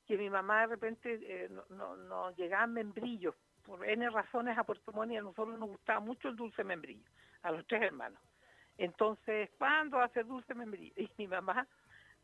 que 0.06 0.16
mi 0.16 0.30
mamá 0.30 0.62
de 0.62 0.68
repente 0.68 1.20
eh, 1.24 1.50
no, 1.70 1.96
no, 1.96 2.36
llegaban 2.36 2.74
membrillos. 2.74 3.34
Por 3.64 3.84
N 3.84 4.08
razones 4.12 4.56
a 4.60 4.64
Puerto 4.64 4.94
Montt 4.94 5.14
y 5.14 5.18
a 5.18 5.22
nosotros 5.22 5.58
nos 5.58 5.68
gustaba 5.68 6.00
mucho 6.00 6.30
el 6.30 6.36
dulce 6.36 6.64
membrillo, 6.64 7.10
a 7.42 7.52
los 7.52 7.66
tres 7.66 7.82
hermanos. 7.82 8.22
Entonces, 8.78 9.50
¿cuándo 9.58 10.00
hace 10.00 10.24
dulce 10.24 10.54
membrillo? 10.54 10.94
Y 10.98 11.10
mi 11.18 11.28
mamá 11.28 11.68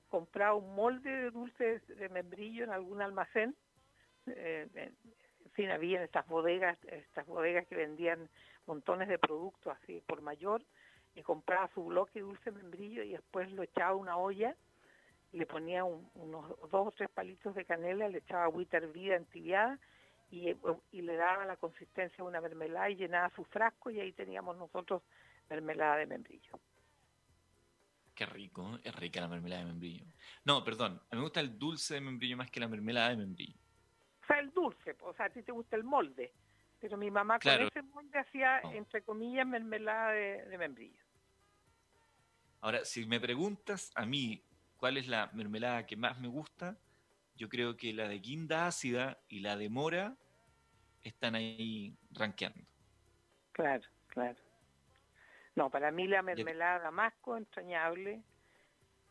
compraba 0.08 0.54
un 0.54 0.76
molde 0.76 1.10
de 1.10 1.32
dulce 1.32 1.80
de 1.80 2.10
membrillo 2.10 2.64
en 2.64 2.70
algún 2.70 3.02
almacén. 3.02 3.56
Eh, 4.28 4.94
fin, 5.54 5.72
había 5.72 6.04
estas 6.04 6.28
bodegas, 6.28 6.78
estas 6.86 7.26
bodegas 7.26 7.66
que 7.68 7.76
vendían 7.76 8.30
montones 8.66 9.08
de 9.08 9.18
productos 9.18 9.76
así 9.82 10.02
por 10.06 10.22
mayor 10.22 10.64
y 11.16 11.22
compraba 11.22 11.70
su 11.74 11.86
bloque 11.86 12.20
de 12.20 12.26
dulce 12.26 12.52
membrillo 12.52 13.04
y 13.04 13.10
después 13.10 13.52
lo 13.52 13.64
echaba 13.64 13.92
a 13.92 13.96
una 13.96 14.18
olla, 14.18 14.56
le 15.32 15.46
ponía 15.46 15.84
unos 15.84 16.48
dos 16.72 16.88
o 16.88 16.92
tres 16.92 17.10
palitos 17.10 17.56
de 17.56 17.66
canela, 17.66 18.08
le 18.08 18.20
echaba 18.20 18.44
agüita 18.44 18.78
hervida 18.78 19.16
entibiada 19.16 19.80
y, 20.32 20.56
y 20.92 21.02
le 21.02 21.16
daba 21.16 21.46
la 21.46 21.58
consistencia 21.58 22.18
de 22.18 22.24
una 22.24 22.42
mermelada 22.42 22.90
y 22.90 22.96
llenaba 22.96 23.30
su 23.36 23.44
frasco 23.46 23.90
y 23.90 24.00
ahí 24.00 24.12
teníamos 24.12 24.58
nosotros 24.58 25.02
mermelada 25.50 25.98
de 25.98 26.06
membrillo. 26.06 26.60
Qué 28.16 28.26
rico, 28.28 28.78
es 28.84 28.96
rica 28.96 29.22
la 29.22 29.28
mermelada 29.28 29.64
de 29.64 29.68
membrillo. 29.72 30.06
No, 30.46 30.64
perdón, 30.64 31.02
a 31.10 31.16
mí 31.16 31.18
me 31.18 31.22
gusta 31.22 31.40
el 31.40 31.58
dulce 31.58 31.96
de 31.96 32.02
membrillo 32.02 32.38
más 32.38 32.52
que 32.52 32.60
la 32.60 32.68
mermelada 32.68 33.10
de 33.10 33.18
membrillo. 33.18 33.63
O 34.24 34.26
sea, 34.26 34.40
el 34.40 34.52
dulce, 34.52 34.96
o 35.02 35.14
sea, 35.14 35.26
a 35.26 35.30
ti 35.30 35.44
te 35.44 35.52
gusta 35.52 35.76
el 35.76 35.84
molde. 35.84 36.32
Pero 36.80 36.98
mi 36.98 37.12
mamá 37.12 37.40
con 37.40 37.52
ese 37.52 37.82
molde 37.82 38.20
hacía, 38.20 38.60
entre 38.74 39.02
comillas, 39.04 39.46
mermelada 39.46 40.12
de, 40.12 40.58
membrillo. 40.58 41.02
Ahora, 42.62 42.86
si 42.86 43.06
me 43.06 43.20
preguntas 43.20 43.92
a 43.96 44.06
mí 44.06 44.44
cuál 44.78 44.98
es 44.98 45.08
la 45.08 45.30
mermelada 45.34 45.86
que 45.86 45.98
más 45.98 46.20
me 46.20 46.28
gusta, 46.28 46.78
yo 47.36 47.50
creo 47.50 47.76
que 47.76 47.94
la 47.94 48.08
de 48.08 48.20
guinda 48.20 48.68
ácida 48.68 49.18
y 49.28 49.40
la 49.40 49.58
de 49.58 49.70
mora 49.70 50.16
están 51.02 51.36
ahí 51.36 51.98
rankeando. 52.12 52.66
Claro, 53.52 53.84
claro. 54.08 54.40
No, 55.56 55.70
para 55.70 55.92
mí 55.92 56.08
la 56.08 56.22
mermelada 56.22 56.80
de 56.80 56.84
damasco, 56.86 57.38
entrañable. 57.38 58.24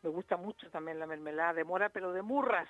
Me 0.02 0.10
gusta 0.10 0.36
mucho 0.36 0.70
también 0.70 0.98
la 0.98 1.06
mermelada 1.06 1.54
de 1.54 1.64
mora, 1.64 1.88
pero 1.90 2.12
de 2.12 2.22
murras. 2.22 2.68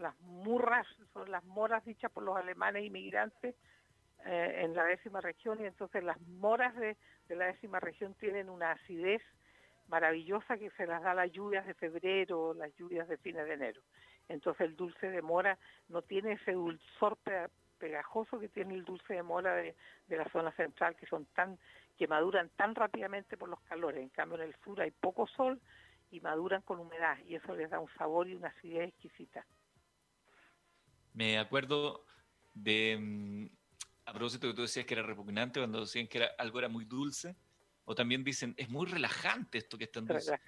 Las 0.00 0.18
murras 0.20 0.86
son 1.12 1.30
las 1.30 1.44
moras 1.44 1.84
dichas 1.84 2.10
por 2.10 2.22
los 2.22 2.34
alemanes 2.34 2.84
inmigrantes 2.84 3.54
eh, 4.24 4.62
en 4.64 4.74
la 4.74 4.84
décima 4.84 5.20
región 5.20 5.60
y 5.60 5.66
entonces 5.66 6.02
las 6.02 6.18
moras 6.22 6.74
de, 6.76 6.96
la 7.28 7.46
décima 7.46 7.80
región 7.80 8.14
tienen 8.14 8.48
una 8.48 8.72
acidez 8.72 9.20
maravillosa 9.88 10.56
que 10.56 10.70
se 10.70 10.86
las 10.86 11.02
da 11.02 11.12
las 11.12 11.30
lluvias 11.30 11.66
de 11.66 11.74
febrero, 11.74 12.54
las 12.54 12.74
lluvias 12.76 13.08
de 13.08 13.18
fines 13.18 13.44
de 13.44 13.52
enero. 13.52 13.82
Entonces 14.30 14.68
el 14.68 14.74
dulce 14.74 15.10
de 15.10 15.20
mora 15.20 15.58
no 15.88 16.00
tiene 16.00 16.32
ese 16.32 16.52
dulzor 16.52 17.18
pegajoso 17.78 18.38
que 18.40 18.48
tiene 18.48 18.74
el 18.74 18.86
dulce 18.86 19.12
de 19.12 19.22
mora 19.22 19.54
de, 19.54 19.74
la 20.08 20.24
zona 20.30 20.50
central, 20.52 20.96
que 20.96 21.06
son 21.06 21.26
tan 21.26 21.58
que 21.98 22.08
maduran 22.08 22.48
tan 22.56 22.74
rápidamente 22.74 23.36
por 23.36 23.50
los 23.50 23.60
calores. 23.62 24.00
En 24.00 24.08
cambio 24.08 24.38
en 24.38 24.44
el 24.44 24.56
sur 24.64 24.80
hay 24.80 24.92
poco 24.92 25.26
sol 25.26 25.60
y 26.10 26.20
maduran 26.20 26.62
con 26.62 26.78
humedad 26.80 27.18
y 27.26 27.34
eso 27.34 27.54
les 27.54 27.68
da 27.68 27.80
un 27.80 27.92
sabor 27.98 28.28
y 28.28 28.34
una 28.34 28.48
acidez 28.48 28.88
exquisita. 28.88 29.44
Me 31.12 31.38
acuerdo 31.38 32.04
de 32.54 32.98
mm, 33.00 33.46
a 34.06 34.12
propósito 34.12 34.48
que 34.48 34.54
tú 34.54 34.62
decías 34.62 34.86
que 34.86 34.94
era 34.94 35.02
repugnante 35.02 35.60
cuando 35.60 35.80
decían 35.80 36.06
que 36.08 36.18
era, 36.18 36.30
algo 36.38 36.58
era 36.58 36.68
muy 36.68 36.84
dulce, 36.84 37.36
o 37.84 37.94
también 37.94 38.24
dicen, 38.24 38.54
es 38.56 38.68
muy 38.68 38.86
relajante 38.86 39.58
esto 39.58 39.78
que 39.78 39.84
es 39.84 39.92
tan 39.92 40.06
dulce. 40.06 40.38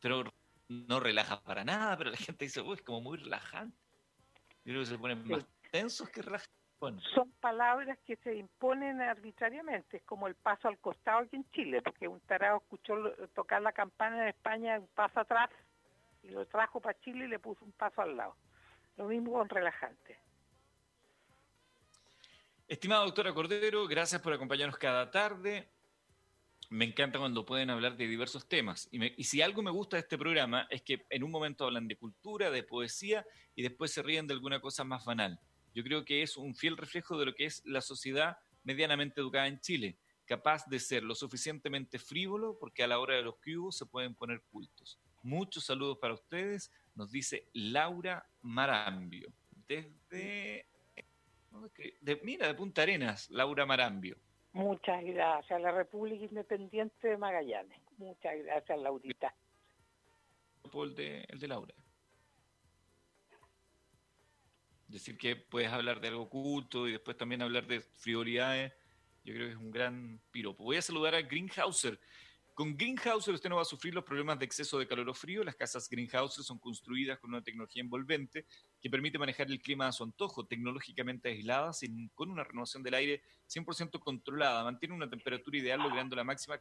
Pero 0.00 0.24
no 0.68 1.00
relaja 1.00 1.42
para 1.42 1.64
nada, 1.64 1.96
pero 1.96 2.10
la 2.10 2.16
gente 2.16 2.44
dice, 2.44 2.60
uy, 2.60 2.74
es 2.74 2.82
como 2.82 3.00
muy 3.00 3.18
relajante. 3.18 3.76
Yo 4.64 4.72
creo 4.72 4.80
que 4.80 4.86
se 4.86 4.98
ponen 4.98 5.26
más 5.28 5.46
tensos 5.70 6.08
que 6.10 6.22
relajantes. 6.22 6.64
Son 7.14 7.30
palabras 7.40 7.98
que 8.04 8.16
se 8.16 8.34
imponen 8.34 9.00
arbitrariamente, 9.00 9.98
es 9.98 10.02
como 10.02 10.26
el 10.26 10.34
paso 10.34 10.68
al 10.68 10.78
costado 10.78 11.20
aquí 11.20 11.36
en 11.36 11.48
Chile, 11.50 11.80
porque 11.80 12.06
un 12.06 12.20
tarado 12.20 12.58
escuchó 12.58 12.94
tocar 13.34 13.62
la 13.62 13.72
campana 13.72 14.22
en 14.22 14.28
España 14.28 14.78
un 14.78 14.88
paso 14.88 15.20
atrás 15.20 15.50
y 16.22 16.28
lo 16.28 16.46
trajo 16.46 16.80
para 16.80 16.98
Chile 17.00 17.24
y 17.24 17.28
le 17.28 17.38
puso 17.38 17.64
un 17.64 17.72
paso 17.72 18.02
al 18.02 18.16
lado. 18.16 18.36
Lo 18.96 19.06
mismo 19.06 19.32
con 19.32 19.48
relajante. 19.48 20.18
Estimada 22.68 23.04
doctora 23.04 23.34
Cordero, 23.34 23.86
gracias 23.86 24.22
por 24.22 24.32
acompañarnos 24.32 24.78
cada 24.78 25.10
tarde. 25.10 25.68
Me 26.70 26.84
encanta 26.86 27.18
cuando 27.18 27.44
pueden 27.44 27.70
hablar 27.70 27.96
de 27.96 28.06
diversos 28.06 28.48
temas. 28.48 28.88
Y, 28.90 29.24
si 29.24 29.42
algo 29.42 29.62
me 29.62 29.70
gusta 29.70 29.96
de 29.96 30.00
este 30.00 30.16
programa 30.16 30.66
es 30.70 30.82
que 30.82 31.04
en 31.10 31.22
un 31.22 31.30
momento 31.30 31.64
hablan 31.64 31.88
de 31.88 31.96
cultura, 31.96 32.50
de 32.50 32.62
poesía 32.62 33.26
y 33.54 33.62
después 33.62 33.92
se 33.92 34.02
ríen 34.02 34.26
de 34.26 34.34
alguna 34.34 34.60
cosa 34.60 34.82
más 34.82 35.04
banal. 35.04 35.38
Yo 35.74 35.82
creo 35.82 36.04
que 36.04 36.22
es 36.22 36.36
un 36.36 36.54
fiel 36.54 36.76
reflejo 36.76 37.18
de 37.18 37.26
lo 37.26 37.34
que 37.34 37.44
es 37.46 37.62
la 37.66 37.80
sociedad 37.80 38.38
medianamente 38.62 39.20
educada 39.20 39.46
en 39.46 39.60
Chile, 39.60 39.98
capaz 40.24 40.66
de 40.66 40.80
ser 40.80 41.02
lo 41.02 41.14
suficientemente 41.14 41.98
frívolo 41.98 42.56
porque 42.58 42.82
a 42.82 42.86
la 42.86 42.98
hora 42.98 43.16
de 43.16 43.22
los 43.22 43.36
cubos 43.36 43.76
se 43.76 43.86
pueden 43.86 44.14
poner 44.14 44.40
cultos. 44.50 44.98
Muchos 45.22 45.66
saludos 45.66 45.98
para 45.98 46.14
ustedes, 46.14 46.70
nos 46.94 47.10
dice 47.10 47.48
Laura 47.52 48.26
Marambio, 48.42 49.32
desde 49.66 50.66
de, 52.00 52.20
mira, 52.22 52.46
de 52.46 52.54
Punta 52.54 52.82
Arenas, 52.82 53.30
Laura 53.30 53.64
Marambio. 53.66 54.16
Muchas 54.52 55.02
gracias, 55.04 55.60
la 55.60 55.72
República 55.72 56.24
Independiente 56.24 57.08
de 57.08 57.16
Magallanes. 57.16 57.80
Muchas 57.96 58.36
gracias, 58.44 58.78
Laurita. 58.78 59.34
El 60.72 60.94
de, 60.94 61.24
el 61.28 61.38
de 61.38 61.48
Laura. 61.48 61.74
Decir 64.88 65.16
que 65.16 65.36
puedes 65.36 65.70
hablar 65.70 66.00
de 66.00 66.08
algo 66.08 66.22
oculto 66.22 66.88
y 66.88 66.92
después 66.92 67.16
también 67.16 67.42
hablar 67.42 67.66
de 67.66 67.80
frivolidades, 67.80 68.72
yo 69.24 69.34
creo 69.34 69.46
que 69.46 69.52
es 69.52 69.58
un 69.58 69.70
gran 69.70 70.20
piropo. 70.30 70.64
Voy 70.64 70.76
a 70.76 70.82
saludar 70.82 71.14
a 71.14 71.22
Greenhauser, 71.22 71.98
con 72.54 72.76
Greenhouser 72.76 73.34
usted 73.34 73.50
no 73.50 73.56
va 73.56 73.62
a 73.62 73.66
sufrir 73.66 73.92
los 73.92 74.04
problemas 74.04 74.38
de 74.38 74.44
exceso 74.44 74.78
de 74.78 74.86
calor 74.86 75.08
o 75.08 75.14
frío. 75.14 75.42
Las 75.42 75.56
casas 75.56 75.88
Greenhouser 75.88 76.44
son 76.44 76.58
construidas 76.58 77.18
con 77.18 77.30
una 77.30 77.42
tecnología 77.42 77.82
envolvente 77.82 78.46
que 78.80 78.88
permite 78.88 79.18
manejar 79.18 79.48
el 79.48 79.60
clima 79.60 79.88
a 79.88 79.92
su 79.92 80.04
antojo, 80.04 80.46
tecnológicamente 80.46 81.28
aisladas, 81.28 81.80
con 82.14 82.30
una 82.30 82.44
renovación 82.44 82.84
del 82.84 82.94
aire 82.94 83.22
100% 83.48 83.98
controlada. 83.98 84.62
Mantiene 84.62 84.94
una 84.94 85.10
temperatura 85.10 85.58
ideal 85.58 85.80
logrando 85.80 86.14
la 86.14 86.22
máxima 86.22 86.60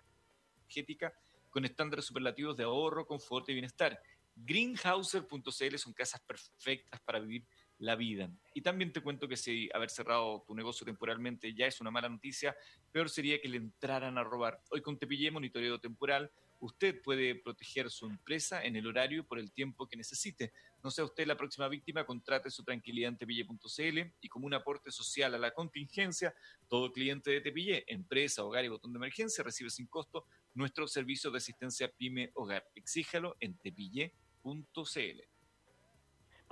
energética 0.57 1.13
con 1.51 1.63
estándares 1.63 2.05
superlativos 2.05 2.57
de 2.57 2.63
ahorro, 2.63 3.05
confort 3.05 3.47
y 3.49 3.53
bienestar. 3.53 4.01
Greenhouser.cl 4.35 5.77
son 5.77 5.93
casas 5.93 6.21
perfectas 6.21 6.99
para 7.01 7.19
vivir 7.19 7.45
la 7.83 7.95
vida. 7.95 8.29
Y 8.53 8.61
también 8.61 8.93
te 8.93 9.01
cuento 9.01 9.27
que 9.27 9.35
si 9.35 9.69
haber 9.73 9.89
cerrado 9.89 10.43
tu 10.47 10.55
negocio 10.55 10.85
temporalmente 10.85 11.53
ya 11.53 11.67
es 11.67 11.81
una 11.81 11.91
mala 11.91 12.07
noticia, 12.07 12.55
peor 12.91 13.09
sería 13.09 13.39
que 13.41 13.49
le 13.49 13.57
entraran 13.57 14.17
a 14.17 14.23
robar. 14.23 14.61
Hoy 14.71 14.81
con 14.81 14.97
Tepillé 14.97 15.31
Monitoreo 15.31 15.79
Temporal, 15.79 16.31
usted 16.59 17.01
puede 17.01 17.35
proteger 17.35 17.89
su 17.89 18.05
empresa 18.05 18.63
en 18.63 18.77
el 18.77 18.87
horario 18.87 19.27
por 19.27 19.37
el 19.37 19.51
tiempo 19.51 19.85
que 19.85 19.97
necesite. 19.97 20.53
No 20.81 20.91
sea 20.91 21.03
usted 21.03 21.27
la 21.27 21.35
próxima 21.35 21.67
víctima, 21.67 22.05
contrate 22.05 22.49
su 22.49 22.63
tranquilidad 22.63 23.09
en 23.09 23.17
tepille.cl 23.17 23.99
y 24.21 24.29
como 24.29 24.47
un 24.47 24.53
aporte 24.53 24.89
social 24.89 25.35
a 25.35 25.37
la 25.37 25.51
contingencia, 25.51 26.33
todo 26.69 26.93
cliente 26.93 27.31
de 27.31 27.41
Tepillé, 27.41 27.83
empresa, 27.87 28.45
hogar 28.45 28.63
y 28.63 28.69
botón 28.69 28.93
de 28.93 28.97
emergencia 28.97 29.43
recibe 29.43 29.69
sin 29.69 29.87
costo 29.87 30.25
nuestro 30.53 30.87
servicio 30.87 31.31
de 31.31 31.37
asistencia 31.37 31.91
PYME 31.91 32.31
Hogar. 32.35 32.65
Exíjalo 32.75 33.35
en 33.41 33.57
tepille.cl. 33.57 35.32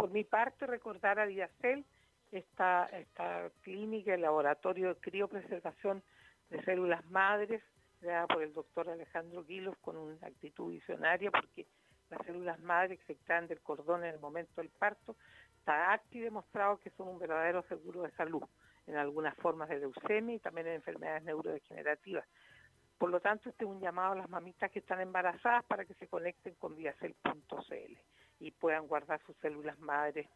Por 0.02 0.10
mi 0.10 0.24
parte, 0.24 0.66
recordar 0.66 1.20
a 1.20 1.28
Diacel, 1.28 1.86
esta, 2.32 2.86
esta 2.86 3.52
clínica, 3.62 4.16
el 4.16 4.24
laboratorio 4.24 4.95
de 4.95 4.99
criopreservación 4.99 6.02
de 6.49 6.60
células 6.64 7.06
madres, 7.12 7.62
creada 7.99 8.26
por 8.26 8.41
el 8.41 8.52
doctor 8.52 8.89
Alejandro 8.89 9.43
Guilos 9.43 9.78
con 9.80 9.97
una 9.97 10.16
actitud 10.26 10.72
visionaria, 10.72 11.30
porque 11.30 11.68
las 12.10 12.20
células 12.26 12.60
madres 12.62 12.97
que 12.97 13.06
se 13.06 13.14
extraen 13.14 13.47
del 13.47 13.62
cordón 13.62 14.04
en 14.04 14.16
el 14.16 14.20
momento 14.20 14.60
del 14.60 14.72
parto, 14.72 15.16
está 15.60 15.93
aquí 15.93 16.20
demostrado 16.20 16.80
que 16.80 16.89
son 16.89 17.08
un 17.08 17.20
verdadero 17.20 17.62
seguro 17.70 18.02
de 18.02 18.12
salud 18.14 18.41
en 18.88 18.95
algunas 18.95 19.36
formas 19.36 19.70
de 19.70 19.82
leucemia 19.82 20.34
y 20.34 20.39
también 20.39 20.66
en 20.66 20.74
enfermedades 20.78 21.26
neurodegenerativas. 21.26 22.28
Por 22.97 23.12
lo 23.12 23.20
tanto, 23.20 23.49
este 23.49 23.66
es 23.66 23.70
un 23.70 23.80
llamado 23.80 24.14
a 24.14 24.16
las 24.16 24.30
mamitas 24.30 24.72
que 24.72 24.80
están 24.80 24.99
embarazadas 24.99 25.64
para 25.66 25.86
que 25.86 25.93
se 25.93 26.08
conecten 26.08 26.56
con 26.56 26.76
viacel.cl 26.76 27.99
y 28.42 28.52
puedan 28.52 28.88
guardar 28.88 29.22
sus 29.26 29.36
células 29.38 29.80
madres 29.80 30.28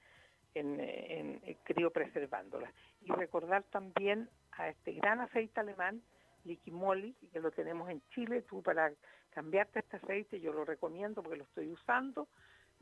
en, 0.54 0.80
en, 0.80 1.40
criopreservándolas. 1.64 2.72
Y 3.02 3.12
recordar 3.12 3.64
también 3.64 4.30
a 4.54 4.70
este 4.70 4.94
gran 4.94 5.20
aceite 5.20 5.60
alemán, 5.60 6.02
Liquimoli, 6.46 7.14
que 7.34 7.40
lo 7.40 7.52
tenemos 7.52 7.90
en 7.90 8.02
Chile, 8.10 8.44
tú 8.44 8.62
para 8.62 8.92
cambiarte 9.32 9.80
este 9.80 9.98
aceite, 9.98 10.40
yo 10.40 10.54
lo 10.54 10.64
recomiendo 10.64 11.22
porque 11.22 11.40
lo 11.40 11.44
estoy 11.44 11.70
usando, 11.72 12.28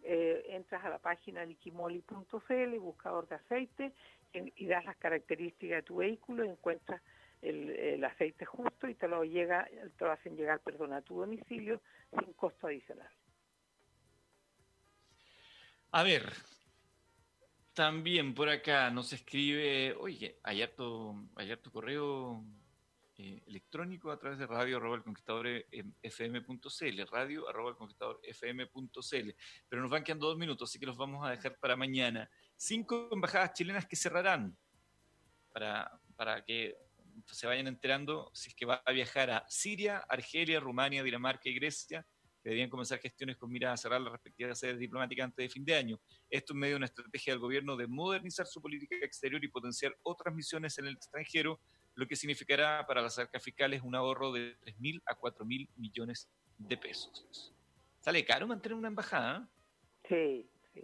eh, 0.03 0.45
entras 0.49 0.83
a 0.83 0.89
la 0.89 0.99
página 0.99 1.45
liquimoli.cl, 1.45 2.79
buscador 2.79 3.27
de 3.27 3.35
aceite, 3.35 3.93
y 4.33 4.65
das 4.65 4.83
las 4.83 4.97
características 4.97 5.77
de 5.77 5.83
tu 5.83 5.97
vehículo 5.97 6.43
y 6.43 6.49
encuentras 6.49 7.01
el, 7.41 8.03
aceite 8.03 8.45
justo 8.45 8.87
y 8.87 8.95
te 8.95 9.07
lo 9.07 9.23
llega, 9.23 9.67
te 9.97 10.05
lo 10.05 10.11
hacen 10.11 10.35
llegar, 10.35 10.59
perdón, 10.59 10.93
a 10.93 11.01
tu 11.01 11.19
domicilio 11.19 11.81
sin 12.17 12.33
costo 12.33 12.67
adicional. 12.67 13.09
A 15.95 16.01
ver, 16.01 16.33
también 17.73 18.33
por 18.33 18.49
acá 18.49 18.89
nos 18.89 19.13
escribe, 19.13 19.93
oye, 19.99 20.39
hay 20.41 20.63
harto, 20.63 21.29
hay 21.35 21.55
correo 21.71 22.43
eh, 23.15 23.43
electrónico 23.45 24.09
a 24.09 24.17
través 24.17 24.39
de 24.39 24.47
radio 24.47 24.77
arroba 24.77 24.95
el 24.95 25.03
conquistador 25.03 25.45
fm.cl, 26.01 27.01
radio 27.11 27.47
arroba 27.47 27.69
el 27.69 27.75
conquistador 27.75 28.19
fm.cl, 28.23 29.29
pero 29.69 29.81
nos 29.83 29.91
van 29.91 30.03
quedando 30.03 30.29
dos 30.29 30.37
minutos, 30.39 30.71
así 30.71 30.79
que 30.79 30.87
los 30.87 30.97
vamos 30.97 31.23
a 31.27 31.29
dejar 31.29 31.59
para 31.59 31.75
mañana. 31.75 32.27
Cinco 32.55 33.09
embajadas 33.11 33.53
chilenas 33.53 33.85
que 33.85 33.95
cerrarán 33.95 34.57
para, 35.51 36.01
para 36.15 36.43
que 36.43 36.75
se 37.27 37.45
vayan 37.45 37.67
enterando 37.67 38.31
si 38.33 38.49
es 38.49 38.55
que 38.55 38.65
va 38.65 38.81
a 38.83 38.91
viajar 38.91 39.29
a 39.29 39.45
Siria, 39.47 39.99
Argelia, 40.09 40.59
Rumania, 40.59 41.03
Dinamarca 41.03 41.49
y 41.49 41.53
Grecia, 41.53 42.03
deberían 42.43 42.69
comenzar 42.69 42.99
gestiones 42.99 43.37
con 43.37 43.49
miras 43.49 43.73
a 43.73 43.77
cerrar 43.77 44.01
las 44.01 44.11
respectivas 44.11 44.59
sedes 44.59 44.77
diplomáticas 44.77 45.25
antes 45.25 45.43
de 45.45 45.49
fin 45.49 45.63
de 45.63 45.75
año. 45.75 45.99
Esto 46.29 46.53
en 46.53 46.59
medio 46.59 46.73
de 46.73 46.77
una 46.77 46.85
estrategia 46.85 47.33
del 47.33 47.39
gobierno 47.39 47.75
de 47.77 47.87
modernizar 47.87 48.45
su 48.45 48.61
política 48.61 48.95
exterior 49.01 49.43
y 49.43 49.47
potenciar 49.47 49.95
otras 50.03 50.33
misiones 50.35 50.77
en 50.77 50.85
el 50.85 50.95
extranjero, 50.95 51.59
lo 51.95 52.07
que 52.07 52.15
significará 52.15 52.85
para 52.85 53.01
las 53.01 53.17
arcas 53.17 53.41
fiscales 53.41 53.81
un 53.81 53.95
ahorro 53.95 54.31
de 54.31 54.57
3.000 54.61 55.01
a 55.05 55.15
4.000 55.17 55.69
millones 55.77 56.29
de 56.57 56.77
pesos. 56.77 57.53
¿Sale 57.99 58.25
caro 58.25 58.47
mantener 58.47 58.77
una 58.77 58.89
embajada? 58.89 59.47
Sí, 60.09 60.49
sí. 60.73 60.83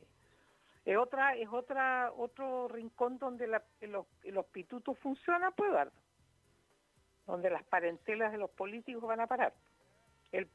Es 0.86 0.98
otra, 0.98 1.36
es 1.36 1.50
otra, 1.52 2.14
otro 2.16 2.70
rincón 2.70 3.18
donde 3.18 3.48
los, 3.48 4.06
los 4.24 4.46
pitutos 4.48 4.98
funcionan, 5.00 5.52
pues, 5.56 5.70
Eduardo 5.70 5.92
donde 7.30 7.50
las 7.52 7.64
parentelas 7.64 8.32
de 8.32 8.40
los 8.40 8.50
políticos 8.50 9.04
van 9.04 9.20
a 9.22 9.28
parar. 9.28 9.54
El, 10.32 10.48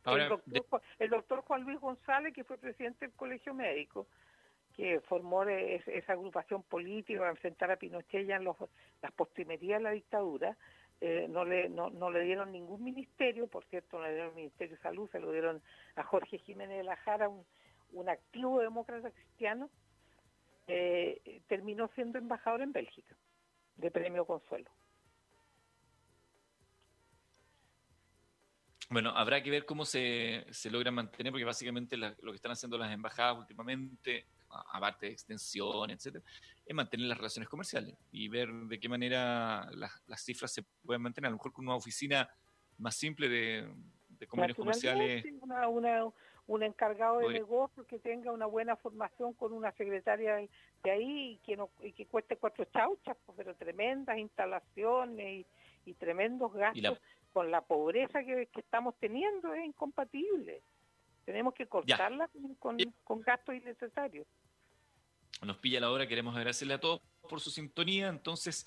doctor, 1.11 1.43
Juan 1.43 1.62
Luis 1.62 1.81
González, 1.81 2.33
que 2.33 2.45
fue 2.45 2.59
presidente 2.59 3.07
del 3.07 3.14
Colegio 3.14 3.55
Médico, 3.55 4.07
que 4.72 5.01
formó 5.01 5.43
esa 5.45 6.12
agrupación 6.12 6.62
política 6.62 7.20
para 7.20 7.31
enfrentar 7.31 7.70
a 7.70 7.77
Pinochet 7.77 8.27
ya 8.27 8.37
en 8.37 8.45
los, 8.45 8.57
las 9.03 9.12
postrimerías 9.12 9.79
de 9.79 9.85
la 9.85 9.91
dictadura, 9.91 10.57
eh, 11.01 11.27
no, 11.29 11.45
le, 11.45 11.68
no, 11.68 12.11
le 12.11 12.20
dieron 12.22 12.53
ningún 12.53 12.83
ministerio, 12.83 13.47
por 13.47 13.64
cierto, 13.66 13.99
no 13.99 14.05
le 14.05 14.14
dieron 14.14 14.31
el 14.31 14.37
Ministerio 14.37 14.77
de 14.77 14.83
Salud, 14.83 15.11
se 15.11 15.20
lo 15.20 15.33
dieron 15.33 15.61
a 15.97 16.03
Jorge 16.05 16.39
Jiménez 16.39 16.79
de 16.79 16.85
la 16.85 16.97
Jara, 16.97 17.29
un, 17.29 17.45
un 17.93 18.09
activo 18.09 18.61
demócrata 18.61 19.11
cristiano, 19.11 19.70
eh, 20.66 21.43
terminó 21.47 21.89
siendo 21.89 22.18
embajador 22.18 22.62
en 22.62 22.72
Bélgica, 22.72 23.14
de 23.77 23.91
Premio 23.91 24.25
Consuelo. 24.25 24.70
Bueno, 28.95 29.11
habrá 29.11 29.42
que 29.42 29.51
ver 29.51 29.66
cómo 29.66 29.84
se, 29.84 30.47
se 30.53 30.70
logra 30.70 30.92
mantener, 30.92 31.32
porque 31.32 31.45
básicamente 31.45 31.97
lo 31.97 32.14
que 32.14 32.36
están 32.36 32.53
haciendo 32.53 32.78
las 32.78 32.92
embajadas 32.92 33.36
últimamente, 33.36 34.24
aparte 34.72 35.07
de 35.07 35.12
extensión, 35.12 35.90
etcétera, 35.90 36.24
es 36.64 36.74
mantener 36.76 37.09
las 37.09 37.18
relaciones 37.18 37.49
comerciales 37.49 37.97
y 38.12 38.28
ver 38.28 38.53
de 38.53 38.78
qué 38.78 38.88
manera 38.88 39.68
las, 39.72 40.24
cifras 40.24 40.53
se 40.55 40.62
pueden 40.86 41.03
mantener. 41.03 41.26
A 41.26 41.30
lo 41.30 41.38
mejor 41.38 41.53
con 41.53 41.66
una 41.66 41.74
oficina 41.74 42.30
más 42.78 42.95
simple 42.95 43.28
de, 43.28 43.68
de 44.11 44.26
convenios 44.28 44.57
comerciales. 44.57 45.24
Una, 45.40 45.66
una, 45.66 46.05
un 46.47 46.62
encargado 46.62 47.18
de 47.18 47.30
negocios 47.30 47.84
que 47.88 47.99
tenga 47.99 48.30
una 48.30 48.47
buena 48.47 48.76
formación 48.76 49.32
con 49.32 49.53
una 49.53 49.72
secretaria 49.72 50.36
de 50.36 50.90
ahí 50.92 51.32
y 51.32 51.36
que, 51.38 51.57
no, 51.57 51.68
y 51.82 51.90
que 51.95 52.07
cueste 52.07 52.36
cuatro 52.36 52.64
chauchas, 52.66 53.16
pues, 53.26 53.36
pero 53.36 53.57
tremendas 53.57 54.18
instalaciones 54.18 55.26
y, 55.26 55.47
y 55.85 55.95
tremendos 55.95 56.53
gastos 56.53 56.99
con 57.32 57.51
la 57.51 57.61
pobreza 57.62 58.22
que, 58.22 58.49
estamos 58.55 58.95
teniendo 58.99 59.53
es 59.55 59.64
incompatible. 59.64 60.62
Tenemos 61.24 61.55
que 61.55 61.66
cortarla 61.66 62.28
con, 62.59 62.78
con, 63.03 63.20
gastos 63.22 63.55
innecesarios. 63.55 64.26
Nos 65.43 65.59
pilla 65.59 65.80
la 65.80 65.91
hora, 65.91 66.07
queremos 66.07 66.37
agradecerle 66.37 66.74
a 66.74 66.80
todos 66.80 67.01
por 67.28 67.41
su 67.41 67.51
sintonía, 67.51 68.09
entonces 68.09 68.66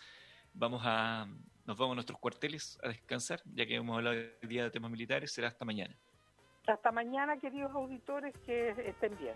vamos 0.53 0.81
a 0.83 1.27
nos 1.67 1.77
vamos 1.77 1.91
a 1.91 1.95
nuestros 1.95 2.17
cuarteles 2.19 2.79
a 2.81 2.87
descansar, 2.87 3.41
ya 3.53 3.65
que 3.65 3.75
hemos 3.75 3.97
hablado 3.97 4.15
del 4.15 4.39
día 4.47 4.63
de 4.63 4.71
temas 4.71 4.89
militares, 4.89 5.33
será 5.33 5.49
hasta 5.49 5.65
mañana. 5.65 5.93
Hasta 6.65 6.91
mañana, 6.91 7.37
queridos 7.37 7.71
auditores, 7.73 8.33
que 8.45 8.69
estén 8.69 9.17
bien. 9.17 9.35